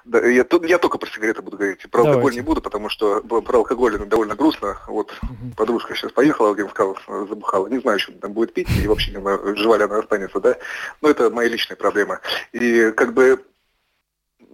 Да, 0.05 0.19
я, 0.19 0.45
я 0.63 0.77
только 0.77 0.97
про 0.97 1.09
сигареты 1.09 1.41
буду 1.41 1.57
говорить, 1.57 1.81
про 1.89 2.03
Давайте. 2.03 2.09
алкоголь 2.11 2.33
не 2.35 2.41
буду, 2.41 2.61
потому 2.61 2.89
что 2.89 3.21
про 3.21 3.57
алкоголь 3.57 3.97
довольно 4.05 4.35
грустно. 4.35 4.77
Вот 4.87 5.13
угу. 5.23 5.53
подружка 5.55 5.95
сейчас 5.95 6.11
поехала, 6.11 6.53
в 6.53 6.69
сказал, 6.69 6.97
забухала, 7.07 7.67
не 7.67 7.79
знаю, 7.79 7.99
что 7.99 8.11
там 8.13 8.33
будет 8.33 8.53
пить, 8.53 8.69
и 8.83 8.87
вообще 8.87 9.11
не 9.11 9.21
знаю, 9.21 9.55
жива 9.55 9.77
ли 9.77 9.83
она 9.83 9.99
останется, 9.99 10.39
да. 10.39 10.57
Но 11.01 11.09
это 11.09 11.29
моя 11.29 11.49
личная 11.49 11.77
проблема. 11.77 12.19
И 12.51 12.91
как 12.91 13.13
бы 13.13 13.43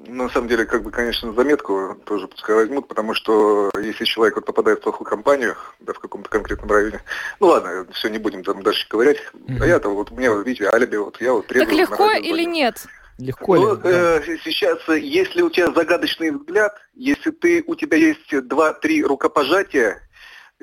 на 0.08 0.30
самом 0.30 0.48
деле, 0.48 0.66
как 0.66 0.84
бы, 0.84 0.92
конечно, 0.92 1.34
заметку 1.34 1.98
тоже 2.06 2.28
пускай 2.28 2.56
возьмут, 2.56 2.88
потому 2.88 3.14
что 3.14 3.72
если 3.82 4.06
человек 4.06 4.36
вот 4.36 4.46
попадает 4.46 4.80
в 4.80 4.84
плохую 4.84 5.08
компанию, 5.08 5.56
да, 5.80 5.94
в 5.94 6.00
каком-то 6.00 6.30
конкретном 6.30 6.72
районе, 6.72 7.02
ну 7.40 7.48
ладно, 7.48 7.86
все, 7.94 8.10
не 8.10 8.18
будем 8.18 8.44
там 8.44 8.64
дальше 8.64 8.88
говорить. 8.90 9.20
Mm-hmm. 9.34 9.62
А 9.62 9.66
я-то 9.66 9.90
вот, 9.90 10.12
мне, 10.12 10.32
вот, 10.32 10.46
видите, 10.46 10.70
алиби, 10.70 10.96
вот 10.96 11.20
я 11.22 11.34
вот 11.34 11.48
Так 11.48 11.72
легко 11.72 12.12
или 12.12 12.44
нет? 12.44 12.86
Легко 13.18 13.56
ну, 13.56 13.76
ли? 13.76 13.82
Э, 13.84 14.22
сейчас, 14.44 14.80
если 14.88 15.42
у 15.42 15.50
тебя 15.50 15.72
загадочный 15.72 16.32
взгляд, 16.32 16.74
если 16.94 17.32
ты, 17.32 17.64
у 17.68 17.76
тебя 17.76 17.98
есть 17.98 18.48
два-три 18.48 19.04
рукопожатия, 19.04 20.02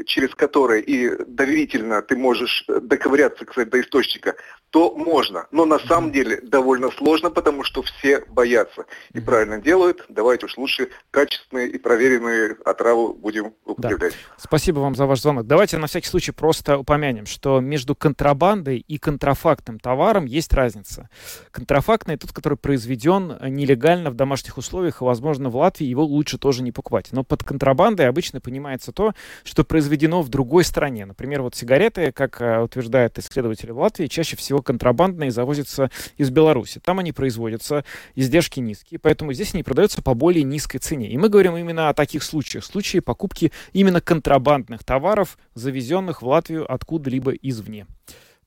через 0.04 0.34
которые 0.34 0.82
и 0.82 1.24
доверительно 1.24 2.02
ты 2.02 2.16
можешь 2.16 2.64
доковыряться 2.66 3.44
кстати, 3.44 3.68
до 3.68 3.80
источника, 3.80 4.34
то 4.70 4.94
можно. 4.94 5.46
Но 5.52 5.64
на 5.64 5.78
самом 5.78 6.12
деле 6.12 6.40
довольно 6.42 6.90
сложно, 6.90 7.30
потому 7.30 7.64
что 7.64 7.82
все 7.82 8.24
боятся. 8.28 8.84
И 9.14 9.20
правильно 9.20 9.58
делают. 9.58 10.04
Давайте 10.08 10.46
уж 10.46 10.56
лучше 10.58 10.90
качественные 11.10 11.70
и 11.70 11.78
проверенные 11.78 12.56
отравы 12.64 13.14
будем 13.14 13.54
употреблять. 13.64 14.12
Да. 14.12 14.34
Спасибо 14.36 14.80
вам 14.80 14.94
за 14.94 15.06
ваш 15.06 15.22
звонок. 15.22 15.46
Давайте 15.46 15.78
на 15.78 15.86
всякий 15.86 16.08
случай 16.08 16.32
просто 16.32 16.76
упомянем, 16.76 17.24
что 17.26 17.60
между 17.60 17.94
контрабандой 17.94 18.78
и 18.78 18.98
контрафактным 18.98 19.78
товаром 19.78 20.26
есть 20.26 20.52
разница. 20.52 21.08
Контрафактный 21.52 22.18
тот, 22.18 22.32
который 22.32 22.58
произведен 22.58 23.38
нелегально 23.48 24.10
в 24.10 24.14
домашних 24.14 24.58
условиях, 24.58 25.00
и, 25.00 25.04
возможно, 25.04 25.48
в 25.48 25.56
Латвии 25.56 25.86
его 25.86 26.04
лучше 26.04 26.38
тоже 26.38 26.62
не 26.62 26.72
покупать. 26.72 27.08
Но 27.12 27.24
под 27.24 27.44
контрабандой 27.44 28.08
обычно 28.08 28.40
понимается 28.40 28.92
то, 28.92 29.14
что 29.44 29.64
произведено 29.64 29.85
произведено 29.86 30.20
в 30.20 30.28
другой 30.28 30.64
стране. 30.64 31.06
Например, 31.06 31.42
вот 31.42 31.54
сигареты, 31.54 32.10
как 32.10 32.40
э, 32.40 32.60
утверждают 32.60 33.18
исследователи 33.18 33.70
в 33.70 33.78
Латвии, 33.78 34.08
чаще 34.08 34.36
всего 34.36 34.60
контрабандные 34.60 35.30
завозятся 35.30 35.92
из 36.16 36.30
Беларуси. 36.30 36.80
Там 36.84 36.98
они 36.98 37.12
производятся, 37.12 37.84
издержки 38.16 38.58
низкие, 38.58 38.98
поэтому 38.98 39.32
здесь 39.32 39.54
они 39.54 39.62
продаются 39.62 40.02
по 40.02 40.14
более 40.14 40.42
низкой 40.42 40.78
цене. 40.78 41.08
И 41.08 41.16
мы 41.16 41.28
говорим 41.28 41.56
именно 41.56 41.88
о 41.88 41.94
таких 41.94 42.24
случаях. 42.24 42.64
Случаи 42.64 42.98
покупки 42.98 43.52
именно 43.72 44.00
контрабандных 44.00 44.82
товаров, 44.82 45.38
завезенных 45.54 46.20
в 46.20 46.26
Латвию 46.26 46.70
откуда-либо 46.70 47.30
извне. 47.30 47.86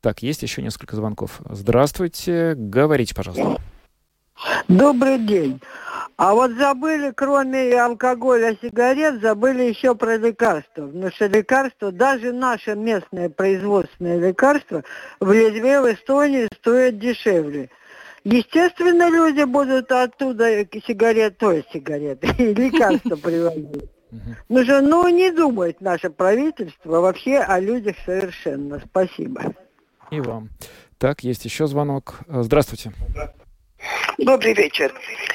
Так, 0.01 0.21
есть 0.21 0.43
еще 0.43 0.61
несколько 0.61 0.97
звонков. 0.97 1.39
Здравствуйте, 1.49 2.53
говорите, 2.57 3.15
пожалуйста. 3.15 3.61
Добрый 4.67 5.19
день. 5.19 5.61
А 6.19 6.33
вот 6.33 6.51
забыли, 6.51 7.13
кроме 7.15 7.81
алкоголя, 7.81 8.53
сигарет, 8.61 9.21
забыли 9.21 9.63
еще 9.63 9.95
про 9.95 10.17
лекарства. 10.17 10.87
Потому 10.87 11.09
что 11.11 11.27
лекарства, 11.27 11.93
даже 11.93 12.33
наше 12.33 12.75
местное 12.75 13.29
производственное 13.29 14.19
лекарство 14.19 14.83
в 15.21 15.31
Литве, 15.31 15.79
в 15.79 15.93
Эстонии 15.93 16.49
стоит 16.59 16.99
дешевле. 16.99 17.69
Естественно, 18.25 19.09
люди 19.09 19.43
будут 19.43 19.89
оттуда 19.93 20.65
сигарет, 20.85 21.37
то 21.37 21.53
есть 21.53 21.69
сигареты, 21.71 22.27
лекарства 22.37 23.15
привозить. 23.15 23.89
Ну 24.49 24.65
же, 24.65 24.81
ну 24.81 25.07
не 25.07 25.31
думает 25.31 25.79
наше 25.79 26.09
правительство 26.09 26.99
вообще 26.99 27.37
о 27.37 27.61
людях 27.61 27.95
совершенно. 28.05 28.81
Спасибо. 28.89 29.53
И 30.11 30.19
вам. 30.19 30.49
Так, 30.97 31.23
есть 31.23 31.45
еще 31.45 31.65
звонок. 31.65 32.19
Здравствуйте. 32.27 32.91
Добрый 34.21 34.53
вечер. 34.53 34.93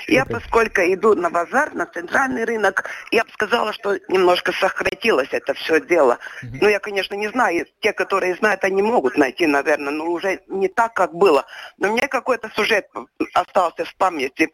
Я, 0.09 0.27
поскольку 0.27 0.83
иду 0.83 1.15
на 1.15 1.31
базар, 1.31 1.73
на 1.75 1.87
центральный 1.87 2.45
рынок, 2.45 2.85
я 3.11 3.25
бы 3.25 3.31
сказала, 3.31 3.73
что 3.73 3.99
немножко 4.09 4.53
сократилось 4.53 5.31
это 5.31 5.55
все 5.55 5.81
дело. 5.81 6.19
Ну, 6.43 6.69
я, 6.69 6.79
конечно, 6.81 7.15
не 7.15 7.29
знаю. 7.29 7.67
Те, 7.81 7.95
которые 7.95 8.35
знают, 8.35 8.63
они 8.63 8.83
могут 8.83 9.17
найти, 9.17 9.47
наверное, 9.47 9.91
но 9.91 10.05
уже 10.05 10.41
не 10.49 10.69
так, 10.69 10.93
как 10.93 11.15
было. 11.15 11.47
Но 11.79 11.93
мне 11.93 12.09
какой-то 12.09 12.51
сюжет 12.55 12.87
остался 13.33 13.87
в 13.87 13.97
памяти. 13.97 14.51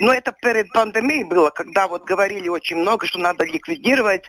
Но 0.00 0.12
это 0.12 0.32
перед 0.32 0.72
пандемией 0.72 1.24
было, 1.24 1.50
когда 1.50 1.86
вот 1.86 2.04
говорили 2.04 2.48
очень 2.48 2.78
много, 2.78 3.06
что 3.06 3.20
надо 3.20 3.44
ликвидировать. 3.44 4.24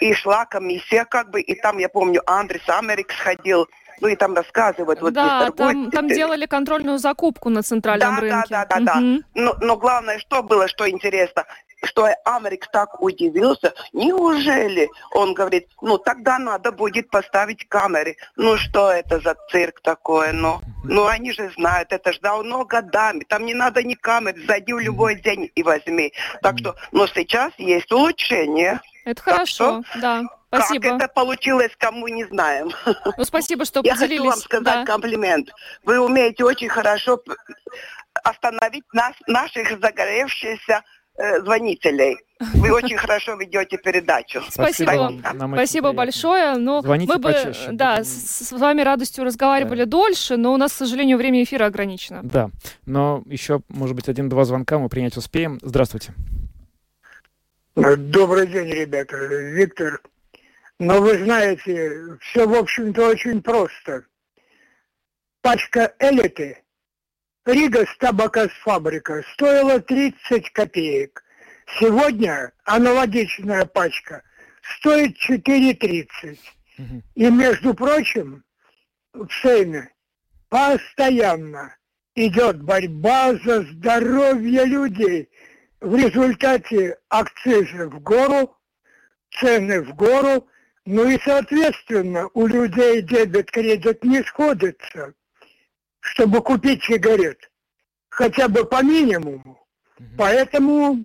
И 0.00 0.14
шла 0.14 0.46
комиссия 0.46 1.04
как 1.04 1.30
бы, 1.30 1.42
и 1.42 1.54
там, 1.54 1.76
я 1.76 1.90
помню, 1.90 2.22
Андрес 2.24 2.66
Америк 2.68 3.12
сходил, 3.12 3.68
ну 4.00 4.08
и 4.08 4.16
там 4.16 4.34
рассказывают. 4.34 5.00
Вот 5.00 5.12
да, 5.12 5.50
там, 5.50 5.90
там 5.90 6.08
делали 6.08 6.46
контрольную 6.46 6.98
закупку 6.98 7.50
на 7.50 7.62
центральном 7.62 8.14
да, 8.16 8.20
рынке. 8.20 8.48
Да, 8.50 8.66
да, 8.66 8.80
да, 8.80 8.92
угу. 8.92 9.00
да. 9.00 9.22
Но, 9.34 9.56
но 9.60 9.76
главное, 9.76 10.18
что 10.18 10.42
было, 10.42 10.68
что 10.68 10.88
интересно, 10.88 11.44
что 11.86 12.08
Америк 12.24 12.68
так 12.72 13.00
удивился. 13.02 13.74
Неужели? 13.92 14.88
Он 15.12 15.34
говорит, 15.34 15.68
ну 15.80 15.98
тогда 15.98 16.38
надо 16.38 16.72
будет 16.72 17.10
поставить 17.10 17.68
камеры. 17.68 18.16
Ну 18.36 18.56
что 18.56 18.90
это 18.90 19.20
за 19.20 19.36
цирк 19.50 19.80
такое? 19.80 20.32
Ну, 20.32 20.60
ну 20.84 21.06
они 21.06 21.32
же 21.32 21.50
знают, 21.56 21.92
это 21.92 22.12
ж 22.12 22.18
давно 22.20 22.64
годами. 22.64 23.24
Там 23.24 23.44
не 23.44 23.54
надо 23.54 23.82
ни 23.82 23.94
камер, 23.94 24.34
зайди 24.46 24.72
в 24.72 24.78
любой 24.78 25.16
день 25.16 25.50
и 25.54 25.62
возьми. 25.62 26.12
Так 26.42 26.58
что, 26.58 26.74
но 26.92 27.06
сейчас 27.06 27.52
есть 27.58 27.90
улучшение. 27.92 28.80
Это 29.04 29.22
хорошо, 29.22 29.82
что, 29.82 30.00
да. 30.00 30.22
Спасибо. 30.58 30.88
Как 30.88 31.02
это 31.02 31.08
получилось, 31.08 31.72
кому 31.78 32.08
не 32.08 32.24
знаем. 32.24 32.70
Ну, 33.16 33.24
спасибо, 33.24 33.64
что 33.64 33.80
Я 33.84 33.94
поделились. 33.94 34.18
хочу 34.18 34.30
вам 34.30 34.38
сказать 34.38 34.64
да. 34.64 34.84
комплимент. 34.84 35.50
Вы 35.84 35.98
умеете 35.98 36.44
очень 36.44 36.68
хорошо 36.68 37.20
остановить 38.22 38.84
нас, 38.92 39.12
наших 39.26 39.80
загоревшихся 39.80 40.82
э, 41.16 41.40
звонителей. 41.40 42.16
Вы 42.54 42.72
очень 42.72 42.96
хорошо 42.96 43.34
ведете 43.34 43.78
передачу. 43.78 44.42
Спасибо. 44.48 44.90
вам. 44.90 45.22
Нам 45.34 45.52
Спасибо 45.54 45.92
большое. 45.92 46.56
Ну, 46.56 46.82
Звоните 46.82 47.12
мы 47.12 47.18
бы, 47.18 47.32
почаще. 47.32 47.68
да, 47.72 48.04
с, 48.04 48.48
с 48.48 48.52
вами 48.52 48.82
радостью 48.82 49.24
разговаривали 49.24 49.84
дольше, 49.84 50.36
но 50.36 50.52
у 50.52 50.56
нас, 50.56 50.72
к 50.72 50.76
сожалению, 50.76 51.16
время 51.18 51.42
эфира 51.42 51.66
ограничено. 51.66 52.20
Да, 52.22 52.50
но 52.86 53.22
еще, 53.26 53.60
может 53.68 53.96
быть, 53.96 54.08
один-два 54.08 54.44
звонка 54.44 54.78
мы 54.78 54.88
принять 54.88 55.16
успеем. 55.16 55.58
Здравствуйте. 55.62 56.12
Добрый 57.76 58.46
день, 58.46 58.70
ребята. 58.70 59.16
Виктор. 59.16 60.00
Но 60.78 61.00
вы 61.00 61.18
знаете, 61.24 62.18
все, 62.20 62.46
в 62.48 62.54
общем-то, 62.54 63.08
очень 63.08 63.42
просто. 63.42 64.04
Пачка 65.40 65.94
элиты, 65.98 66.64
Рига 67.44 67.84
фабрика 68.64 69.22
стоила 69.34 69.78
30 69.80 70.50
копеек. 70.50 71.22
Сегодня 71.78 72.52
аналогичная 72.64 73.66
пачка 73.66 74.22
стоит 74.78 75.16
4,30. 75.28 76.38
И, 77.14 77.30
между 77.30 77.74
прочим, 77.74 78.42
в 79.12 79.28
Сейме 79.42 79.90
постоянно 80.48 81.76
идет 82.14 82.62
борьба 82.62 83.34
за 83.44 83.62
здоровье 83.62 84.64
людей. 84.64 85.28
В 85.80 85.94
результате 85.96 86.96
акцизы 87.08 87.88
в 87.88 88.00
гору, 88.00 88.56
цены 89.38 89.82
в 89.82 89.94
гору, 89.94 90.48
ну 90.86 91.08
и, 91.08 91.18
соответственно, 91.24 92.28
у 92.34 92.46
людей 92.46 93.00
дебет-кредит 93.02 94.04
не 94.04 94.22
сходится, 94.22 95.14
чтобы 96.00 96.42
купить 96.42 96.84
сигарет, 96.84 97.50
хотя 98.10 98.48
бы 98.48 98.64
по 98.64 98.82
минимуму. 98.82 99.66
Поэтому 100.18 101.04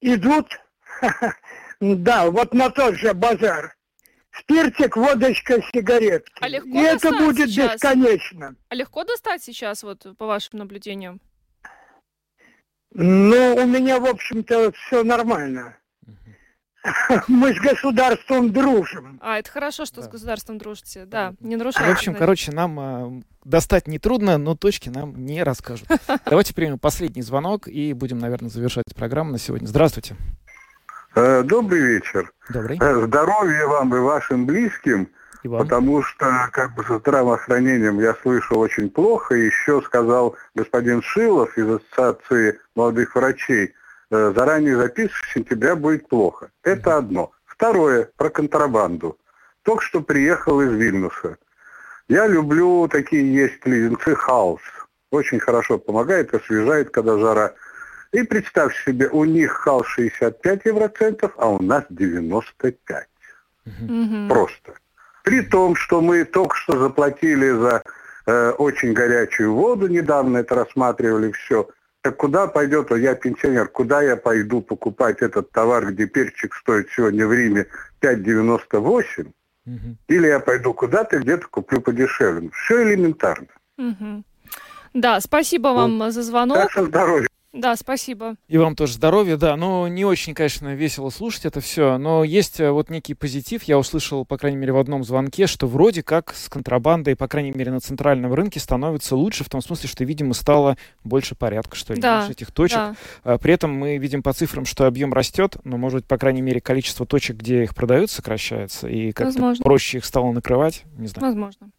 идут, 0.00 0.60
да, 1.80 2.30
вот 2.30 2.52
на 2.52 2.70
тот 2.70 2.96
же 2.96 3.14
базар. 3.14 3.74
Спиртик, 4.38 4.96
водочка, 4.96 5.62
сигаретки. 5.72 6.42
А 6.42 6.48
легко 6.48 6.68
и 6.68 6.82
это 6.82 7.10
достать 7.10 7.18
будет 7.18 7.48
сейчас? 7.48 7.72
бесконечно. 7.72 8.54
А 8.68 8.74
легко 8.74 9.04
достать 9.04 9.42
сейчас, 9.42 9.82
вот 9.82 10.06
по 10.18 10.26
вашим 10.26 10.58
наблюдениям? 10.58 11.22
Ну, 12.90 13.54
у 13.56 13.66
меня, 13.66 13.98
в 13.98 14.06
общем-то, 14.06 14.72
все 14.72 15.02
нормально. 15.04 15.78
Мы 17.28 17.54
с 17.54 17.58
государством 17.60 18.52
дружим. 18.52 19.18
А, 19.22 19.38
это 19.38 19.50
хорошо, 19.50 19.84
что 19.84 20.02
с 20.02 20.08
государством 20.08 20.58
дружите. 20.58 21.04
Да, 21.04 21.34
не 21.40 21.56
В 21.56 21.58
нарушайте. 21.58 21.90
общем, 21.90 22.12
значит. 22.12 22.18
короче, 22.20 22.52
нам 22.52 22.78
а, 22.80 23.12
достать 23.44 23.88
нетрудно, 23.88 24.38
но 24.38 24.54
точки 24.54 24.88
нам 24.88 25.24
не 25.24 25.42
расскажут. 25.42 25.88
Давайте 26.26 26.54
примем 26.54 26.78
последний 26.78 27.22
звонок 27.22 27.66
и 27.68 27.92
будем, 27.92 28.18
наверное, 28.18 28.50
завершать 28.50 28.84
программу 28.94 29.32
на 29.32 29.38
сегодня. 29.38 29.66
Здравствуйте. 29.66 30.16
Э, 31.14 31.42
Добрый 31.42 31.80
вечер. 31.80 32.32
Добрый. 32.50 32.78
Э, 32.80 33.06
Здоровья 33.06 33.66
вам 33.66 33.94
и 33.94 33.98
вашим 33.98 34.46
близким, 34.46 35.08
И 35.42 35.48
вам. 35.48 35.62
потому 35.62 36.02
что 36.02 36.48
как 36.52 36.74
бы 36.74 36.84
со 36.84 36.98
здравоохранением 36.98 37.98
я 38.00 38.14
слышал 38.22 38.58
очень 38.60 38.90
плохо. 38.90 39.34
И 39.34 39.46
еще 39.46 39.80
сказал 39.82 40.36
господин 40.54 41.02
Шилов 41.02 41.56
из 41.58 41.68
Ассоциации 41.68 42.60
молодых 42.74 43.14
врачей, 43.14 43.64
э, 43.64 43.72
заранее 44.10 44.76
записывать 44.76 45.24
в 45.24 45.32
сентября 45.32 45.76
будет 45.76 46.08
плохо. 46.08 46.50
Это 46.62 46.96
одно. 46.96 47.32
Второе, 47.44 48.10
про 48.16 48.30
контрабанду. 48.30 49.18
Только 49.62 49.82
что 49.82 50.00
приехал 50.00 50.60
из 50.60 50.72
Вильнюса. 50.72 51.38
Я 52.08 52.26
люблю 52.26 52.86
такие 52.88 53.34
есть 53.34 53.64
леденцы 53.66 54.14
хаус. 54.14 54.60
Очень 55.10 55.40
хорошо 55.40 55.78
помогает, 55.78 56.34
освежает, 56.34 56.90
когда 56.90 57.18
жара. 57.18 57.54
И 58.12 58.22
представь 58.22 58.76
себе, 58.84 59.08
у 59.08 59.24
них 59.24 59.52
хал 59.52 59.84
65 59.84 60.64
евроцентов, 60.64 61.32
а 61.36 61.48
у 61.48 61.62
нас 61.62 61.84
95. 61.90 63.08
Мгм. 63.64 64.28
Просто. 64.28 64.74
При 65.24 65.42
том, 65.42 65.74
что 65.74 66.00
мы 66.00 66.24
только 66.24 66.54
что 66.54 66.78
заплатили 66.78 67.50
за 67.50 67.82
э, 68.26 68.50
очень 68.50 68.92
горячую 68.92 69.54
воду, 69.54 69.88
недавно 69.88 70.38
это 70.38 70.54
рассматривали 70.54 71.32
все. 71.32 71.68
Так 72.06 72.18
куда 72.18 72.46
пойдет, 72.46 72.92
а 72.92 72.98
я 72.98 73.16
пенсионер, 73.16 73.66
куда 73.66 74.00
я 74.00 74.16
пойду 74.16 74.62
покупать 74.62 75.22
этот 75.22 75.50
товар, 75.50 75.92
где 75.92 76.06
перчик 76.06 76.54
стоит 76.54 76.88
сегодня 76.94 77.26
в 77.26 77.32
Риме 77.32 77.66
5,98? 78.00 79.32
Или 80.06 80.26
я 80.28 80.38
пойду 80.38 80.72
куда-то, 80.72 81.18
где-то 81.18 81.48
куплю 81.48 81.80
подешевле. 81.80 82.50
Все 82.50 82.84
элементарно. 82.84 83.48
Мгм. 83.76 84.24
Да, 84.94 85.20
спасибо 85.20 85.68
вам 85.74 86.12
за 86.12 86.22
звонок. 86.22 86.58
Так 86.58 86.70
что 86.70 86.86
здоровья. 86.86 87.26
Да, 87.56 87.74
спасибо. 87.74 88.36
И 88.48 88.58
вам 88.58 88.76
тоже 88.76 88.94
здоровья, 88.94 89.36
да. 89.38 89.56
Ну, 89.56 89.86
не 89.86 90.04
очень, 90.04 90.34
конечно, 90.34 90.74
весело 90.74 91.08
слушать 91.08 91.46
это 91.46 91.60
все, 91.60 91.96
но 91.96 92.22
есть 92.22 92.60
э, 92.60 92.70
вот 92.70 92.90
некий 92.90 93.14
позитив. 93.14 93.62
Я 93.62 93.78
услышал, 93.78 94.26
по 94.26 94.36
крайней 94.36 94.58
мере, 94.58 94.72
в 94.72 94.76
одном 94.78 95.04
звонке, 95.04 95.46
что 95.46 95.66
вроде 95.66 96.02
как 96.02 96.34
с 96.34 96.50
контрабандой, 96.50 97.16
по 97.16 97.28
крайней 97.28 97.52
мере, 97.52 97.72
на 97.72 97.80
центральном 97.80 98.34
рынке 98.34 98.60
становится 98.60 99.16
лучше, 99.16 99.42
в 99.42 99.48
том 99.48 99.62
смысле, 99.62 99.88
что, 99.88 100.04
видимо, 100.04 100.34
стало 100.34 100.76
больше 101.02 101.34
порядка, 101.34 101.76
что 101.76 101.94
ли, 101.94 102.00
Да, 102.00 102.18
меньше 102.18 102.32
этих 102.32 102.50
точек. 102.52 102.76
да. 102.76 102.94
А, 103.24 103.38
При 103.38 103.54
этом 103.54 103.72
мы 103.72 103.96
видим 103.96 104.22
по 104.22 104.34
цифрам, 104.34 104.66
что 104.66 104.86
объем 104.86 105.14
растет, 105.14 105.56
но, 105.64 105.78
может 105.78 106.00
быть, 106.00 106.06
по 106.06 106.18
крайней 106.18 106.42
мере, 106.42 106.60
количество 106.60 107.06
точек, 107.06 107.36
где 107.36 107.62
их 107.62 107.74
продают, 107.74 108.10
сокращается, 108.10 108.86
и 108.86 109.12
как-то 109.12 109.54
проще 109.62 109.98
их 109.98 110.04
стало 110.04 110.30
накрывать, 110.32 110.84
не 110.98 111.06
знаю. 111.06 111.28
Возможно. 111.28 111.70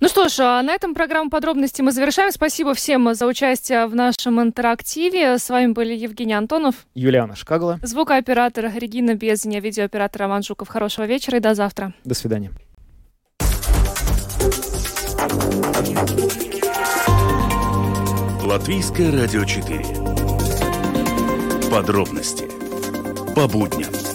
Ну 0.00 0.08
что 0.08 0.28
ж, 0.28 0.40
а 0.40 0.62
на 0.62 0.72
этом 0.72 0.94
программу 0.94 1.30
подробности 1.30 1.82
мы 1.82 1.92
завершаем. 1.92 2.32
Спасибо 2.32 2.74
всем 2.74 3.14
за 3.14 3.26
участие 3.26 3.86
в 3.86 3.94
нашем 3.94 4.40
интерактиве. 4.40 5.38
С 5.38 5.48
вами 5.50 5.72
были 5.72 5.94
Евгений 5.94 6.34
Антонов, 6.34 6.74
Юлиана 6.94 7.36
Шкагла, 7.36 7.78
звукооператор 7.82 8.70
Регина 8.74 9.14
Безня, 9.14 9.60
видеооператор 9.60 10.22
Роман 10.22 10.42
Жуков. 10.42 10.68
Хорошего 10.68 11.04
вечера 11.04 11.38
и 11.38 11.40
до 11.40 11.54
завтра. 11.54 11.92
до 12.04 12.14
свидания. 12.14 12.50
Латвийское 18.44 19.10
радио 19.12 19.44
4. 19.44 19.84
Подробности 21.70 22.44
по 23.34 23.46
будням. 23.48 24.11